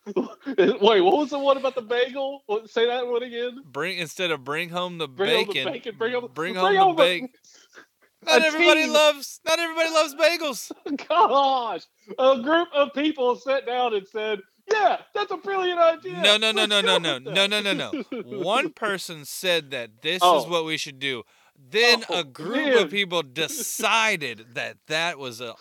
Wait, 0.48 1.02
what 1.02 1.18
was 1.18 1.30
the 1.30 1.40
one 1.40 1.58
about 1.58 1.76
the 1.76 1.82
bagel? 1.82 2.42
Say 2.66 2.88
that 2.88 3.08
one 3.08 3.24
again. 3.24 3.64
bring 3.72 3.98
instead 3.98 4.32
of 4.32 4.44
bring 4.44 4.70
home 4.70 4.98
the 4.98 5.08
Bring 5.08 5.30
home 5.36 5.48
the 5.48 5.54
bacon, 5.54 5.72
bacon, 5.74 5.96
bring 5.98 6.14
home- 6.14 6.30
bring 6.34 6.54
bring 6.54 6.56
home 6.56 6.76
home 6.76 6.96
the 6.98 7.02
bacon 7.04 7.30
not 8.26 8.42
everybody 8.44 8.84
team. 8.84 8.94
loves 8.94 9.40
not 9.46 9.60
everybody 9.60 9.90
loves 9.90 10.16
bagels 10.16 10.72
Gosh, 11.08 11.84
a 12.20 12.42
group 12.42 12.68
of 12.74 12.94
people 12.94 13.36
sat 13.38 13.66
down 13.66 13.94
and 13.94 14.08
said, 14.08 14.40
"Yeah, 14.72 14.98
that's 15.14 15.32
a 15.32 15.38
brilliant 15.38 15.80
idea." 15.80 16.22
No, 16.22 16.38
no, 16.38 16.52
no, 16.52 16.62
Let's 16.66 16.72
no, 16.86 16.98
no, 16.98 17.18
no, 17.20 17.48
no, 17.48 17.62
no, 17.62 17.74
no. 17.74 17.92
One 18.40 18.72
person 18.72 19.26
said 19.26 19.72
that 19.72 20.02
this 20.02 20.16
is 20.18 20.22
Oh. 20.24 20.50
what 20.50 20.66
we 20.66 20.78
should 20.78 21.00
do. 21.00 21.24
Then 21.58 22.04
Oh, 22.10 22.20
a 22.20 22.24
group 22.24 22.56
man. 22.56 22.78
of 22.78 22.90
people 22.92 23.24
decided 23.24 24.48
that 24.56 24.78
that 24.88 25.18
was 25.20 25.40
a 25.42 25.56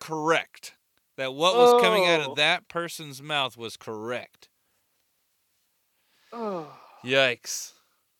correct. 0.00 0.74
That 1.18 1.34
what 1.34 1.56
was 1.56 1.82
coming 1.82 2.06
out 2.06 2.20
Oh. 2.20 2.30
of 2.30 2.36
that 2.36 2.68
person's 2.68 3.20
mouth 3.20 3.56
was 3.58 3.76
correct. 3.76 4.48
Oh. 6.32 6.66
Yikes. 7.04 7.72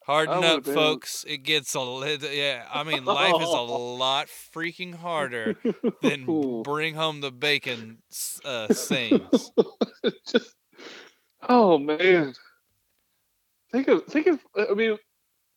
Harden 0.05 0.43
up, 0.43 0.65
been- 0.65 0.75
folks. 0.75 1.25
It 1.29 1.39
gets 1.39 1.75
a 1.75 1.81
little, 1.81 2.31
yeah. 2.31 2.67
I 2.73 2.83
mean, 2.83 3.05
life 3.05 3.41
is 3.41 3.49
a 3.49 3.61
lot 3.63 4.27
freaking 4.27 4.95
harder 4.95 5.55
than 6.03 6.63
bring 6.63 6.95
home 6.95 7.21
the 7.21 7.31
bacon 7.31 7.99
uh, 8.45 8.69
sayings. 8.75 9.53
Just, 10.27 10.55
oh 11.49 11.79
man, 11.79 12.33
think 13.71 13.87
of 13.89 14.05
think 14.07 14.27
of. 14.29 14.41
I 14.57 14.73
mean, 14.73 14.97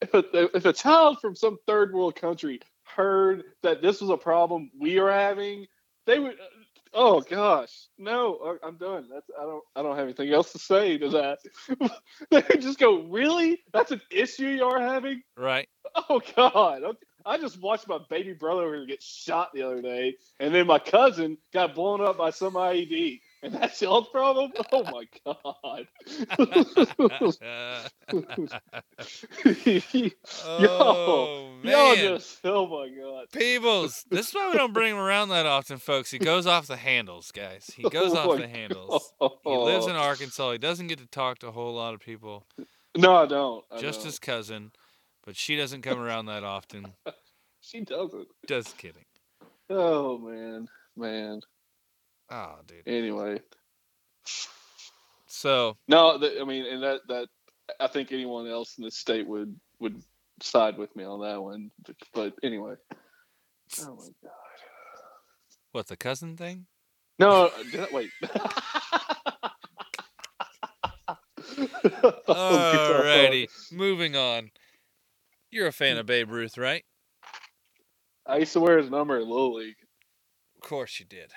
if 0.02 0.14
a 0.14 0.24
if 0.56 0.66
a 0.66 0.74
child 0.74 1.20
from 1.22 1.34
some 1.36 1.58
third 1.66 1.94
world 1.94 2.16
country 2.18 2.60
heard 2.84 3.44
that 3.64 3.82
this 3.82 4.02
was 4.02 4.10
a 4.10 4.18
problem 4.18 4.70
we 4.78 5.00
are 5.00 5.12
having, 5.12 5.66
they 6.06 6.20
would. 6.20 6.36
Oh 6.94 7.22
gosh, 7.22 7.72
no, 7.98 8.38
I- 8.64 8.68
I'm 8.68 8.76
done. 8.78 9.08
That's 9.12 9.30
I 9.40 9.44
don't 9.44 9.64
I 9.76 9.82
don't 9.82 9.96
have 9.96 10.06
anything 10.06 10.32
else 10.34 10.52
to 10.54 10.60
say 10.60 10.98
to 10.98 11.10
that. 11.10 11.40
they 12.32 12.58
just 12.60 12.80
go, 12.80 13.02
really? 13.04 13.60
That's 13.74 13.92
an 13.92 14.02
issue 14.12 14.48
you 14.48 14.66
are 14.66 14.82
having? 14.82 15.22
Right? 15.38 15.70
Oh 16.10 16.22
God! 16.36 16.84
I 17.26 17.38
just 17.38 17.62
watched 17.62 17.88
my 17.88 18.00
baby 18.10 18.34
brother 18.34 18.64
over 18.64 18.76
here 18.76 18.86
get 18.86 19.04
shot 19.04 19.50
the 19.54 19.64
other 19.64 19.82
day, 19.82 20.16
and 20.40 20.54
then 20.54 20.68
my 20.68 20.80
cousin 20.80 21.38
got 21.54 21.76
blown 21.76 22.02
up 22.02 22.18
by 22.18 22.32
some 22.32 22.54
IED, 22.54 23.22
and 23.44 23.54
that's 23.54 23.82
y'all's 23.82 24.08
problem. 24.10 24.52
Oh 24.72 24.84
my 24.84 25.08
God! 25.26 25.88
oh, 30.46 31.50
y'all 31.64 31.96
man. 31.96 31.96
just 31.98 32.40
oh 32.44 32.68
my 32.68 32.90
God! 32.90 33.26
Peebles. 33.34 34.06
This 34.12 34.28
is 34.30 34.34
why 34.36 34.52
we 34.52 34.58
don't 34.58 34.74
bring 34.74 34.92
him 34.92 35.00
around 35.00 35.30
that 35.30 35.48
often, 35.48 35.78
folks. 35.78 36.12
He 36.12 36.20
goes 36.20 36.46
off 36.46 36.68
the 36.68 36.78
handles, 36.78 37.32
guys. 37.32 37.72
He 37.76 37.84
oh, 37.86 37.90
goes 37.90 38.14
Oh 38.14 38.32
off 38.32 38.40
the 38.40 38.48
handles. 38.48 39.12
He 39.44 39.58
lives 39.58 39.88
in 39.88 39.96
Arkansas. 39.96 40.52
He 40.52 40.58
doesn't 40.60 40.88
get 40.88 41.00
to 41.00 41.08
talk 41.08 41.40
to 41.40 41.48
a 41.48 41.52
whole 41.52 41.74
lot 41.74 41.96
of 41.96 42.00
people. 42.00 42.46
No, 42.96 43.16
I 43.16 43.26
don't. 43.26 43.66
I 43.72 43.80
Just 43.80 44.02
don't. 44.02 44.06
his 44.08 44.20
cousin, 44.20 44.72
but 45.26 45.36
she 45.36 45.56
doesn't 45.56 45.82
come 45.82 46.00
around 46.00 46.28
that 46.28 46.44
often. 46.44 46.94
she 47.60 47.82
doesn't. 47.82 48.28
Just 48.48 48.78
kidding. 48.78 49.06
Oh 49.70 50.20
man, 50.20 50.68
man. 50.96 51.42
Oh, 52.32 52.56
dude. 52.66 52.88
Anyway, 52.88 53.42
So 55.28 55.78
no, 55.88 56.18
th- 56.18 56.40
I 56.42 56.46
mean, 56.46 56.66
and 56.66 56.82
that 56.84 57.02
that 57.10 57.28
I 57.80 57.88
think 57.88 58.12
anyone 58.12 58.48
else 58.48 58.78
in 58.78 58.84
the 58.86 58.92
state 58.92 59.28
would 59.28 59.54
would 59.80 60.02
side 60.42 60.78
with 60.78 60.96
me 60.96 61.04
on 61.04 61.22
that 61.22 61.42
one. 61.42 61.72
But, 61.86 61.96
but 62.14 62.34
anyway. 62.44 62.76
Oh 63.82 63.96
my 63.96 64.08
god. 64.24 64.32
what 65.72 65.88
the 65.88 65.98
cousin 65.98 66.38
thing? 66.38 66.66
No, 67.20 67.52
wait. 67.92 68.10
Oh, 72.28 73.02
Alrighty, 73.04 73.48
moving 73.72 74.16
on. 74.16 74.52
You're 75.50 75.68
a 75.68 75.72
fan 75.72 75.98
of 75.98 76.06
Babe 76.06 76.32
Ruth, 76.32 76.58
right? 76.58 76.84
I 78.26 78.38
used 78.38 78.54
to 78.54 78.60
wear 78.62 78.78
his 78.78 78.90
number 78.90 79.18
in 79.18 79.28
Little 79.28 79.56
League. 79.56 79.76
Of 80.56 80.62
course 80.68 81.00
you 81.00 81.06
did. 81.06 81.32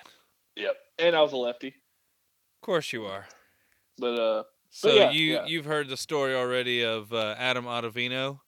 Yep. 0.57 0.77
And 0.99 1.17
I 1.17 1.23
was 1.23 1.33
a 1.33 1.37
lefty. 1.37 1.69
Of 1.69 2.67
course 2.67 2.93
you 2.93 3.05
are. 3.07 3.27
But 3.99 4.19
uh 4.19 4.43
So 4.71 4.93
yeah, 4.93 5.11
you 5.11 5.35
yeah. 5.35 5.47
you've 5.47 5.65
heard 5.65 5.89
the 5.89 5.97
story 5.97 6.35
already 6.35 6.85
of 6.85 7.13
uh, 7.13 7.35
Adam 7.39 7.65
Ottavino. 7.65 8.41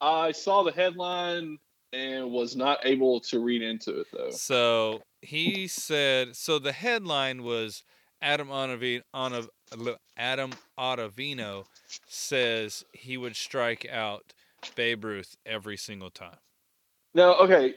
I 0.00 0.32
saw 0.32 0.62
the 0.62 0.72
headline 0.72 1.58
and 1.92 2.30
was 2.30 2.56
not 2.56 2.80
able 2.84 3.20
to 3.20 3.40
read 3.40 3.62
into 3.62 4.00
it 4.00 4.06
though. 4.12 4.30
So 4.30 5.02
he 5.22 5.66
said. 5.66 6.36
So 6.36 6.58
the 6.58 6.72
headline 6.72 7.42
was 7.42 7.82
Adam 8.20 8.48
Ottavino. 8.48 9.02
Adam 10.16 10.52
Ottavino 10.78 11.64
says 12.06 12.84
he 12.92 13.16
would 13.16 13.36
strike 13.36 13.86
out 13.90 14.32
Babe 14.74 15.04
Ruth 15.04 15.36
every 15.44 15.76
single 15.76 16.10
time. 16.10 16.38
No, 17.14 17.34
okay. 17.36 17.74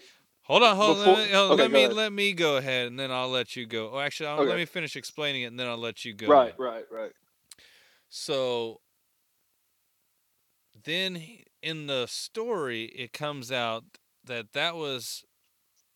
Hold 0.49 0.63
on, 0.63 0.75
hold 0.75 0.97
on. 0.97 1.05
Before- 1.05 1.13
Let 1.13 1.29
me, 1.29 1.35
okay, 1.37 1.49
let 1.49 1.57
go 1.57 1.73
me 1.73 1.83
ahead. 1.83 1.93
let 1.93 2.11
me 2.13 2.33
go 2.33 2.57
ahead, 2.57 2.87
and 2.87 2.99
then 2.99 3.11
I'll 3.11 3.29
let 3.29 3.55
you 3.55 3.67
go. 3.67 3.91
Oh, 3.93 3.99
actually, 3.99 4.27
I'll, 4.27 4.43
let 4.43 4.57
me 4.57 4.65
finish 4.65 4.95
explaining 4.95 5.43
it, 5.43 5.45
and 5.45 5.59
then 5.59 5.67
I'll 5.67 5.77
let 5.77 6.03
you 6.05 6.13
go. 6.13 6.27
Right, 6.27 6.55
right, 6.57 6.85
right. 6.91 7.11
So 8.09 8.81
then 10.83 11.21
in 11.61 11.85
the 11.87 12.07
story, 12.07 12.85
it 12.85 13.13
comes 13.13 13.51
out 13.51 13.83
that 14.23 14.53
that 14.53 14.75
was 14.75 15.23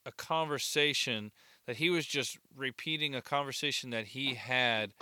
a 0.06 0.12
conversation 0.12 1.32
that 1.66 1.78
he 1.78 1.89
was 1.89 2.06
just 2.06 2.38
repeating 2.56 3.16
a 3.16 3.22
conversation 3.22 3.89
that 3.91 4.08
he 4.08 4.36
had 4.36 4.93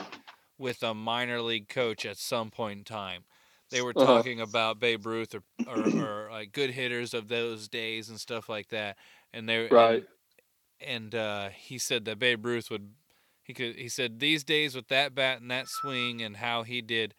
with 0.58 0.84
a 0.84 0.94
minor 0.94 1.42
league 1.42 1.68
coach 1.68 2.06
at 2.06 2.18
some 2.18 2.52
point 2.52 2.78
in 2.80 2.84
time. 2.86 3.24
They 3.72 3.82
were 3.82 3.94
Uh-huh. 3.96 4.06
talking 4.06 4.40
about 4.40 4.80
Babe 4.80 5.06
Ruth 5.06 5.34
or, 5.34 5.42
or, 5.66 5.88
or 6.02 6.32
like 6.32 6.52
good 6.52 6.72
hitters 6.72 7.14
of 7.14 7.30
those 7.30 7.68
days 7.68 8.10
and 8.10 8.20
stuff 8.20 8.48
like 8.50 8.68
that. 8.70 8.98
And 9.34 9.48
they 9.50 9.72
Right. 9.72 10.06
and 10.80 11.14
uh, 11.14 11.50
he 11.50 11.78
said 11.78 12.06
that 12.06 12.20
Babe 12.20 12.46
Ruth 12.46 12.70
would. 12.72 12.94
He 13.44 13.54
could. 13.54 13.76
He 13.76 13.90
said 13.90 14.20
these 14.20 14.44
days 14.44 14.76
with 14.76 14.88
that 14.90 15.16
bat 15.16 15.42
and 15.42 15.52
that 15.52 15.68
swing 15.68 16.22
and 16.22 16.38
how 16.38 16.64
he 16.64 16.82
did. 16.82 17.14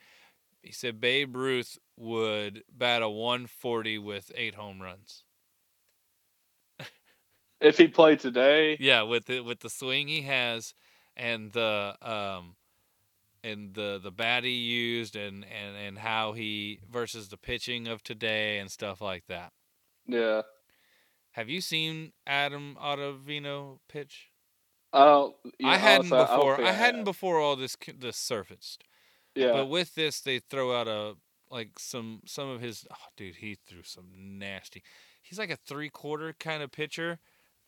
He 0.62 0.72
said 0.72 1.00
Babe 1.00 1.36
Ruth 1.36 1.78
would 1.96 2.64
bat 2.72 3.02
a 3.02 3.08
140 3.08 3.98
with 3.98 4.30
eight 4.34 4.54
home 4.54 4.80
runs. 4.82 5.24
If 7.60 7.78
he 7.78 7.88
played 7.88 8.20
today, 8.20 8.78
Yeah, 8.78 9.02
with 9.02 9.26
the 9.26 9.40
with 9.40 9.60
the 9.60 9.70
swing 9.70 10.08
he 10.08 10.22
has, 10.22 10.74
and 11.16 11.52
the 11.52 11.96
um, 12.02 12.56
and 13.44 13.74
the 13.74 14.00
the 14.02 14.12
bat 14.12 14.44
he 14.44 14.50
used, 14.52 15.16
and 15.16 15.44
and 15.44 15.76
and 15.76 15.98
how 15.98 16.32
he 16.32 16.80
versus 16.90 17.28
the 17.28 17.38
pitching 17.38 17.88
of 17.88 18.02
today 18.02 18.58
and 18.58 18.70
stuff 18.70 19.00
like 19.00 19.26
that. 19.28 19.52
yeah. 20.06 20.42
Have 21.32 21.48
you 21.48 21.60
seen 21.60 22.12
Adam 22.26 22.76
Ottavino 22.80 23.78
pitch? 23.88 24.28
I 24.92 25.04
don't. 25.04 25.34
I 25.64 25.78
hadn't 25.78 26.10
before. 26.10 26.56
think 26.56 26.68
I, 26.68 26.72
hadn't 26.72 26.96
have. 27.00 27.04
before 27.06 27.40
all 27.40 27.56
this 27.56 27.76
this 27.98 28.16
surfaced. 28.16 28.84
Yeah. 29.34 29.52
But 29.52 29.66
with 29.70 29.94
this, 29.94 30.20
they 30.20 30.38
throw 30.38 30.78
out 30.78 30.88
a 30.88 31.14
like 31.50 31.78
some 31.78 32.20
some 32.26 32.48
of 32.50 32.60
his. 32.60 32.86
Oh, 32.90 32.96
dude, 33.16 33.36
he 33.36 33.56
threw 33.66 33.82
some 33.82 34.10
nasty. 34.14 34.82
He's 35.22 35.38
like 35.38 35.50
a 35.50 35.56
three 35.56 35.88
quarter 35.88 36.34
kind 36.38 36.62
of 36.62 36.70
pitcher, 36.72 37.18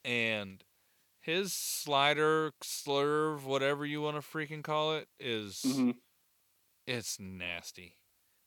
and 0.05 0.63
his 1.21 1.55
slider, 1.55 2.53
slurve, 2.63 3.45
whatever 3.45 3.87
you 3.87 4.03
want 4.03 4.17
to 4.17 4.23
freaking 4.23 4.63
call 4.63 4.95
it, 4.95 5.09
is 5.19 5.63
Mhm. 5.65 5.95
it's 6.87 7.19
nasty. 7.19 7.97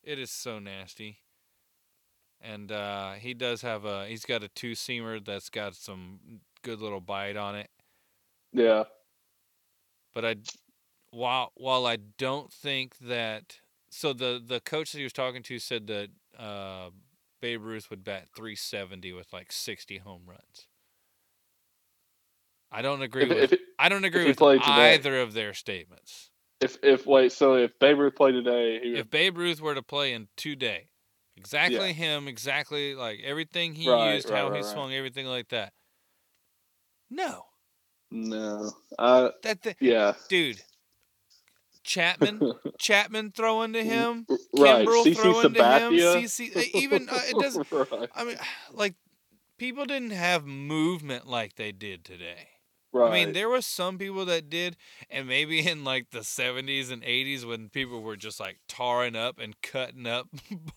It 0.04 0.20
is 0.20 0.30
so 0.30 0.60
nasty. 0.60 1.18
And 2.42 2.72
uh, 2.72 3.14
he 3.14 3.34
does 3.34 3.62
have 3.64 3.84
a. 3.86 4.08
He's 4.08 4.24
got 4.26 4.44
a 4.44 4.48
two 4.48 4.74
seamer 4.74 5.24
that's 5.24 5.50
got 5.50 5.76
some 5.76 6.20
good 6.64 6.80
little 6.82 7.02
bite 7.02 7.36
on 7.38 7.56
it. 7.56 7.70
Yeah. 8.54 8.84
but 10.14 10.24
I 10.26 10.36
while 11.12 11.52
while 11.56 11.86
I 11.86 11.98
don't 12.18 12.52
think 12.52 12.98
that 13.00 13.58
so 13.90 14.14
the 14.14 14.42
the 14.46 14.60
coach 14.60 14.92
that 14.92 14.98
he 15.00 15.04
was 15.04 15.14
talking 15.14 15.44
to 15.44 15.60
said 15.60 15.88
that 15.88 16.10
uh, 16.38 16.90
Babe 17.42 17.64
Ruth 17.64 17.90
would 17.90 18.04
bat 18.04 18.28
370 18.36 19.14
with 19.14 19.34
like 19.34 19.52
60 19.52 19.98
home 20.00 20.22
runs. 20.28 20.68
I 22.72 22.82
don't 22.82 23.02
agree 23.02 23.24
If, 23.24 23.30
with 23.30 23.38
if, 23.40 23.54
it- 23.54 23.62
I 23.80 23.90
don't 23.90 24.04
agree 24.06 24.26
with 24.28 24.38
today- 24.38 24.60
either 24.94 25.20
of 25.22 25.34
their 25.34 25.54
statements. 25.54 26.30
if 26.62 26.78
if 26.84 27.06
wait, 27.06 27.32
so 27.32 27.56
if 27.56 27.78
Babe 27.80 27.98
Ruth 28.00 28.16
played 28.16 28.34
today, 28.34 28.80
he 28.82 28.90
would, 28.92 29.00
If 29.00 29.10
Babe 29.10 29.38
Ruth 29.38 29.62
were 29.62 29.76
to 29.76 29.82
play 29.84 30.14
in 30.14 30.28
today, 30.36 30.88
exactly 31.38 31.94
him, 31.94 32.28
exactly 32.28 32.96
like 32.96 33.22
everything 33.24 33.74
he 33.76 33.90
Right, 33.90 34.16
used, 34.16 34.30
right, 34.30 34.40
how 34.40 34.50
right, 34.50 34.58
he 34.58 34.64
swung, 34.64 34.94
everything 34.94 35.26
like 35.28 35.50
that. 35.50 35.74
No, 37.10 37.44
no. 38.12 38.72
Uh, 38.98 39.30
that 39.44 39.62
th- 39.64 39.78
yeah. 39.80 40.14
dude. 40.30 40.62
Chapman, 41.84 42.52
Chapman 42.80 43.32
throwing 43.32 43.74
to 43.74 43.84
him. 43.84 44.26
right. 44.58 44.86
Kimbrel 44.86 45.04
CC 45.06 45.16
throwing 45.16 45.54
to 45.54 45.64
him. 45.64 45.94
Sabathia. 45.94 46.24
CC, 46.24 46.74
even 46.74 47.08
uh, 47.10 47.20
it 47.24 47.40
doesn't. 47.40 47.68
I 48.16 48.24
mean, 48.26 48.38
like 48.74 48.96
people 49.58 49.86
didn't 49.86 50.12
have 50.12 50.46
movement 50.46 51.28
like 51.28 51.56
they 51.56 51.72
did 51.72 52.04
today. 52.04 52.50
Right. 52.98 53.12
I 53.12 53.14
mean, 53.26 53.34
there 53.34 53.50
was 53.50 53.66
some 53.66 53.98
people 53.98 54.26
that 54.26 54.50
did, 54.50 54.78
and 55.10 55.28
maybe 55.28 55.66
in 55.66 55.84
like 55.84 56.12
the 56.12 56.20
'70s 56.20 56.92
and 56.92 57.04
'80s 57.04 57.46
when 57.46 57.70
people 57.70 58.02
were 58.02 58.16
just 58.16 58.40
like 58.40 58.60
tarring 58.68 59.16
up 59.16 59.40
and 59.40 59.60
cutting 59.62 60.08
up 60.08 60.28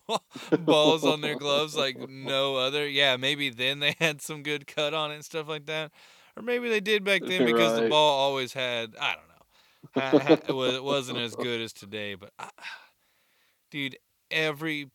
balls 0.59 1.03
on 1.03 1.21
their 1.21 1.35
gloves 1.35 1.75
like 1.75 1.97
no 2.09 2.55
other. 2.55 2.87
Yeah, 2.87 3.17
maybe 3.17 3.49
then 3.49 3.79
they 3.79 3.95
had 3.99 4.21
some 4.21 4.43
good 4.43 4.67
cut 4.67 4.93
on 4.93 5.11
it 5.11 5.15
and 5.15 5.25
stuff 5.25 5.47
like 5.47 5.65
that, 5.65 5.91
or 6.35 6.43
maybe 6.43 6.69
they 6.69 6.79
did 6.79 7.03
back 7.03 7.21
then 7.25 7.45
because 7.45 7.79
the 7.79 7.89
ball 7.89 8.19
always 8.19 8.53
had. 8.53 8.95
I 8.99 9.15
don't 9.15 9.27
know. 9.27 9.31
it 10.47 10.75
it 10.75 10.83
wasn't 10.83 11.17
as 11.17 11.35
good 11.35 11.61
as 11.61 11.73
today, 11.73 12.15
but 12.15 12.31
I, 12.37 12.49
dude, 13.71 13.97
every 14.29 14.89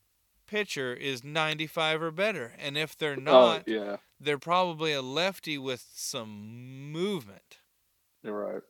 pitcher 0.47 0.93
is 0.93 1.23
95 1.23 2.01
or 2.01 2.11
better, 2.11 2.53
and 2.57 2.77
if 2.77 2.97
they're 2.97 3.17
Oh, 3.17 3.21
not, 3.21 3.67
yeah. 3.67 3.97
they're 4.19 4.37
probably 4.39 4.93
a 4.93 5.01
lefty 5.01 5.57
with 5.57 5.85
some 5.93 6.91
movement. 6.91 7.57
You're 8.23 8.33
right. 8.53 8.61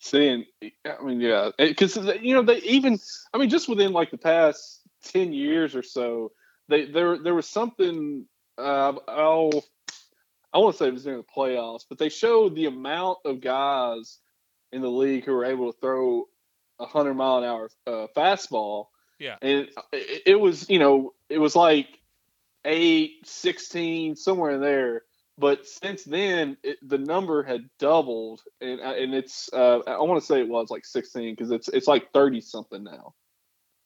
Seeing, 0.00 0.44
I 0.62 1.02
mean, 1.02 1.20
yeah, 1.20 1.50
because 1.56 1.96
you 2.20 2.34
know 2.34 2.42
they 2.42 2.58
even, 2.58 2.98
I 3.32 3.38
mean, 3.38 3.48
just 3.48 3.68
within 3.70 3.92
like 3.92 4.10
the 4.10 4.18
past 4.18 4.80
ten 5.02 5.32
years 5.32 5.74
or 5.74 5.82
so, 5.82 6.32
they 6.68 6.84
there 6.86 7.16
there 7.18 7.34
was 7.34 7.48
something. 7.48 8.26
Uh, 8.58 8.92
oh, 9.08 9.62
I 10.52 10.58
want 10.58 10.74
to 10.74 10.78
say 10.78 10.88
it 10.88 10.92
was 10.92 11.04
during 11.04 11.18
the 11.20 11.24
playoffs, 11.34 11.84
but 11.88 11.98
they 11.98 12.10
showed 12.10 12.54
the 12.54 12.66
amount 12.66 13.18
of 13.24 13.40
guys 13.40 14.18
in 14.72 14.82
the 14.82 14.90
league 14.90 15.24
who 15.24 15.32
were 15.32 15.46
able 15.46 15.72
to 15.72 15.78
throw 15.80 16.24
a 16.78 16.86
hundred 16.86 17.14
mile 17.14 17.38
an 17.38 17.44
hour 17.44 17.70
uh, 17.86 18.06
fastball. 18.14 18.86
Yeah. 19.18 19.36
and 19.42 19.68
it, 19.92 20.22
it 20.26 20.40
was 20.40 20.68
you 20.68 20.78
know 20.78 21.14
it 21.28 21.38
was 21.38 21.56
like 21.56 21.88
eight, 22.64 23.26
16, 23.26 24.16
somewhere 24.16 24.52
in 24.52 24.60
there. 24.60 25.02
But 25.36 25.66
since 25.66 26.04
then 26.04 26.56
it, 26.62 26.78
the 26.82 26.98
number 26.98 27.42
had 27.42 27.68
doubled. 27.78 28.42
And 28.60 28.80
uh, 28.80 28.94
and 28.94 29.14
it's 29.14 29.50
uh, 29.52 29.80
I 29.86 29.98
want 30.02 30.20
to 30.20 30.26
say 30.26 30.40
it 30.40 30.48
was 30.48 30.70
like 30.70 30.84
16 30.84 31.34
because 31.34 31.50
it's 31.50 31.68
it's 31.68 31.88
like 31.88 32.12
30 32.12 32.40
something 32.40 32.84
now. 32.84 33.14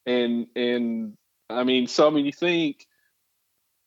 And 0.04 0.46
and 0.54 1.14
I 1.48 1.64
mean 1.64 1.86
so 1.86 2.06
I 2.06 2.10
mean 2.10 2.26
you 2.26 2.32
think 2.32 2.86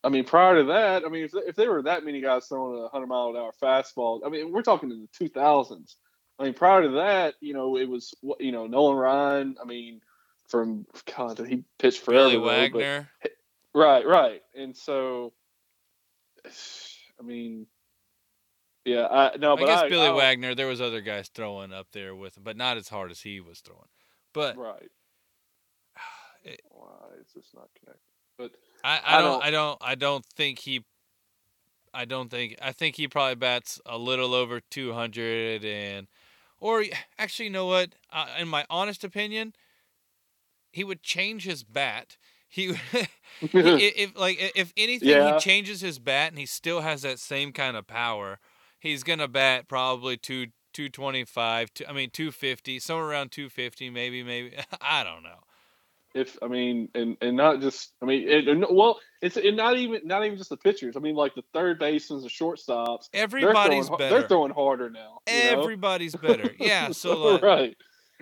I 0.04 0.10
mean 0.10 0.26
prior 0.26 0.56
to 0.56 0.64
that 0.66 1.06
I 1.06 1.10
mean 1.10 1.26
if, 1.26 1.34
if 1.36 1.56
there 1.56 1.72
were 1.72 1.84
that 1.84 2.04
many 2.04 2.22
guys 2.22 2.48
throwing 2.48 2.80
a 2.80 2.82
100 2.84 3.06
mile 3.06 3.30
an 3.30 3.38
hour 3.38 3.52
fastball 3.62 4.22
I 4.26 4.30
mean 4.30 4.52
we're 4.52 4.64
talking 4.64 4.90
in 4.90 5.08
the 5.20 5.30
2000s 5.30 5.96
I 6.40 6.46
mean 6.46 6.54
prior 6.56 6.82
to 6.82 6.90
that 6.90 7.36
you 7.42 7.54
know 7.54 7.78
it 7.78 7.88
was 7.88 8.16
you 8.40 8.52
know 8.52 8.66
Nolan 8.66 8.98
Ryan 8.98 9.56
I 9.62 9.66
mean 9.66 10.02
from 10.52 10.86
God 11.18 11.40
he 11.48 11.64
pitched 11.80 12.02
forever 12.02 12.30
Billy 12.30 12.36
though, 12.36 12.44
but- 12.44 12.58
Wagner. 12.80 13.10
Right, 13.74 14.06
right. 14.06 14.42
And 14.54 14.76
so, 14.76 15.32
I 16.46 17.24
mean, 17.24 17.68
yeah, 18.84 19.08
I 19.08 19.38
no, 19.38 19.54
I 19.54 19.60
but 19.60 19.66
guess 19.66 19.84
I, 19.84 19.90
Billy 19.90 20.08
I, 20.08 20.12
Wagner. 20.12 20.54
There 20.56 20.68
was 20.68 20.82
other 20.82 21.00
guys 21.02 21.30
throwing 21.34 21.72
up 21.72 21.88
there 21.94 22.14
with 22.14 22.36
him, 22.36 22.44
but 22.44 22.58
not 22.58 22.78
as 22.78 22.90
hard 22.90 23.12
as 23.12 23.22
he 23.22 23.40
was 23.40 23.60
throwing. 23.62 23.88
But 24.34 24.58
Right. 24.58 24.90
It- 26.44 26.62
Why 26.70 26.90
is 27.22 27.28
this 27.36 27.46
not 27.56 27.70
connected? 27.80 28.02
But 28.38 28.52
I, 28.84 29.00
I 29.06 29.22
don't- 29.22 29.44
I 29.44 29.52
don't 29.52 29.78
I 29.82 29.96
don't 29.96 30.26
think 30.26 30.60
he 30.60 30.84
I 31.94 32.06
don't 32.06 32.30
think 32.32 32.58
I 32.62 32.72
think 32.72 32.96
he 32.96 33.08
probably 33.08 33.36
bats 33.36 33.80
a 33.86 33.98
little 33.98 34.34
over 34.34 34.60
200 34.60 35.64
and 35.64 36.08
or 36.60 36.84
actually 37.20 37.46
you 37.46 37.52
know 37.52 37.68
what 37.68 37.94
uh, 38.12 38.28
in 38.40 38.48
my 38.48 38.66
honest 38.70 39.04
opinion 39.04 39.54
he 40.72 40.84
would 40.84 41.04
change 41.04 41.44
his 41.46 41.64
bat 41.64 42.18
he 42.48 42.74
if 43.42 44.18
like 44.18 44.38
if 44.56 44.74
anything 44.78 45.10
Yeah. 45.10 45.34
he 45.34 45.40
changes 45.40 45.82
his 45.82 46.00
bat 46.00 46.32
and 46.32 46.40
he 46.40 46.46
still 46.46 46.82
has 46.82 47.02
that 47.04 47.20
same 47.20 47.52
kind 47.54 47.78
of 47.78 47.88
power 47.88 48.40
he's 48.80 49.04
going 49.04 49.20
to 49.20 49.28
bat 49.28 49.68
probably 49.68 50.18
2 50.18 50.48
225 50.74 51.74
to, 51.76 51.90
I 51.90 51.94
mean 51.94 52.10
250 52.12 52.80
somewhere 52.80 53.06
around 53.08 53.32
250 53.32 53.90
maybe 53.90 54.24
maybe 54.24 54.56
I 54.82 55.04
don't 55.04 55.24
know 55.24 55.40
if 56.14 56.38
I 56.42 56.48
mean, 56.48 56.90
and 56.94 57.16
and 57.22 57.38
not 57.38 57.62
just 57.62 57.94
I 58.02 58.06
mean, 58.06 58.28
it, 58.28 58.46
and- 58.48 58.66
well, 58.70 59.00
it's 59.22 59.38
and 59.38 59.56
not 59.56 59.78
even 59.78 60.02
not 60.04 60.26
even 60.26 60.38
just 60.38 60.50
the 60.50 60.58
pitchers. 60.58 60.98
I 60.98 61.00
mean, 61.00 61.16
like 61.16 61.36
the 61.36 61.44
third 61.54 61.80
basemen, 61.80 62.22
the 62.22 62.28
shortstops. 62.28 63.10
They're 63.14 63.24
everybody's 63.24 63.88
throwing, 63.88 63.98
better 63.98 64.20
They're 64.20 64.28
throwing 64.28 64.52
harder 64.52 64.90
now. 64.90 65.20
you 65.26 65.52
know? 65.52 65.62
everybody's 65.62 66.14
better 66.16 66.52
yeah 66.60 66.92
so 66.92 67.18
like 67.18 67.42
right. 67.42 67.78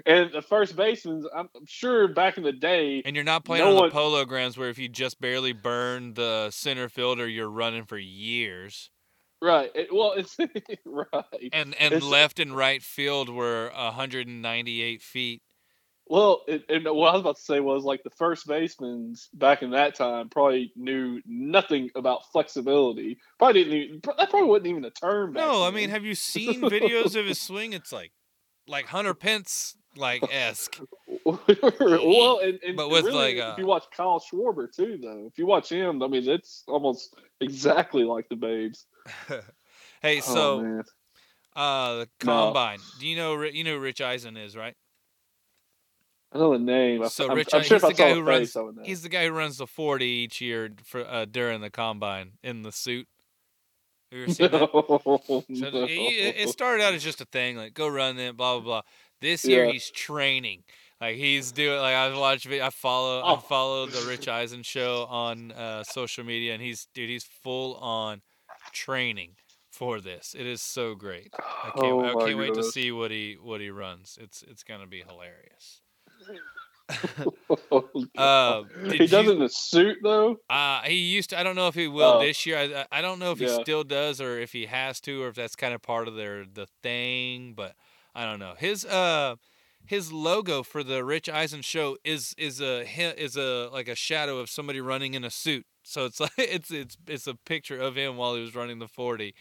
And 0.06 0.32
the 0.32 0.42
first 0.42 0.76
baseman, 0.76 1.26
I'm, 1.36 1.50
sure 1.66 2.08
back 2.08 2.38
in 2.38 2.44
the 2.44 2.52
day, 2.52 3.02
And 3.06 3.16
you're 3.16 3.26
not 3.26 3.44
playing 3.46 3.64
No 3.64 3.72
on 3.72 3.76
one- 3.76 3.90
the 3.90 3.94
polo 3.94 4.26
grounds 4.26 4.58
where 4.58 4.70
if 4.70 4.78
you 4.78 4.88
just 4.90 5.20
barely 5.20 5.54
burn 5.54 6.14
the 6.14 6.50
center 6.52 6.90
fielder, 6.90 7.28
you're 7.28 7.50
running 7.50 7.86
for 7.86 7.98
years. 7.98 8.90
right? 9.42 9.72
It, 9.76 9.88
well, 9.94 10.14
it's 10.18 10.38
right. 10.86 11.50
And 11.54 11.74
and 11.80 11.94
It's- 11.94 12.04
left 12.04 12.40
and 12.40 12.56
right 12.56 12.82
field 12.84 13.30
were 13.30 13.72
198 13.74 15.02
feet. 15.02 15.42
Well, 16.12 16.42
it, 16.48 16.64
and 16.70 16.86
what 16.86 17.10
I 17.10 17.14
was 17.14 17.22
about 17.22 17.36
to 17.36 17.42
say 17.44 17.60
was 17.60 17.84
like 17.84 18.02
the 18.04 18.10
first 18.10 18.48
basemen 18.48 19.14
back 19.36 19.62
in 19.62 19.70
that 19.72 19.94
time 19.94 20.28
probably 20.30 20.72
knew 20.76 21.22
nothing 21.28 21.92
about 21.96 22.22
flexibility. 22.32 23.20
Probably 23.38 23.64
didn't. 23.64 23.78
Even, 23.78 24.02
that 24.18 24.30
probably 24.32 24.50
wasn't 24.50 24.68
even 24.68 24.86
a 24.86 24.90
term. 24.90 25.34
Back 25.34 25.46
No, 25.46 25.64
I 25.64 25.70
mean, 25.70 25.90
have 25.92 26.04
you 26.04 26.16
seen 26.34 26.62
videos 26.62 27.16
of 27.16 27.28
his 27.28 27.40
swing? 27.40 27.74
It's 27.74 27.92
like 27.92 28.12
like 28.68 28.88
Hunter 28.88 29.14
Pence 29.14 29.76
like 29.96 30.24
esque. 30.32 30.80
well, 31.26 32.40
and, 32.44 32.60
and 32.66 32.76
But 32.76 32.90
with, 32.90 33.06
really, 33.06 33.36
like, 33.36 33.38
uh, 33.38 33.54
if 33.54 33.60
you 33.60 33.66
watch 33.66 33.86
Kyle 33.96 34.20
Schwarber 34.20 34.74
too, 34.74 35.00
though, 35.02 35.28
if 35.28 35.38
you 35.38 35.46
watch 35.46 35.72
him, 35.72 36.02
I 36.02 36.08
mean, 36.08 36.28
it's 36.28 36.64
almost 36.68 37.16
exactly 37.42 38.04
like 38.04 38.30
the 38.30 38.36
Babes. 38.36 38.86
hey, 40.02 40.18
oh, 40.18 40.22
so 40.22 40.62
man. 40.62 40.84
uh, 41.56 41.96
the 41.96 42.10
No. 42.24 42.46
combine. 42.46 42.80
Do 43.00 43.08
you 43.08 43.16
know 43.16 43.42
you 43.44 43.64
know 43.64 43.78
Rich 43.78 44.02
Eisen 44.02 44.38
is 44.38 44.56
right? 44.56 44.76
I 46.32 46.38
know 46.38 46.54
the 46.54 46.60
name. 46.60 47.08
So 47.10 47.28
I'm, 47.28 47.36
Rich, 47.36 47.50
I'm 47.54 47.64
sure 47.64 47.80
he's 47.80 47.88
the 47.88 47.94
guy 47.94 48.14
who 48.14 48.22
runs. 48.22 48.52
face, 48.52 48.56
I 48.56 48.62
would 48.62 48.76
know. 48.76 48.84
He's 48.84 49.02
the 49.02 49.10
guy 49.10 49.26
who 49.26 49.32
runs 49.32 49.58
the 49.58 49.66
40 49.66 50.06
each 50.06 50.42
year 50.42 50.70
for 50.84 51.04
uh, 51.04 51.26
during 51.26 51.62
the 51.62 51.72
combine 51.72 52.34
in 52.44 52.62
the 52.62 52.72
suit. 52.72 53.08
You 54.12 54.24
ever 54.24 54.34
seen 54.34 54.52
that? 54.52 54.70
No, 54.74 55.34
So 55.56 55.70
no. 55.72 55.84
it, 55.84 56.36
it 56.38 56.50
started 56.50 56.84
out 56.84 56.94
as 56.94 57.04
just 57.04 57.22
a 57.22 57.26
thing, 57.26 57.58
like 57.58 57.74
go 57.74 57.88
run 57.88 58.18
it, 58.18 58.36
blah 58.36 58.60
blah 58.60 58.64
blah. 58.64 58.82
This 59.22 59.44
year 59.46 59.66
Yeah. 59.66 59.72
he's 59.74 59.90
training, 59.92 60.64
like 61.02 61.16
he's 61.18 61.52
doing. 61.52 61.80
Like 61.80 61.96
I 61.96 62.18
watch, 62.18 62.48
I 62.48 62.70
follow, 62.70 63.22
Oh. 63.24 63.36
I 63.36 63.40
follow 63.40 63.86
the 63.88 64.08
Rich 64.08 64.28
Eisen 64.28 64.64
show 64.64 65.06
on 65.10 65.52
uh, 65.52 65.84
social 65.84 66.24
media, 66.24 66.54
and 66.54 66.62
he's 66.62 66.88
dude, 66.94 67.10
he's 67.10 67.24
full 67.26 67.76
on 67.76 68.22
training 68.74 69.32
for 69.72 70.00
this. 70.02 70.36
It 70.38 70.46
is 70.46 70.62
so 70.62 70.96
great. 70.96 71.34
I 71.38 71.72
can't, 71.76 71.86
Oh 71.94 72.06
I 72.22 72.26
can't 72.26 72.38
wait 72.40 72.54
to 72.56 72.64
see 72.64 72.92
what 72.92 73.12
he 73.12 73.38
what 73.42 73.62
he 73.62 73.70
runs. 73.70 74.18
It's 74.22 74.42
it's 74.44 74.64
gonna 74.64 74.88
be 74.88 75.04
hilarious. 75.08 75.82
Oh, 77.72 77.90
Uh, 78.18 78.64
he 78.92 79.06
does 79.08 79.26
you- 79.26 79.32
in 79.34 79.42
a 79.42 79.50
suit 79.50 79.98
though. 80.02 80.38
Uh, 80.50 80.82
he 80.84 80.96
used 80.96 81.30
to. 81.32 81.40
I 81.40 81.44
don't 81.44 81.56
know 81.56 81.68
if 81.68 81.76
he 81.76 81.88
will 81.88 82.16
Oh. 82.16 82.20
this 82.20 82.46
year. 82.46 82.58
I, 82.58 82.64
I 82.92 83.00
I 83.00 83.02
don't 83.02 83.20
know 83.20 83.32
if 83.32 83.40
he 83.40 83.48
still 83.48 83.84
does 83.84 84.20
or 84.20 84.40
if 84.40 84.52
he 84.54 84.66
has 84.66 85.00
to 85.02 85.22
or 85.24 85.28
if 85.28 85.36
that's 85.36 85.56
kind 85.56 85.74
of 85.74 85.82
part 85.82 86.08
of 86.08 86.16
their 86.16 86.46
the 86.52 86.68
thing. 86.82 87.54
But 87.56 87.76
I 88.20 88.26
don't 88.26 88.40
know. 88.40 88.54
His 88.58 88.84
uh 88.84 89.38
his 89.86 90.12
logo 90.12 90.62
for 90.62 90.84
the 90.84 91.06
Rich 91.06 91.30
Eisen 91.30 91.62
show 91.62 91.98
is 92.04 92.36
is 92.38 92.60
a 92.60 92.82
is 93.18 93.38
a 93.38 93.70
like 93.72 93.88
a 93.88 93.96
shadow 93.96 94.40
of 94.40 94.50
somebody 94.50 94.82
running 94.82 95.14
in 95.14 95.24
a 95.24 95.30
suit. 95.30 95.66
So 95.84 96.04
it's 96.04 96.20
like 96.26 96.32
it's 96.38 96.70
it's 96.70 96.98
it's 97.08 97.28
a 97.28 97.36
picture 97.36 97.80
of 97.80 97.96
him 97.96 98.18
while 98.18 98.36
he 98.36 98.42
was 98.42 98.54
running 98.56 98.80
the 98.80 98.90
forty, 98.90 99.34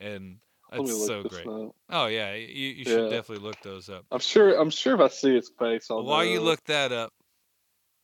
and 0.00 0.38
Let 0.70 0.78
me 0.84 0.90
it's 0.90 1.06
so 1.06 1.24
great. 1.24 1.46
up. 1.46 1.72
Oh 1.90 2.06
yeah, 2.06 2.32
you, 2.32 2.68
you 2.68 2.84
should 2.86 3.02
Yeah. 3.02 3.08
definitely 3.10 3.46
look 3.46 3.60
those 3.60 3.90
up. 3.90 4.06
I'm 4.10 4.20
sure. 4.20 4.58
I'm 4.58 4.70
sure 4.70 4.94
if 4.94 5.00
I 5.00 5.08
see 5.08 5.34
his 5.34 5.50
face, 5.58 5.90
I'll 5.90 6.02
While 6.02 6.24
you 6.24 6.40
look 6.40 6.64
that 6.64 6.90
up, 6.90 7.12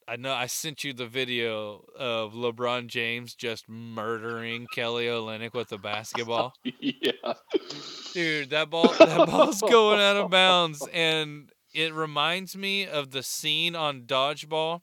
I 0.09 0.17
know 0.17 0.33
I 0.33 0.47
sent 0.47 0.85
you 0.85 0.93
the 0.95 1.07
video 1.07 1.85
of 1.99 2.33
LeBron 2.33 2.87
James 2.87 3.35
just 3.35 3.69
murdering 3.69 4.67
Kelly 4.75 5.05
Olynyk 5.07 5.53
with 5.53 5.71
a 5.73 5.79
basketball. 5.79 6.55
yeah, 6.81 7.13
Dude, 8.15 8.51
that 8.51 8.71
ball 8.71 8.89
that 8.99 9.27
ball's 9.29 9.61
going 9.61 10.01
out 10.01 10.17
of 10.17 10.31
bounds 10.31 10.87
and 10.95 11.51
it 11.75 11.93
reminds 11.93 12.57
me 12.57 12.87
of 12.87 13.11
the 13.11 13.23
scene 13.23 13.77
on 13.77 14.03
dodgeball 14.03 14.81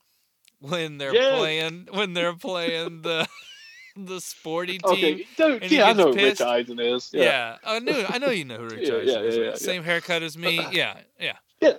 when 0.60 0.98
they're 1.00 1.14
Yes. 1.14 1.40
playing 1.40 1.88
when 1.92 2.14
they're 2.14 2.36
playing 2.36 3.02
the 3.02 3.28
the 3.98 4.22
sporty 4.22 4.78
team. 4.78 5.26
Okay, 5.38 5.68
he 5.68 5.78
yeah, 5.78 5.86
I 5.90 5.94
know 5.94 6.08
who 6.10 6.14
pissed. 6.14 6.42
Rich 6.42 6.48
Eisen 6.48 6.80
is. 6.80 7.10
Yeah. 7.14 7.24
Yeah. 7.24 7.58
I 7.64 7.80
knew 7.80 8.06
I 8.08 8.18
know 8.20 8.30
you 8.30 8.46
know 8.46 8.58
who 8.58 8.66
Rich 8.68 8.88
Yeah, 8.90 8.96
Eisen 8.96 9.08
yeah, 9.08 9.20
is. 9.22 9.38
yeah, 9.38 9.56
Same 9.56 9.84
haircut 9.84 10.22
as 10.22 10.38
me. 10.38 10.62
Yeah, 10.72 10.98
yeah. 11.20 11.38
Yes. 11.62 11.78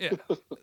Yeah. 0.00 0.10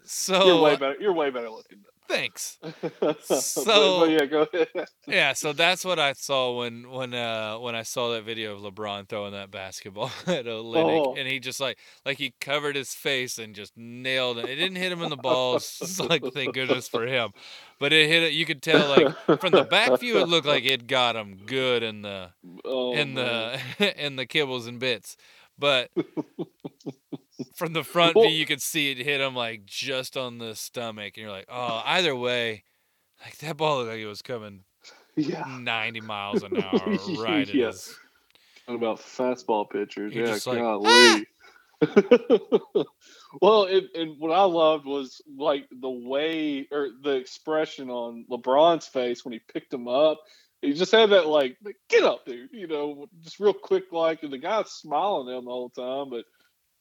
So 0.05 0.45
You're 0.45 0.61
way 0.61 0.75
better. 0.75 0.95
You're 0.99 1.13
way 1.13 1.29
better 1.29 1.49
looking. 1.49 1.79
Thanks. 2.07 2.57
So- 3.21 4.05
yeah, 4.05 4.25
go 4.25 4.47
ahead. 4.51 4.67
Yeah, 5.07 5.33
so 5.33 5.53
that's 5.53 5.85
what 5.85 5.99
I 5.99 6.13
saw 6.13 6.57
when 6.57 6.89
when 6.89 7.13
uh 7.13 7.57
when 7.59 7.75
I 7.75 7.83
saw 7.83 8.11
that 8.13 8.23
video 8.23 8.55
of 8.55 8.61
LeBron 8.61 9.07
throwing 9.07 9.33
that 9.33 9.51
basketball 9.51 10.11
at 10.27 10.45
Olynyk, 10.45 11.07
Oh. 11.07 11.15
and 11.15 11.27
he 11.27 11.39
just 11.39 11.59
like 11.59 11.77
like 12.05 12.17
he 12.17 12.33
covered 12.41 12.75
his 12.75 12.93
face 12.93 13.37
and 13.37 13.53
just 13.55 13.73
nailed 13.77 14.37
it. 14.39 14.45
It 14.45 14.55
didn't 14.55 14.77
hit 14.77 14.91
him 14.91 15.01
in 15.01 15.09
the 15.09 15.17
balls, 15.17 15.77
it's 15.81 15.99
like 15.99 16.23
thank 16.33 16.53
goodness 16.53 16.87
for 16.87 17.05
him, 17.05 17.31
but 17.79 17.93
it 17.93 18.07
hit 18.09 18.23
it. 18.23 18.33
You 18.33 18.45
could 18.45 18.61
tell 18.61 18.87
like 18.89 19.39
from 19.39 19.51
the 19.51 19.63
back 19.63 19.99
view, 19.99 20.19
it 20.19 20.27
looked 20.27 20.47
like 20.47 20.65
it 20.65 20.87
got 20.87 21.15
him 21.15 21.37
good 21.45 21.83
in 21.83 22.01
the 22.01 22.29
oh, 22.63 22.93
in 22.93 23.13
man. 23.13 23.59
the 23.79 24.05
in 24.05 24.15
the 24.15 24.25
kibbles 24.25 24.67
and 24.67 24.79
bits, 24.79 25.17
but 25.57 25.91
from 27.55 27.73
the 27.73 27.83
front 27.83 28.15
Well- 28.15 28.27
view, 28.27 28.37
you 28.37 28.45
could 28.45 28.61
see 28.61 28.91
it 28.91 28.97
hit 28.97 29.21
him 29.21 29.35
like 29.35 29.65
just 29.65 30.17
on 30.17 30.37
the 30.37 30.55
stomach, 30.55 31.13
and 31.15 31.23
you're 31.23 31.31
like, 31.31 31.47
oh, 31.49 31.81
either 31.85 32.15
way, 32.15 32.63
like 33.23 33.37
that 33.37 33.57
ball 33.57 33.77
looked 33.77 33.89
like 33.89 33.99
it 33.99 34.05
was 34.07 34.21
coming 34.21 34.63
yeah. 35.15 35.45
90 35.59 36.01
miles 36.01 36.43
an 36.43 36.57
hour 36.61 36.97
right 37.19 37.51
yes 37.53 37.95
Yeah. 38.67 38.75
about 38.75 38.99
fastball 38.99 39.69
pitchers? 39.69 40.13
You're 40.13 40.25
yeah, 40.25 40.33
just 40.33 40.47
like, 40.47 40.59
golly. 40.59 40.85
Ah! 40.89 41.21
well, 43.41 43.65
and, 43.65 43.87
and 43.95 44.19
what 44.19 44.31
I 44.31 44.43
loved 44.43 44.85
was 44.85 45.21
like 45.37 45.67
the 45.81 45.89
way 45.89 46.67
or 46.71 46.89
the 47.03 47.11
expression 47.11 47.89
on 47.89 48.25
LeBron's 48.29 48.87
face 48.87 49.25
when 49.25 49.33
he 49.33 49.39
picked 49.53 49.73
him 49.73 49.87
up. 49.87 50.19
He 50.61 50.73
just 50.73 50.91
had 50.91 51.09
that 51.11 51.27
like, 51.27 51.57
get 51.89 52.03
up, 52.03 52.25
dude. 52.25 52.49
You 52.51 52.67
know, 52.67 53.05
just 53.21 53.39
real 53.39 53.53
quick, 53.53 53.91
like, 53.91 54.23
and 54.23 54.31
the 54.33 54.37
guy's 54.37 54.71
smiling 54.71 55.29
at 55.29 55.37
him 55.37 55.45
the 55.45 55.51
whole 55.51 55.69
time, 55.69 56.09
but 56.09 56.25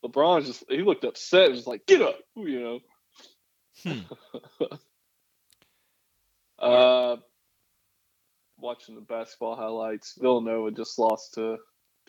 LeBron 0.05 0.45
just 0.45 0.65
he 0.69 0.83
looked 0.83 1.05
upset, 1.05 1.47
and 1.47 1.55
just 1.55 1.67
like, 1.67 1.87
get 1.87 2.03
up, 2.03 2.19
you 2.37 2.61
know. 2.61 2.79
Hmm. 3.83 4.01
uh, 6.59 7.17
watching 8.59 8.95
the 8.95 9.01
basketball 9.01 9.57
highlights, 9.57 10.17
Villanova 10.21 10.71
just 10.71 10.99
lost 10.99 11.35
to 11.35 11.57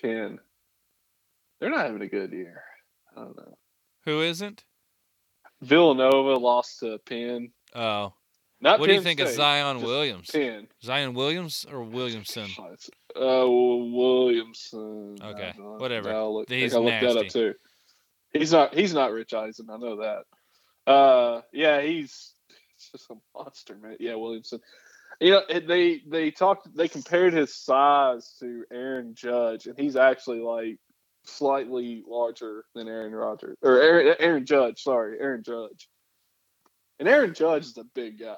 Penn. 0.02 0.39
They're 1.60 1.70
not 1.70 1.86
having 1.86 2.02
a 2.02 2.08
good 2.08 2.32
year. 2.32 2.64
I 3.16 3.22
don't 3.22 3.38
know. 3.38 3.58
who 4.04 4.22
isn't 4.22 4.64
Villanova 5.62 6.34
lost 6.38 6.80
to 6.82 6.98
Penn. 7.06 7.52
oh 7.74 8.14
Not 8.60 8.80
what 8.80 8.88
do 8.88 8.91
you 8.93 8.98
Penn 9.00 9.04
think 9.06 9.20
of 9.22 9.30
zion 9.30 9.82
williams 9.82 10.30
Penn. 10.30 10.68
zion 10.84 11.14
williams 11.14 11.66
or 11.72 11.84
williamson 11.84 12.50
Uh, 13.18 13.48
Williamson. 13.48 15.16
Okay, 15.24 15.54
whatever. 15.58 16.22
Look, 16.26 16.50
He's 16.50 16.76
I 16.76 16.80
looked 16.80 17.00
that 17.00 17.12
up 17.12 17.24
nasty. 17.24 17.30
too. 17.30 17.54
He's 18.39 18.51
not. 18.51 18.73
He's 18.73 18.93
not 18.93 19.11
Rich 19.11 19.33
Eisen. 19.33 19.69
I 19.69 19.77
know 19.77 19.97
that. 19.97 20.91
Uh, 20.91 21.41
yeah, 21.53 21.81
he's 21.81 22.33
just 22.91 23.09
a 23.09 23.15
monster, 23.36 23.75
man. 23.75 23.97
Yeah, 23.99 24.15
Williamson. 24.15 24.59
You 25.21 25.31
know, 25.31 25.41
they 25.47 26.01
they 26.05 26.31
talked. 26.31 26.75
They 26.75 26.89
compared 26.89 27.33
his 27.33 27.55
size 27.55 28.36
to 28.39 28.65
Aaron 28.71 29.15
Judge, 29.15 29.67
and 29.67 29.79
he's 29.79 29.95
actually 29.95 30.39
like 30.39 30.77
slightly 31.23 32.03
larger 32.07 32.65
than 32.75 32.88
Aaron 32.88 33.15
Rodgers 33.15 33.57
or 33.61 33.81
Aaron, 33.81 34.15
Aaron 34.19 34.45
Judge. 34.45 34.83
Sorry, 34.83 35.17
Aaron 35.19 35.43
Judge. 35.43 35.88
And 36.99 37.07
Aaron 37.07 37.33
Judge 37.33 37.65
is 37.65 37.77
a 37.77 37.83
big 37.83 38.19
guy, 38.19 38.36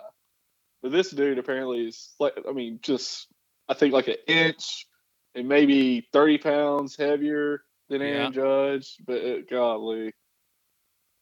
but 0.81 0.91
this 0.91 1.09
dude 1.09 1.39
apparently 1.39 1.87
is 1.87 2.13
like. 2.19 2.33
I 2.47 2.51
mean, 2.51 2.79
just 2.83 3.27
I 3.67 3.73
think 3.73 3.93
like 3.93 4.07
an 4.07 4.15
inch 4.27 4.85
and 5.33 5.47
maybe 5.47 6.07
thirty 6.13 6.37
pounds 6.37 6.95
heavier 6.95 7.61
than 7.89 8.01
Aaron 8.01 8.33
Judge. 8.33 8.97
But 9.05 9.17
it, 9.17 9.49
golly. 9.49 10.13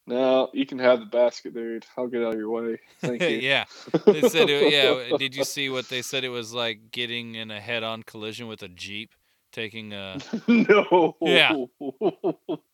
No, 0.08 0.50
you 0.52 0.66
can 0.66 0.78
have 0.78 1.00
the 1.00 1.06
basket, 1.06 1.52
dude. 1.52 1.84
I'll 1.96 2.06
get 2.06 2.22
out 2.22 2.34
of 2.34 2.38
your 2.38 2.50
way. 2.50 2.78
Thank 3.00 3.22
you. 3.22 3.28
yeah 3.28 3.64
they 4.06 4.28
said 4.28 4.48
it, 4.48 4.72
yeah 4.72 5.16
did 5.18 5.34
you 5.34 5.42
see 5.42 5.68
what 5.68 5.88
they 5.88 6.00
said 6.00 6.22
it 6.22 6.28
was 6.28 6.54
like 6.54 6.92
getting 6.92 7.34
in 7.34 7.50
a 7.50 7.60
head-on 7.60 8.04
collision 8.04 8.46
with 8.46 8.62
a 8.62 8.68
jeep 8.68 9.14
taking 9.50 9.92
a 9.92 10.18
no. 10.46 11.16
Yeah. 11.20 11.64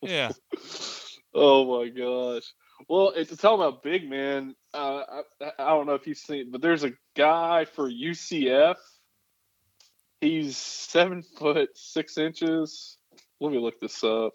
yeah 0.03 0.33
Oh 1.35 1.81
my 1.81 1.89
gosh. 1.89 2.53
Well, 2.89 3.13
it's 3.17 3.35
talking 3.37 3.65
about 3.65 3.83
big 3.83 4.09
man. 4.09 4.55
Uh, 4.75 5.03
I, 5.41 5.51
I 5.59 5.69
don't 5.69 5.87
know 5.87 5.95
if 5.95 6.07
you've 6.07 6.19
seen, 6.19 6.51
but 6.51 6.61
there's 6.61 6.85
a 6.85 6.93
guy 7.17 7.65
for 7.65 7.91
UCF. 7.91 8.77
He's 10.21 10.57
seven 10.57 11.23
foot 11.23 11.71
six 11.75 12.19
inches. 12.19 12.99
Let 13.43 13.53
me 13.53 13.59
look 13.59 13.81
this 13.81 14.05
up. 14.05 14.35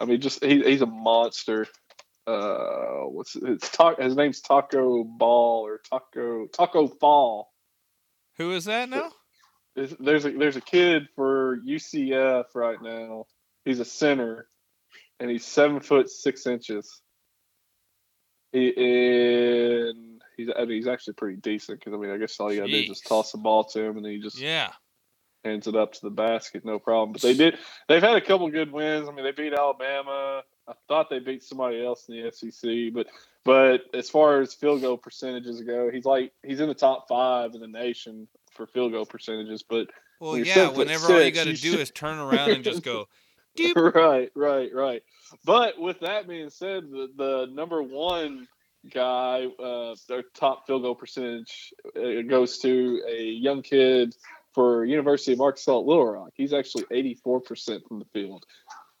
I 0.00 0.04
mean, 0.04 0.20
just 0.20 0.44
he, 0.44 0.62
he's 0.62 0.82
a 0.82 0.86
monster. 0.86 1.66
Uh, 2.26 3.04
what's 3.04 3.36
it's 3.36 3.70
ta- 3.70 3.94
his 3.94 4.16
name's 4.16 4.40
Taco 4.40 5.04
Ball 5.04 5.66
or 5.66 5.80
Taco 5.88 6.46
Taco 6.46 6.88
Fall. 6.88 7.48
who 8.36 8.52
is 8.52 8.64
that 8.64 8.88
now 8.88 9.10
There's 9.76 9.94
there's 10.00 10.24
a 10.24 10.30
there's 10.32 10.56
a 10.56 10.60
kid 10.60 11.08
for 11.14 11.58
UCF 11.66 12.44
right 12.54 12.82
now. 12.82 13.26
He's 13.64 13.78
a 13.78 13.84
center, 13.84 14.48
and 15.20 15.30
he's 15.30 15.44
seven 15.44 15.78
foot 15.80 16.10
six 16.10 16.46
inches. 16.46 17.00
He 18.50 18.68
and 18.76 20.20
he's 20.36 20.48
I 20.56 20.60
mean, 20.62 20.70
he's 20.70 20.88
actually 20.88 21.14
pretty 21.14 21.36
decent 21.36 21.78
because 21.78 21.94
I 21.94 21.96
mean 21.98 22.10
I 22.10 22.18
guess 22.18 22.38
all 22.40 22.52
you 22.52 22.60
gotta 22.60 22.72
do 22.72 22.78
is 22.78 22.88
just 22.88 23.06
toss 23.06 23.30
the 23.30 23.38
ball 23.38 23.64
to 23.64 23.80
him 23.80 23.96
and 23.96 24.04
then 24.04 24.12
he 24.12 24.20
just 24.20 24.40
yeah 24.40 24.72
hands 25.44 25.66
it 25.66 25.76
up 25.76 25.92
to 25.92 26.00
the 26.02 26.10
basket, 26.10 26.64
no 26.64 26.78
problem. 26.78 27.12
But 27.12 27.22
they 27.22 27.34
did 27.34 27.58
they've 27.88 28.02
had 28.02 28.16
a 28.16 28.20
couple 28.20 28.48
good 28.50 28.72
wins. 28.72 29.08
I 29.08 29.12
mean 29.12 29.24
they 29.24 29.32
beat 29.32 29.52
Alabama. 29.52 30.42
I 30.66 30.72
thought 30.86 31.08
they 31.08 31.18
beat 31.18 31.42
somebody 31.42 31.84
else 31.84 32.08
in 32.08 32.16
the 32.22 32.30
SEC, 32.32 32.92
but 32.92 33.06
but 33.44 33.82
as 33.94 34.10
far 34.10 34.40
as 34.40 34.52
field 34.54 34.82
goal 34.82 34.96
percentages 34.98 35.60
go, 35.62 35.90
he's 35.90 36.04
like 36.04 36.32
he's 36.44 36.60
in 36.60 36.68
the 36.68 36.74
top 36.74 37.08
five 37.08 37.54
in 37.54 37.60
the 37.60 37.68
nation 37.68 38.28
for 38.54 38.66
field 38.66 38.92
goal 38.92 39.06
percentages. 39.06 39.62
But 39.62 39.88
well 40.20 40.32
When 40.32 40.44
yeah 40.44 40.68
whenever 40.68 41.12
all 41.12 41.22
you 41.22 41.30
got 41.30 41.44
to 41.44 41.50
do 41.52 41.56
should- 41.56 41.80
is 41.80 41.90
turn 41.90 42.18
around 42.18 42.50
and 42.50 42.64
just 42.64 42.82
go 42.82 43.08
Doop. 43.58 43.92
right, 43.94 44.30
right, 44.36 44.70
right. 44.72 45.02
But 45.44 45.80
with 45.80 45.98
that 46.00 46.28
being 46.28 46.48
said, 46.48 46.84
the, 46.90 47.08
the 47.16 47.48
number 47.52 47.82
one 47.82 48.46
guy, 48.94 49.46
uh, 49.58 49.96
their 50.08 50.22
top 50.34 50.64
field 50.66 50.82
goal 50.82 50.94
percentage 50.94 51.74
uh, 51.96 52.22
goes 52.28 52.58
to 52.58 53.02
a 53.08 53.20
young 53.24 53.62
kid 53.62 54.14
for 54.58 54.84
University 54.84 55.32
of 55.34 55.40
Arkansas 55.40 55.78
at 55.78 55.86
Little 55.86 56.04
Rock. 56.04 56.30
He's 56.34 56.52
actually 56.52 56.82
84% 56.90 57.86
from 57.86 58.00
the 58.00 58.04
field, 58.12 58.44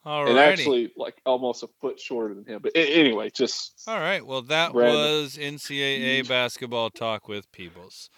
and 0.04 0.38
actually 0.38 0.92
like 0.96 1.20
almost 1.26 1.64
a 1.64 1.68
foot 1.80 1.98
shorter 1.98 2.32
than 2.32 2.44
him. 2.44 2.60
But 2.62 2.76
a- 2.76 2.94
anyway, 2.94 3.28
just 3.34 3.82
All 3.88 3.98
right. 3.98 4.24
Well, 4.24 4.42
that 4.42 4.72
Random. 4.72 4.94
was 4.94 5.36
NCAA 5.36 6.28
basketball 6.28 6.90
talk 6.90 7.26
with 7.26 7.50
Peebles. 7.50 8.08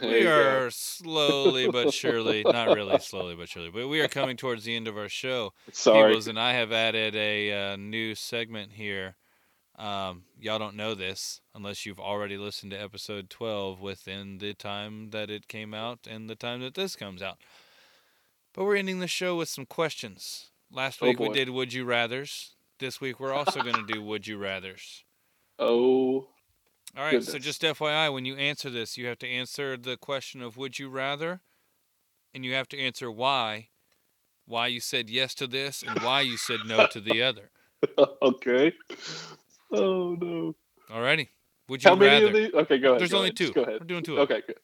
There 0.00 0.10
we 0.10 0.16
you 0.18 0.24
go. 0.24 0.64
are 0.64 0.70
slowly 0.72 1.70
but 1.70 1.94
surely, 1.94 2.42
not 2.42 2.74
really 2.74 2.98
slowly 2.98 3.36
but 3.36 3.48
surely, 3.48 3.70
but 3.70 3.86
we 3.86 4.00
are 4.00 4.08
coming 4.08 4.36
towards 4.36 4.64
the 4.64 4.74
end 4.74 4.88
of 4.88 4.98
our 4.98 5.08
show. 5.08 5.52
Sorry. 5.70 6.10
Peebles 6.10 6.26
and 6.26 6.38
I 6.38 6.54
have 6.54 6.72
added 6.72 7.14
a 7.14 7.52
uh, 7.74 7.76
new 7.76 8.16
segment 8.16 8.72
here. 8.72 9.14
Um, 9.78 10.24
y'all 10.38 10.58
don't 10.58 10.74
know 10.76 10.94
this 10.94 11.40
unless 11.54 11.86
you've 11.86 12.00
already 12.00 12.36
listened 12.36 12.72
to 12.72 12.76
episode 12.82 13.30
12 13.30 13.80
within 13.80 14.38
the 14.38 14.52
time 14.52 15.10
that 15.10 15.30
it 15.30 15.46
came 15.48 15.72
out 15.72 16.00
and 16.10 16.28
the 16.28 16.34
time 16.34 16.60
that 16.62 16.74
this 16.74 16.96
comes 16.96 17.22
out. 17.22 17.38
But 18.52 18.64
we're 18.64 18.76
ending 18.76 18.98
the 18.98 19.06
show 19.06 19.36
with 19.36 19.48
some 19.48 19.66
questions. 19.66 20.50
Last 20.70 20.98
Oh, 21.00 21.06
week 21.06 21.20
we 21.20 21.28
did 21.28 21.50
Would 21.50 21.72
You 21.72 21.84
Rathers. 21.86 22.50
This 22.80 23.00
week 23.00 23.20
we're 23.20 23.32
also 23.32 23.62
going 23.62 23.74
to 23.76 23.86
do 23.92 24.02
Would 24.02 24.26
You 24.26 24.38
Rathers. 24.38 25.02
Oh, 25.60 26.28
All 26.96 27.02
right, 27.02 27.20
so 27.22 27.36
just 27.36 27.62
FYI, 27.62 28.12
when 28.14 28.24
you 28.24 28.36
answer 28.36 28.70
this, 28.70 28.96
you 28.96 29.06
have 29.06 29.18
to 29.18 29.26
answer 29.26 29.76
the 29.76 29.96
question 29.96 30.40
of 30.40 30.56
would 30.56 30.78
you 30.78 30.88
rather, 30.88 31.40
and 32.32 32.44
you 32.44 32.54
have 32.54 32.68
to 32.68 32.78
answer 32.78 33.10
why, 33.10 33.70
why 34.46 34.68
you 34.68 34.78
said 34.78 35.10
yes 35.10 35.34
to 35.34 35.48
this, 35.48 35.82
and 35.82 36.00
why 36.00 36.20
you 36.20 36.36
said 36.36 36.60
no 36.64 36.86
to 36.86 37.00
the 37.00 37.20
other. 37.22 37.50
okay. 38.22 38.72
Oh 39.72 40.14
no. 40.14 40.54
Alrighty. 40.90 41.28
Would 41.68 41.84
you 41.84 41.90
How 41.90 41.96
many 41.96 42.24
rather? 42.24 42.26
of 42.28 42.32
these? 42.32 42.54
Okay, 42.54 42.78
go 42.78 42.88
ahead. 42.88 43.00
There's 43.00 43.10
go 43.10 43.18
only 43.18 43.28
ahead. 43.28 43.36
two. 43.36 43.52
Go 43.52 43.62
ahead. 43.62 43.80
We're 43.80 43.86
doing 43.86 44.02
two. 44.02 44.18
Of 44.18 44.28
them. 44.28 44.36
Okay, 44.38 44.46
good. 44.46 44.58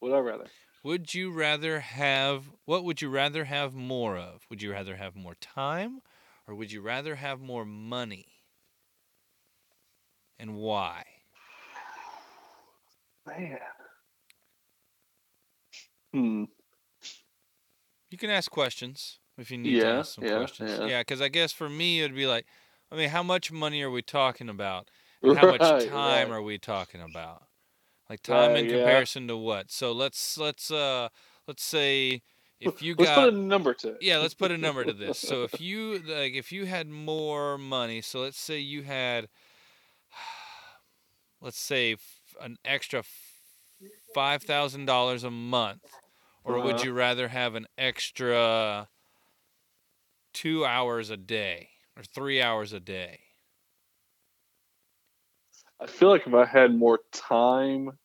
Would 0.00 0.12
I 0.12 0.18
rather? 0.18 0.46
Would 0.84 1.14
you 1.14 1.30
rather 1.32 1.80
have 1.80 2.50
what 2.64 2.84
would 2.84 3.00
you 3.02 3.10
rather 3.10 3.44
have 3.44 3.74
more 3.74 4.16
of? 4.16 4.42
Would 4.50 4.62
you 4.62 4.72
rather 4.72 4.96
have 4.96 5.14
more 5.16 5.34
time, 5.36 6.00
or 6.46 6.54
would 6.54 6.72
you 6.72 6.80
rather 6.80 7.16
have 7.16 7.40
more 7.40 7.64
money? 7.64 8.26
And 10.38 10.56
why? 10.56 11.04
Man. 13.26 13.58
Hmm. 16.12 16.44
You 18.10 18.16
can 18.18 18.30
ask 18.30 18.50
questions 18.50 19.18
if 19.36 19.50
you 19.50 19.58
need 19.58 19.80
to 19.80 19.86
Yeah, 19.86 19.98
ask 19.98 20.14
some 20.14 20.24
yeah, 20.24 20.38
questions. 20.38 20.70
yeah. 20.78 20.86
Yeah, 20.86 21.00
because 21.00 21.20
I 21.20 21.28
guess 21.28 21.52
for 21.52 21.68
me 21.68 22.00
it'd 22.00 22.16
be 22.16 22.26
like, 22.26 22.46
I 22.90 22.96
mean, 22.96 23.10
how 23.10 23.22
much 23.22 23.52
money 23.52 23.82
are 23.82 23.90
we 23.90 24.02
talking 24.02 24.48
about? 24.48 24.90
And 25.22 25.34
how 25.34 25.44
much 25.44 25.76
time 25.76 26.30
right. 26.30 26.32
are 26.32 26.42
we 26.42 26.58
talking 26.58 27.00
about? 27.02 27.48
Like 28.10 28.22
time 28.22 28.56
in 28.56 28.58
Right, 28.58 28.70
yeah. 28.70 29.02
comparison 29.02 29.28
to 29.28 29.36
what? 29.36 29.70
So 29.70 29.92
let's 29.92 30.38
let's 30.38 30.70
uh 30.70 31.08
let's 31.48 31.64
say 31.64 32.22
if 32.60 32.82
you 32.82 32.96
Let's 32.96 33.10
got 33.10 33.30
put 33.30 33.32
a 33.32 33.36
number 33.36 33.74
to 33.74 33.88
it. 33.94 34.00
yeah, 34.00 34.18
let's 34.18 34.34
put 34.34 34.52
a 34.52 34.58
number 34.58 34.84
to 34.84 34.92
this. 34.94 35.18
So 35.18 35.44
if 35.44 35.60
you 35.60 36.00
like 36.00 36.34
if 36.34 36.52
you 36.52 36.66
had 36.66 36.88
more 36.88 37.58
money, 37.58 38.02
so 38.02 38.20
let's 38.22 38.38
say 38.38 38.58
you 38.60 38.82
had 38.84 39.28
let's 41.40 41.58
say 41.60 41.96
an 42.40 42.56
extra 42.64 43.02
$5,000 44.14 45.24
a 45.24 45.30
month 45.30 46.00
or 46.44 46.60
would 46.60 46.82
Uh-huh. 46.82 46.82
you 46.82 46.92
rather 46.92 47.28
have 47.28 47.54
an 47.54 47.66
extra 47.76 48.88
2 50.32 50.64
hours 50.64 51.10
a 51.10 51.16
day 51.16 51.70
or 51.98 52.04
3 52.04 52.40
hours 52.40 52.72
a 52.72 52.80
day? 52.80 53.20
I 55.80 55.86
feel 55.86 56.08
like 56.10 56.26
if 56.26 56.34
I 56.34 56.44
had 56.46 56.74
more 56.74 57.00
time, 57.12 57.98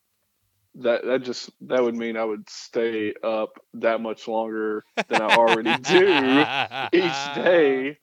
that 0.75 1.05
that 1.05 1.23
just 1.23 1.51
that 1.61 1.83
would 1.83 1.95
mean 1.95 2.17
I 2.17 2.23
would 2.25 2.49
stay 2.49 3.13
up 3.23 3.59
that 3.75 4.01
much 4.01 4.27
longer 4.27 4.85
than 5.09 5.21
I 5.21 5.27
already 5.27 5.75
do 5.77 6.45
each 6.93 7.33
day. 7.33 7.97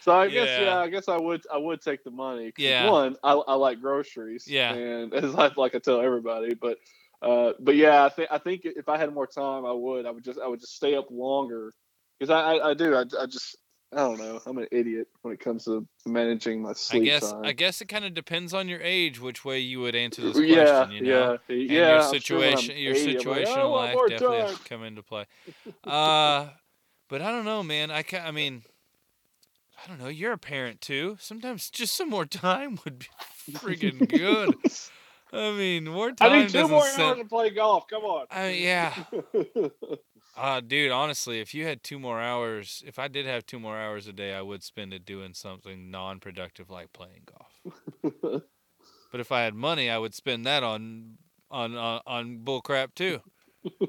So 0.00 0.12
I 0.12 0.28
guess 0.28 0.56
Yeah. 0.58 0.64
yeah. 0.64 0.78
I 0.78 0.88
guess 0.88 1.08
I 1.08 1.16
would 1.18 1.42
I 1.52 1.58
would 1.58 1.80
take 1.82 2.04
the 2.04 2.10
money. 2.10 2.52
Yeah. 2.58 2.86
One, 2.88 3.16
I, 3.24 3.32
I 3.32 3.54
like 3.54 3.80
groceries. 3.80 4.46
Yeah. 4.48 4.74
And 4.74 5.14
as 5.14 5.34
I 5.34 5.50
like 5.56 5.74
I 5.74 5.78
tell 5.78 6.00
everybody, 6.00 6.54
but 6.54 6.78
uh, 7.22 7.52
but 7.60 7.76
yeah, 7.76 8.04
I 8.04 8.08
think 8.10 8.28
I 8.30 8.38
think 8.38 8.62
if 8.64 8.88
I 8.88 8.98
had 8.98 9.12
more 9.14 9.26
time, 9.26 9.64
I 9.66 9.72
would. 9.72 10.06
I 10.06 10.10
would 10.10 10.24
just 10.24 10.38
I 10.40 10.46
would 10.48 10.60
just 10.60 10.76
stay 10.76 10.94
up 10.94 11.10
longer 11.10 11.74
because 12.18 12.30
I, 12.30 12.54
I 12.56 12.70
I 12.70 12.74
do 12.74 12.94
I, 12.94 13.04
I 13.20 13.26
just 13.26 13.56
I 13.92 13.98
don't 13.98 14.18
know. 14.18 14.40
I'm 14.46 14.58
an 14.58 14.66
idiot 14.72 15.08
when 15.22 15.32
it 15.32 15.40
comes 15.40 15.64
to 15.64 15.86
managing 16.06 16.60
my 16.60 16.72
sleep. 16.72 17.02
I 17.02 17.04
guess 17.04 17.32
time. 17.32 17.44
I 17.44 17.52
guess 17.52 17.80
it 17.80 17.86
kind 17.86 18.04
of 18.04 18.14
depends 18.14 18.52
on 18.52 18.68
your 18.68 18.80
age 18.82 19.20
which 19.20 19.44
way 19.44 19.60
you 19.60 19.80
would 19.80 19.94
answer 19.94 20.22
this 20.22 20.32
question, 20.32 20.48
yeah, 20.50 20.90
you 20.90 21.00
know. 21.02 21.38
yeah, 21.48 21.52
and 21.52 21.70
yeah. 21.70 21.88
your 21.88 21.98
I'm 21.98 22.20
sure 22.20 22.20
situation 22.20 22.76
your 22.76 22.94
80, 22.94 23.00
I'm 23.00 23.14
like, 23.14 23.16
situation 23.18 23.58
"I 23.58 23.64
in 23.64 23.70
life 23.70 23.98
definitely 24.08 24.36
has 24.38 24.48
time." 24.50 24.56
to 24.58 24.68
come 24.68 24.82
into 24.82 25.02
play 25.02 25.24
uh 25.84 26.48
but 27.08 27.22
i 27.22 27.30
don't 27.30 27.44
know 27.44 27.62
man 27.62 27.90
i 27.90 28.02
ca- 28.02 28.24
i 28.24 28.30
mean 28.30 28.62
i 29.84 29.88
don't 29.88 30.00
know 30.00 30.08
you're 30.08 30.32
a 30.32 30.38
parent 30.38 30.80
too 30.80 31.16
sometimes 31.20 31.70
just 31.70 31.96
some 31.96 32.10
more 32.10 32.26
time 32.26 32.78
would 32.84 32.98
be 32.98 33.06
friggin' 33.52 34.08
good 34.08 34.56
i 35.32 35.52
mean 35.52 35.84
more 35.84 36.10
time. 36.10 36.32
I 36.32 36.40
need 36.40 36.50
two 36.50 36.68
more 36.68 36.86
hours 36.86 37.18
to 37.18 37.24
play 37.24 37.50
golf. 37.50 37.86
Come 37.88 38.04
on. 38.04 38.26
I 38.30 38.48
mean, 38.48 38.62
yeah 38.62 38.94
uh 40.36 40.60
dude 40.60 40.92
honestly 40.92 41.40
if 41.40 41.54
you 41.54 41.64
had 41.64 41.82
two 41.82 41.98
more 41.98 42.20
hours 42.20 42.82
if 42.86 42.98
i 42.98 43.08
did 43.08 43.26
have 43.26 43.46
two 43.46 43.58
more 43.58 43.78
hours 43.78 44.06
a 44.06 44.12
day 44.12 44.34
i 44.34 44.42
would 44.42 44.62
spend 44.62 44.92
it 44.92 45.04
doing 45.04 45.32
something 45.32 45.90
non-productive 45.90 46.70
like 46.70 46.92
playing 46.92 47.22
golf 47.26 47.62
but 49.10 49.20
if 49.20 49.32
i 49.32 49.42
had 49.42 49.54
money 49.54 49.88
i 49.90 49.98
would 49.98 50.14
spend 50.14 50.44
that 50.44 50.62
on 50.62 51.16
on 51.50 51.74
on, 51.76 52.00
on 52.06 52.38
bull 52.38 52.60
crap 52.60 52.94
too 52.94 53.20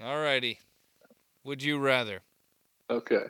Alrighty. 0.00 0.58
Would 1.44 1.62
you 1.62 1.78
rather 1.78 2.22
okay. 2.90 3.26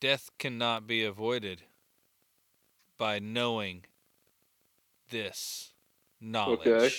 death 0.00 0.30
cannot 0.38 0.86
be 0.86 1.04
avoided 1.04 1.62
by 2.98 3.18
knowing 3.18 3.84
this 5.10 5.72
knowledge? 6.20 6.66
Okay. 6.66 6.94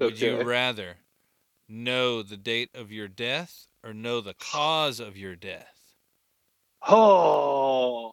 Would 0.00 0.20
you 0.20 0.36
Okay. 0.36 0.44
rather 0.44 0.98
know 1.68 2.22
the 2.22 2.36
date 2.36 2.70
of 2.74 2.90
your 2.92 3.08
death 3.08 3.66
or 3.84 3.92
know 3.92 4.20
the 4.20 4.34
cause 4.34 5.00
of 5.00 5.16
your 5.16 5.36
death? 5.36 5.94
Oh, 6.88 8.12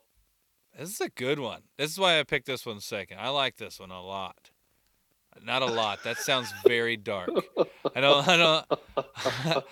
This 0.78 0.90
is 0.92 1.02
a 1.02 1.10
good 1.10 1.40
one. 1.40 1.62
This 1.78 1.92
is 1.92 2.00
why 2.00 2.20
I 2.20 2.24
picked 2.24 2.48
this 2.48 2.66
one 2.66 2.82
second. 2.82 3.20
I 3.20 3.30
like 3.30 3.58
this 3.58 3.80
one 3.80 3.92
a 3.92 4.02
lot. 4.02 4.52
Not 5.44 5.62
a 5.62 5.66
lot. 5.66 6.04
That 6.04 6.18
sounds 6.18 6.52
very 6.66 6.98
dark. 6.98 7.30
I 7.96 8.02
don't 8.02 8.28
I 8.28 8.38
don't 8.38 8.66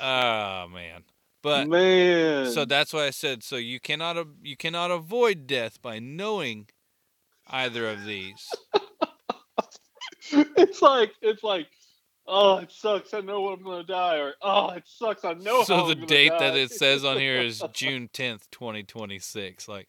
Oh 0.00 0.68
man. 0.68 1.02
But 1.42 1.68
man. 1.68 2.50
So 2.50 2.64
that's 2.64 2.92
why 2.92 3.06
I 3.06 3.10
said 3.10 3.42
so 3.42 3.56
you 3.56 3.80
cannot 3.80 4.26
you 4.42 4.56
cannot 4.56 4.90
avoid 4.90 5.46
death 5.46 5.82
by 5.82 5.98
knowing 5.98 6.68
either 7.48 7.88
of 7.88 8.04
these. 8.04 8.48
it's 10.30 10.80
like 10.80 11.12
it's 11.22 11.42
like, 11.42 11.66
oh, 12.26 12.58
it 12.58 12.70
sucks. 12.70 13.14
I 13.14 13.20
know 13.20 13.42
when 13.42 13.54
I'm 13.54 13.64
gonna 13.64 13.84
die, 13.84 14.16
or 14.16 14.34
oh, 14.42 14.70
it 14.70 14.84
sucks. 14.86 15.24
I 15.24 15.34
know. 15.34 15.58
how 15.58 15.64
so 15.64 15.88
the 15.88 15.94
date 15.94 16.32
that 16.38 16.56
it 16.56 16.70
says 16.70 17.04
on 17.04 17.18
here 17.18 17.40
is 17.40 17.62
June 17.72 18.08
10th, 18.12 18.50
2026. 18.50 19.68
Like 19.68 19.88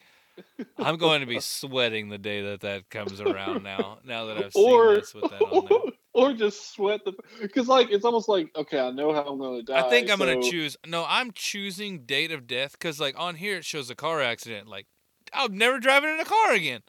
I'm 0.77 0.97
going 0.97 1.21
to 1.21 1.27
be 1.27 1.39
sweating 1.41 2.09
the 2.09 2.17
day 2.17 2.41
that 2.41 2.61
that 2.61 2.89
comes 2.89 3.21
around 3.21 3.63
now. 3.63 3.99
Now 4.03 4.25
that 4.25 4.37
I've 4.37 4.53
seen 4.53 4.69
or 4.69 4.95
this 4.95 5.13
with 5.13 5.29
that 5.31 5.41
on 5.41 5.67
there. 5.69 5.79
or 6.13 6.33
just 6.33 6.73
sweat 6.73 7.03
the 7.03 7.13
because 7.41 7.67
like 7.67 7.91
it's 7.91 8.05
almost 8.05 8.29
like 8.29 8.49
okay, 8.55 8.79
I 8.79 8.91
know 8.91 9.13
how 9.13 9.23
I'm 9.23 9.39
gonna 9.39 9.63
die. 9.63 9.85
I 9.85 9.89
think 9.89 10.09
I'm 10.09 10.19
gonna 10.19 10.41
choose. 10.41 10.77
No, 10.85 11.05
I'm 11.07 11.31
choosing 11.31 12.05
date 12.05 12.31
of 12.31 12.47
death 12.47 12.73
because 12.73 12.99
like 12.99 13.19
on 13.19 13.35
here 13.35 13.57
it 13.57 13.65
shows 13.65 13.89
a 13.89 13.95
car 13.95 14.21
accident. 14.21 14.67
Like 14.67 14.87
I'm 15.33 15.57
never 15.57 15.79
driving 15.79 16.11
in 16.11 16.19
a 16.19 16.25
car 16.25 16.53
again. 16.53 16.81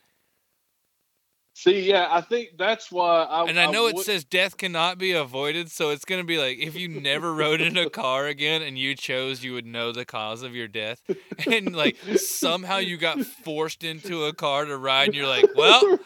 See, 1.59 1.89
yeah, 1.89 2.09
I 2.11 2.21
think 2.21 2.59
that's 2.59 2.93
why 2.93 3.23
I. 3.23 3.47
And 3.49 3.59
I 3.59 3.71
know 3.71 3.87
it 3.87 3.95
would- 3.95 4.05
says 4.05 4.25
death 4.25 4.59
cannot 4.59 4.99
be 4.99 5.13
avoided, 5.13 5.71
so 5.71 5.89
it's 5.89 6.05
gonna 6.05 6.23
be 6.23 6.37
like 6.37 6.59
if 6.59 6.77
you 6.77 6.87
never 6.87 7.33
rode 7.33 7.63
in 7.63 7.79
a 7.79 7.89
car 8.03 8.27
again 8.27 8.61
and 8.61 8.77
you 8.77 8.95
chose, 8.95 9.43
you 9.43 9.55
would 9.55 9.65
know 9.65 9.91
the 9.91 10.05
cause 10.05 10.43
of 10.43 10.55
your 10.55 10.69
death, 10.69 11.01
and 11.51 11.75
like 11.75 11.97
somehow 12.17 12.77
you 12.77 12.99
got 12.99 13.21
forced 13.21 13.85
into 13.85 14.25
a 14.27 14.35
car 14.35 14.67
to 14.67 14.77
ride, 14.77 15.09
and 15.09 15.15
you're 15.15 15.27
like, 15.27 15.49
well, 15.57 15.99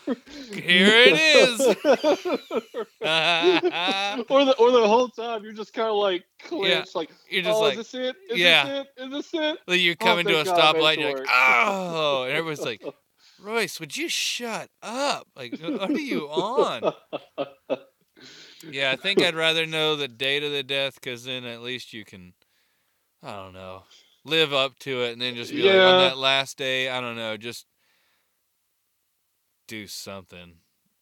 here 0.52 0.86
it 0.88 1.18
is. 1.18 1.60
or 4.30 4.44
the 4.44 4.54
or 4.56 4.70
the 4.70 4.84
whole 4.86 5.08
time 5.08 5.42
you're 5.42 5.52
just 5.52 5.72
kind 5.72 5.88
of 5.88 5.96
like 5.96 6.22
clenched, 6.44 6.94
like 6.94 7.10
you're 7.28 7.42
just 7.42 7.56
oh, 7.56 7.60
like, 7.60 7.72
is 7.76 7.90
this 7.90 7.94
it? 7.94 8.16
Is 8.30 8.38
yeah. 8.38 8.64
this 8.66 8.86
it? 8.86 9.02
Is 9.02 9.10
this 9.10 9.30
it? 9.34 9.58
like 9.66 9.80
you're 9.80 9.96
Oh, 10.00 10.04
coming 10.04 10.26
to 10.28 10.40
a 10.42 10.44
God 10.44 10.76
stoplight, 10.76 10.92
and 10.92 11.00
you're 11.02 11.18
like, 11.18 11.28
oh, 11.28 12.22
and 12.28 12.34
everyone's 12.34 12.60
like, 12.60 12.84
Royce, 13.42 13.80
would 13.80 13.96
you 13.96 14.08
shut 14.08 14.68
up? 14.82 15.26
Like, 15.36 15.58
what 15.60 15.90
are 15.90 15.98
you 15.98 16.26
on? 16.26 16.92
Yeah, 18.68 18.90
I 18.90 18.96
think 18.96 19.22
I'd 19.22 19.34
rather 19.34 19.66
know 19.66 19.96
the 19.96 20.08
date 20.08 20.42
of 20.42 20.52
the 20.52 20.62
death 20.62 20.94
because 20.94 21.24
then 21.24 21.44
at 21.44 21.62
least 21.62 21.92
you 21.92 22.04
can, 22.04 22.34
I 23.22 23.32
don't 23.32 23.54
know, 23.54 23.84
live 24.24 24.52
up 24.52 24.78
to 24.80 25.02
it 25.02 25.12
and 25.12 25.22
then 25.22 25.34
just 25.34 25.50
be 25.50 25.62
like, 25.62 25.74
on 25.74 25.98
that 26.00 26.18
last 26.18 26.58
day, 26.58 26.90
I 26.90 27.00
don't 27.00 27.16
know, 27.16 27.36
just 27.36 27.66
do 29.66 29.86
something 29.86 30.56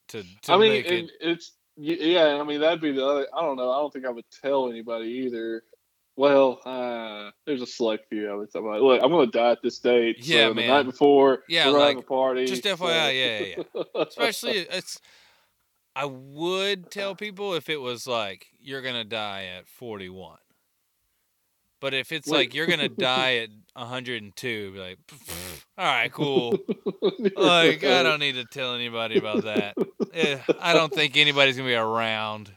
to, 0.09 0.23
to 0.43 0.53
I 0.53 0.57
mean, 0.59 0.73
it. 0.73 1.11
it's 1.21 1.53
yeah. 1.77 2.39
I 2.41 2.45
mean, 2.45 2.61
that'd 2.61 2.81
be 2.81 2.93
the 2.93 3.05
other. 3.05 3.27
I 3.37 3.43
don't 3.43 3.57
know. 3.57 3.71
I 3.71 3.79
don't 3.79 3.93
think 3.93 4.07
I 4.07 4.11
would 4.11 4.25
tell 4.43 4.69
anybody 4.69 5.09
either. 5.09 5.63
Well, 6.19 6.59
uh, 6.67 7.31
there's 7.47 7.63
a 7.63 7.67
select 7.67 8.09
few 8.09 8.29
I 8.29 8.35
would 8.35 8.51
tell. 8.51 8.67
Like, 8.69 8.81
Look, 8.83 9.01
I'm 9.05 9.11
gonna 9.13 9.29
die 9.31 9.53
at 9.53 9.63
this 9.63 9.79
date. 9.79 10.25
so 10.25 10.35
Yeah, 10.35 10.49
the 10.49 10.67
night 10.67 10.83
before, 10.83 11.45
Yeah, 11.49 11.71
we're 11.71 11.79
like, 11.79 11.95
have 11.95 12.05
a 12.05 12.09
party. 12.09 12.47
just 12.47 12.65
so- 12.65 12.77
FYI, 12.77 13.13
yeah, 13.13 13.63
yeah, 13.75 13.83
Especially, 14.03 14.53
it's, 14.71 15.01
I 15.95 16.07
would 16.07 16.91
tell 16.91 17.15
people 17.15 17.55
if 17.55 17.69
it 17.69 17.81
was 17.81 18.09
like 18.09 18.49
you're 18.59 18.83
gonna 18.83 19.05
die 19.05 19.45
at 19.45 19.69
41. 19.69 20.39
But 21.81 21.95
if 21.95 22.11
it's 22.11 22.27
Wait. 22.29 22.37
like 22.37 22.55
you're 22.55 22.67
gonna 22.67 22.89
die 22.89 23.37
at 23.37 23.51
102, 23.75 24.73
be 24.73 24.77
like, 24.81 24.99
all 25.79 25.85
right, 25.85 26.13
cool. 26.13 26.59
Like 27.37 27.85
I 27.85 28.03
don't 28.03 28.19
need 28.19 28.35
to 28.35 28.45
tell 28.45 28.75
anybody 28.75 29.19
about 29.19 29.45
that. 29.45 29.77
Eh, 30.13 30.39
I 30.61 30.73
don't 30.73 30.93
think 30.93 31.17
anybody's 31.17 31.57
gonna 31.57 31.69
be 31.69 31.75
around. 31.77 32.51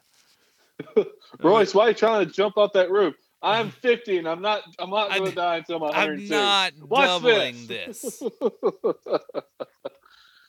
Royce, 1.44 1.76
why 1.76 1.86
are 1.86 1.90
you 1.90 1.94
trying 1.94 2.26
to 2.28 2.32
jump 2.34 2.58
off 2.58 2.74
that 2.74 2.90
roof? 2.90 3.14
I'm 3.44 3.72
50 3.72 4.20
and 4.20 4.28
I'm 4.28 4.42
not. 4.42 4.62
I'm 4.78 4.90
not 4.90 5.10
going 5.10 5.26
to 5.26 5.36
die 5.36 5.58
until 5.58 5.78
I'm 5.78 5.82
102. 5.82 6.24
I'm 6.26 6.40
not 6.40 6.74
Watch 6.88 7.08
doubling 7.08 7.68
this. 7.68 8.02
this. 8.02 8.20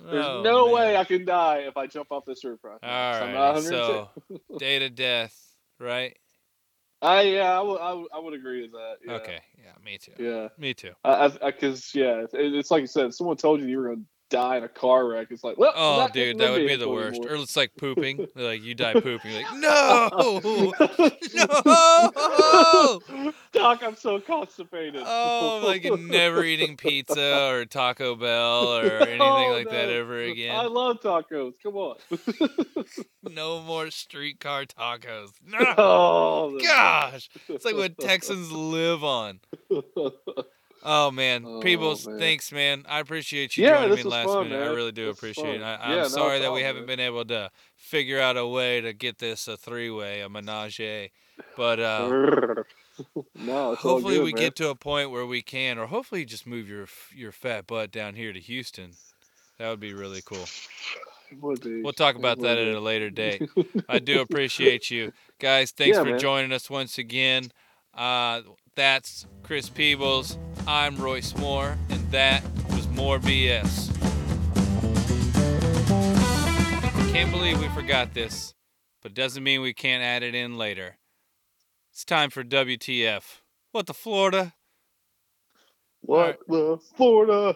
There's 0.04 0.26
Oh, 0.26 0.42
no 0.42 0.66
man. 0.66 0.74
way 0.74 0.96
I 0.96 1.04
can 1.04 1.24
die 1.24 1.58
if 1.58 1.76
I 1.76 1.86
jump 1.86 2.08
off 2.10 2.24
this 2.24 2.44
roof 2.44 2.58
right. 2.64 2.78
All 2.82 3.28
not 3.32 3.62
so 3.62 4.10
day 4.58 4.80
to 4.80 4.90
death, 4.90 5.36
right? 5.78 6.16
I 7.00 7.22
yeah, 7.22 7.58
I 7.58 7.60
would, 7.60 8.08
I 8.14 8.18
would, 8.18 8.34
agree 8.34 8.62
with 8.62 8.72
that. 8.72 8.96
Yeah. 9.04 9.12
Okay, 9.14 9.38
yeah, 9.58 9.72
me 9.84 9.98
too. 9.98 10.12
Yeah. 10.18 10.48
Me 10.56 10.72
too. 10.72 10.92
I, 11.04 11.32
I, 11.42 11.50
because 11.50 11.92
yeah, 11.94 12.22
it, 12.22 12.30
it's 12.32 12.70
like 12.70 12.80
you 12.80 12.86
said. 12.86 13.12
Someone 13.12 13.36
told 13.36 13.60
you 13.60 13.66
you 13.66 13.78
were 13.78 13.86
going 13.86 13.98
to 13.98 14.04
die 14.32 14.56
in 14.56 14.64
a 14.64 14.68
car 14.68 15.06
wreck, 15.06 15.28
it's 15.30 15.44
like, 15.44 15.58
well, 15.58 15.72
Oh, 15.76 16.08
dude, 16.12 16.38
that 16.38 16.50
would 16.50 16.66
be 16.66 16.74
the 16.76 16.88
worst. 16.88 17.18
anymore. 17.20 17.36
Or 17.38 17.42
it's 17.42 17.54
like 17.56 17.70
pooping. 17.76 18.26
like 18.34 18.62
you 18.62 18.74
die 18.74 18.94
pooping. 18.94 19.30
You're 19.30 19.42
like, 19.42 19.54
no, 19.58 20.40
no. 21.34 23.00
Doc, 23.52 23.82
I'm 23.82 23.96
so 23.96 24.18
constipated. 24.20 25.02
Oh, 25.04 25.62
like 25.64 25.84
never 26.00 26.42
eating 26.44 26.76
pizza 26.76 27.48
or 27.50 27.64
Taco 27.66 28.14
Bell 28.16 28.78
or 28.78 28.84
anything 28.84 29.20
Oh, 29.20 29.52
like 29.52 29.68
that 29.70 29.90
ever 29.90 30.18
again. 30.22 30.56
I 30.56 30.64
love 30.64 31.00
tacos. 31.00 31.52
Come 31.62 31.76
on. 31.76 31.96
No 33.30 33.60
more 33.60 33.90
streetcar 33.90 34.64
tacos. 34.64 35.28
No. 35.46 35.58
oh, 35.78 36.58
Gosh, 36.62 37.28
it's 37.48 37.64
like 37.64 37.76
what 37.76 37.98
Texans 37.98 38.50
live 38.50 39.04
on. 39.04 39.40
Oh 40.82 41.10
man, 41.12 41.50
Oh, 41.50 41.60
Peebles, 41.60 42.08
man. 42.08 42.18
thanks, 42.18 42.50
man. 42.50 42.84
I 42.88 42.98
appreciate 43.00 43.56
you 43.56 43.62
Yeah, 43.62 43.64
joining 43.64 43.94
me 43.94 44.02
last 44.02 44.38
fun, 44.38 44.40
minute. 44.40 44.60
I 44.60 44.66
really 44.66 44.90
do 44.92 45.08
This 45.08 45.10
appreciate 45.10 45.60
it. 45.60 45.64
I, 45.64 45.76
I'm 45.94 46.02
Yeah, 46.02 46.08
no 46.08 46.30
sorry 46.30 46.40
that 46.40 46.52
we 46.52 46.62
haven't 46.62 46.86
man. 46.86 46.86
been 46.86 47.00
able 47.00 47.24
to 47.26 47.50
figure 47.76 48.20
out 48.20 48.36
a 48.36 48.46
way 48.46 48.80
to 48.80 48.92
get 48.92 49.18
this 49.18 49.46
a 49.46 49.56
three-way, 49.56 50.20
a 50.22 50.28
menage, 50.28 51.10
but 51.54 51.78
uh, 51.80 52.14
no, 53.34 53.76
hopefully 53.76 54.18
good, 54.18 54.20
we 54.20 54.32
man. 54.32 54.32
get 54.32 54.56
to 54.56 54.68
a 54.70 54.74
point 54.74 55.10
where 55.10 55.26
we 55.26 55.42
can, 55.42 55.78
or 55.78 55.86
hopefully 55.86 56.20
you 56.22 56.26
just 56.26 56.46
move 56.46 56.68
your 56.68 56.86
your 57.14 57.32
fat 57.32 57.66
butt 57.66 57.90
down 57.90 58.14
here 58.14 58.32
to 58.32 58.40
Houston. 58.40 58.98
That 59.58 59.70
would 59.70 59.80
be 59.80 59.94
really 59.94 60.22
cool. 60.22 60.52
It 61.30 61.38
would 61.40 61.60
be. 61.62 61.82
We'll 61.82 61.92
talk 61.92 62.16
about 62.16 62.40
that 62.40 62.58
at 62.58 62.74
a 62.74 62.80
later 62.80 63.10
date. 63.10 63.44
I 63.88 63.98
do 63.98 64.20
appreciate 64.20 64.90
you 64.90 65.10
guys. 65.38 65.72
Thanks 65.72 65.98
Yeah, 65.98 66.02
for 66.02 66.12
man. 66.12 66.20
joining 66.20 66.52
us 66.52 66.70
once 66.70 66.96
again. 66.98 67.50
Uh, 67.92 68.42
that's 68.74 69.26
Chris 69.42 69.68
Peebles. 69.68 70.38
I'm 70.66 70.96
Royce 70.96 71.36
Moore, 71.36 71.76
and 71.90 72.10
that 72.10 72.42
was 72.70 72.88
more 72.88 73.18
BS. 73.18 73.90
Can't 77.12 77.30
believe 77.30 77.60
we 77.60 77.68
forgot 77.68 78.14
this, 78.14 78.54
but 79.02 79.14
doesn't 79.14 79.42
mean 79.42 79.60
we 79.60 79.74
can't 79.74 80.02
add 80.02 80.22
it 80.22 80.34
in 80.34 80.56
later. 80.56 80.96
It's 81.90 82.04
time 82.04 82.30
for 82.30 82.42
WTF. 82.42 83.40
What 83.72 83.86
the 83.86 83.94
Florida? 83.94 84.54
What 86.00 86.38
the 86.48 86.78
Florida? 86.96 87.54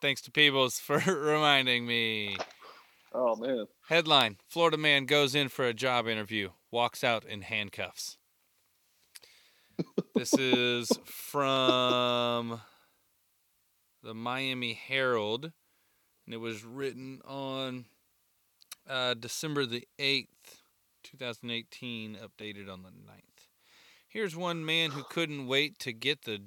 Thanks 0.00 0.22
to 0.22 0.30
Peebles 0.30 0.78
for 0.78 0.98
reminding 1.06 1.86
me. 1.86 2.36
Oh 3.12 3.36
man. 3.36 3.66
Headline 3.88 4.38
Florida 4.48 4.78
man 4.78 5.04
goes 5.04 5.34
in 5.34 5.48
for 5.48 5.66
a 5.66 5.74
job 5.74 6.08
interview, 6.08 6.50
walks 6.70 7.04
out 7.04 7.24
in 7.24 7.42
handcuffs. 7.42 8.16
This 10.14 10.34
is 10.34 10.90
from 11.04 12.60
the 14.02 14.14
Miami 14.14 14.74
Herald, 14.74 15.52
and 16.26 16.34
it 16.34 16.38
was 16.38 16.64
written 16.64 17.20
on 17.24 17.86
uh, 18.88 19.14
December 19.14 19.66
the 19.66 19.86
8th, 19.98 20.26
2018, 21.04 22.16
updated 22.16 22.72
on 22.72 22.82
the 22.82 22.90
9th. 22.90 23.48
Here's 24.08 24.36
one 24.36 24.64
man 24.64 24.90
who 24.90 25.04
couldn't 25.04 25.46
wait 25.46 25.78
to 25.80 25.92
get 25.92 26.22
the 26.22 26.42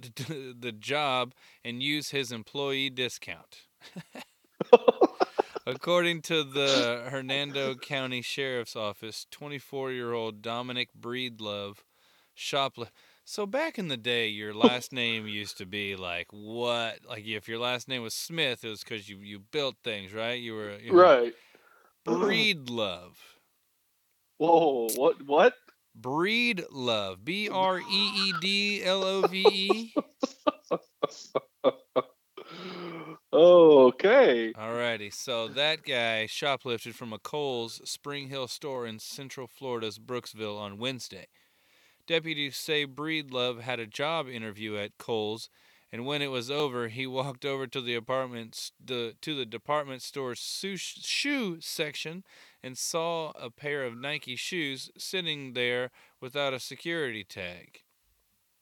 the 0.00 0.72
job 0.72 1.34
and 1.64 1.82
use 1.82 2.10
his 2.10 2.32
employee 2.32 2.90
discount. 2.90 3.62
According 5.66 6.22
to 6.22 6.44
the 6.44 7.04
Hernando 7.08 7.74
County 7.74 8.20
Sheriff's 8.20 8.76
Office, 8.76 9.26
24 9.30 9.92
year 9.92 10.12
old 10.12 10.42
Dominic 10.42 10.90
Breedlove 10.98 11.76
shoplift. 12.36 12.90
So 13.24 13.46
back 13.46 13.78
in 13.78 13.88
the 13.88 13.96
day, 13.96 14.28
your 14.28 14.54
last 14.66 14.92
name 14.92 15.26
used 15.26 15.58
to 15.58 15.66
be 15.66 15.96
like 15.96 16.28
what? 16.30 16.98
Like 17.08 17.26
if 17.26 17.48
your 17.48 17.58
last 17.58 17.88
name 17.88 18.02
was 18.02 18.14
Smith, 18.14 18.64
it 18.64 18.68
was 18.68 18.84
because 18.84 19.08
you, 19.08 19.18
you 19.18 19.38
built 19.38 19.76
things, 19.82 20.12
right? 20.12 20.40
You 20.40 20.54
were 20.54 20.78
you 20.78 20.92
Right. 20.92 21.34
Breedlove. 22.06 23.16
Whoa. 24.38 24.88
What? 24.94 25.26
What? 25.26 25.54
Breedlove. 25.98 27.24
B 27.24 27.48
R 27.52 27.78
E 27.80 27.82
E 27.90 28.32
D 28.40 28.82
L 28.84 29.04
O 29.04 29.26
V 29.26 29.46
E. 29.48 29.94
Oh, 33.32 33.86
okay. 33.86 34.52
Alrighty, 34.52 35.12
so 35.12 35.48
that 35.48 35.84
guy 35.84 36.26
shoplifted 36.28 36.94
from 36.94 37.12
a 37.12 37.18
Kohl's 37.18 37.80
Spring 37.88 38.28
Hill 38.28 38.48
store 38.48 38.86
in 38.86 38.98
Central 38.98 39.46
Florida's 39.46 39.98
Brooksville 39.98 40.58
on 40.58 40.78
Wednesday. 40.78 41.28
Deputies 42.06 42.56
say 42.56 42.86
Breedlove 42.86 43.60
had 43.60 43.80
a 43.80 43.86
job 43.86 44.28
interview 44.28 44.76
at 44.76 44.98
Kohl's, 44.98 45.48
and 45.90 46.04
when 46.04 46.22
it 46.22 46.30
was 46.30 46.50
over, 46.50 46.88
he 46.88 47.06
walked 47.06 47.44
over 47.44 47.66
to 47.66 47.80
the 47.80 47.94
apartment 47.94 48.72
the 48.84 49.14
to 49.22 49.34
the 49.34 49.46
department 49.46 50.02
store's 50.02 50.38
shoe 50.38 51.60
section 51.60 52.24
and 52.62 52.76
saw 52.76 53.30
a 53.30 53.50
pair 53.50 53.84
of 53.84 53.96
Nike 53.96 54.36
shoes 54.36 54.90
sitting 54.98 55.52
there 55.52 55.90
without 56.20 56.54
a 56.54 56.60
security 56.60 57.24
tag. 57.24 57.82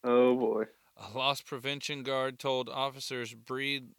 Oh 0.03 0.35
boy. 0.35 0.65
A 0.95 1.17
loss 1.17 1.41
prevention 1.41 2.03
guard 2.03 2.37
told 2.37 2.69
officers 2.69 3.33
Breed 3.33 3.89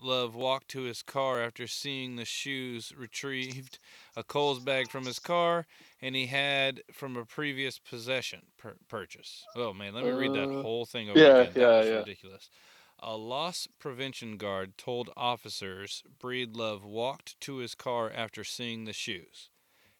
Love 0.00 0.34
walked 0.34 0.68
to 0.68 0.82
his 0.82 1.02
car 1.02 1.42
after 1.42 1.66
seeing 1.66 2.16
the 2.16 2.24
shoes 2.24 2.92
retrieved 2.96 3.78
a 4.16 4.22
Kohl's 4.22 4.60
bag 4.60 4.90
from 4.90 5.06
his 5.06 5.18
car 5.18 5.66
and 6.02 6.14
he 6.14 6.26
had 6.26 6.82
from 6.92 7.16
a 7.16 7.24
previous 7.24 7.78
possession 7.78 8.42
pur- 8.58 8.76
purchase. 8.88 9.44
Oh 9.56 9.72
man, 9.72 9.94
let 9.94 10.04
me 10.04 10.10
read 10.10 10.34
that 10.34 10.50
Uh, 10.50 10.62
whole 10.62 10.84
thing 10.84 11.10
over 11.10 11.18
yeah, 11.18 11.38
again. 11.38 11.52
That 11.54 11.60
yeah, 11.60 11.78
was 11.78 11.86
yeah. 11.86 11.94
ridiculous. 11.98 12.50
A 12.98 13.16
loss 13.16 13.66
prevention 13.78 14.36
guard 14.36 14.76
told 14.78 15.10
officers 15.16 16.02
Breedlove 16.18 16.84
walked 16.84 17.40
to 17.40 17.56
his 17.56 17.74
car 17.74 18.10
after 18.10 18.44
seeing 18.44 18.84
the 18.84 18.92
shoes. 18.92 19.50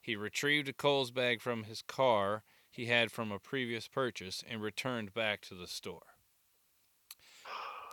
He 0.01 0.17
retrieved 0.17 0.69
a 0.69 0.73
Kohl's 0.73 1.11
bag 1.11 1.41
from 1.41 1.65
his 1.65 1.83
car 1.83 2.43
he 2.71 2.87
had 2.87 3.13
from 3.13 3.31
a 3.31 3.39
previous 3.39 3.87
purchase 3.89 4.43
and 4.49 4.61
returned 4.61 5.15
back 5.15 5.41
to 5.43 5.55
the 5.55 5.69
store. 5.69 6.14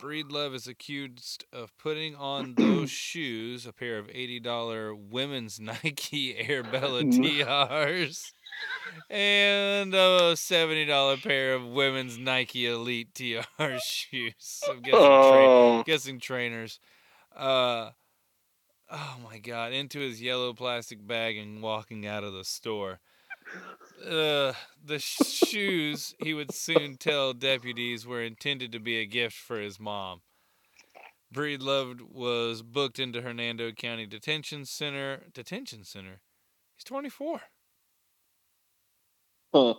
Breedlove 0.02 0.52
is 0.54 0.66
accused 0.66 1.44
of 1.52 1.76
putting 1.78 2.16
on 2.16 2.54
those 2.58 2.90
shoes, 2.90 3.66
a 3.66 3.72
pair 3.72 3.98
of 3.98 4.08
$80 4.08 4.96
women's 5.10 5.60
Nike 5.60 6.36
Air 6.36 6.64
Bella 6.64 7.02
TRs, 7.04 8.32
and 9.08 9.94
a 9.94 10.32
$70 10.34 11.22
pair 11.22 11.54
of 11.54 11.64
women's 11.66 12.18
Nike 12.18 12.66
Elite 12.66 13.14
TR 13.14 13.76
shoes. 13.84 14.60
I'm 14.68 14.80
guessing, 14.82 14.90
tra- 14.90 14.98
Oh. 14.98 15.82
guessing 15.86 16.18
trainers. 16.18 16.80
Uh, 17.36 17.90
oh 18.90 19.16
my 19.22 19.38
God, 19.38 19.72
into 19.72 20.00
his 20.00 20.20
yellow 20.20 20.52
plastic 20.52 21.06
bag 21.06 21.36
and 21.38 21.62
walking 21.62 22.06
out 22.08 22.24
of 22.24 22.32
the 22.32 22.44
store. 22.44 22.98
Uh, 24.04 24.52
the 24.84 24.98
shoes, 24.98 26.14
he 26.18 26.34
would 26.34 26.52
soon 26.52 26.96
tell 26.96 27.32
deputies, 27.32 28.06
were 28.06 28.22
intended 28.22 28.72
to 28.72 28.80
be 28.80 28.98
a 28.98 29.06
gift 29.06 29.36
for 29.36 29.60
his 29.60 29.78
mom. 29.78 30.22
Breedlove 31.32 32.00
was 32.02 32.62
booked 32.62 32.98
into 32.98 33.22
Hernando 33.22 33.72
County 33.72 34.06
Detention 34.06 34.64
Center. 34.64 35.22
Detention 35.32 35.84
Center? 35.84 36.20
He's 36.76 36.84
24. 36.84 37.40
Huh. 39.54 39.74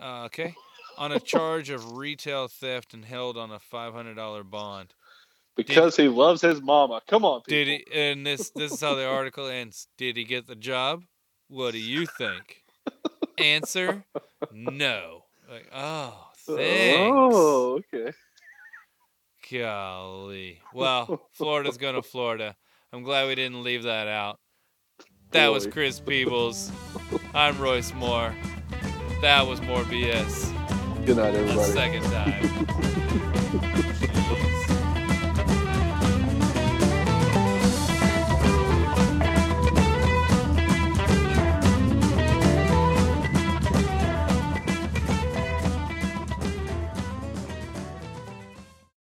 Uh, 0.00 0.24
okay. 0.26 0.54
On 0.98 1.10
a 1.10 1.18
charge 1.18 1.70
of 1.70 1.96
retail 1.96 2.48
theft 2.48 2.94
and 2.94 3.04
held 3.04 3.36
on 3.36 3.50
a 3.50 3.58
$500 3.58 4.50
bond. 4.50 4.94
Because 5.56 5.96
he 5.96 6.08
loves 6.08 6.42
his 6.42 6.60
mama. 6.60 7.00
Come 7.08 7.24
on, 7.24 7.42
people. 7.42 7.64
Did 7.64 7.68
he? 7.68 7.86
And 7.92 8.26
this 8.26 8.50
this 8.50 8.72
is 8.72 8.80
how 8.80 8.96
the 8.96 9.06
article 9.08 9.46
ends. 9.46 9.86
Did 9.96 10.16
he 10.16 10.24
get 10.24 10.48
the 10.48 10.56
job? 10.56 11.02
What 11.48 11.72
do 11.72 11.78
you 11.78 12.06
think? 12.06 12.63
Answer: 13.38 14.04
No. 14.52 15.24
Like, 15.50 15.66
oh, 15.74 16.14
oh 16.48 16.56
thanks. 16.56 17.12
Oh, 17.12 17.80
okay. 17.94 18.12
Golly. 19.50 20.60
Well, 20.74 21.28
Florida's 21.32 21.76
going 21.76 21.94
to 21.94 22.02
Florida. 22.02 22.56
I'm 22.92 23.02
glad 23.02 23.28
we 23.28 23.34
didn't 23.34 23.62
leave 23.62 23.84
that 23.84 24.08
out. 24.08 24.38
That 25.30 25.48
was. 25.48 25.66
Chris 25.66 26.00
Peebles. 26.00 26.70
I'm 27.34 27.58
Royce 27.60 27.92
Moore. 27.94 28.34
That 29.20 29.46
was 29.46 29.60
more 29.62 29.82
BS. 29.82 30.52
Good 31.06 31.16
night, 31.16 31.34
A 31.34 31.38
everybody. 31.38 31.72
second 31.72 32.02
time. 32.04 32.66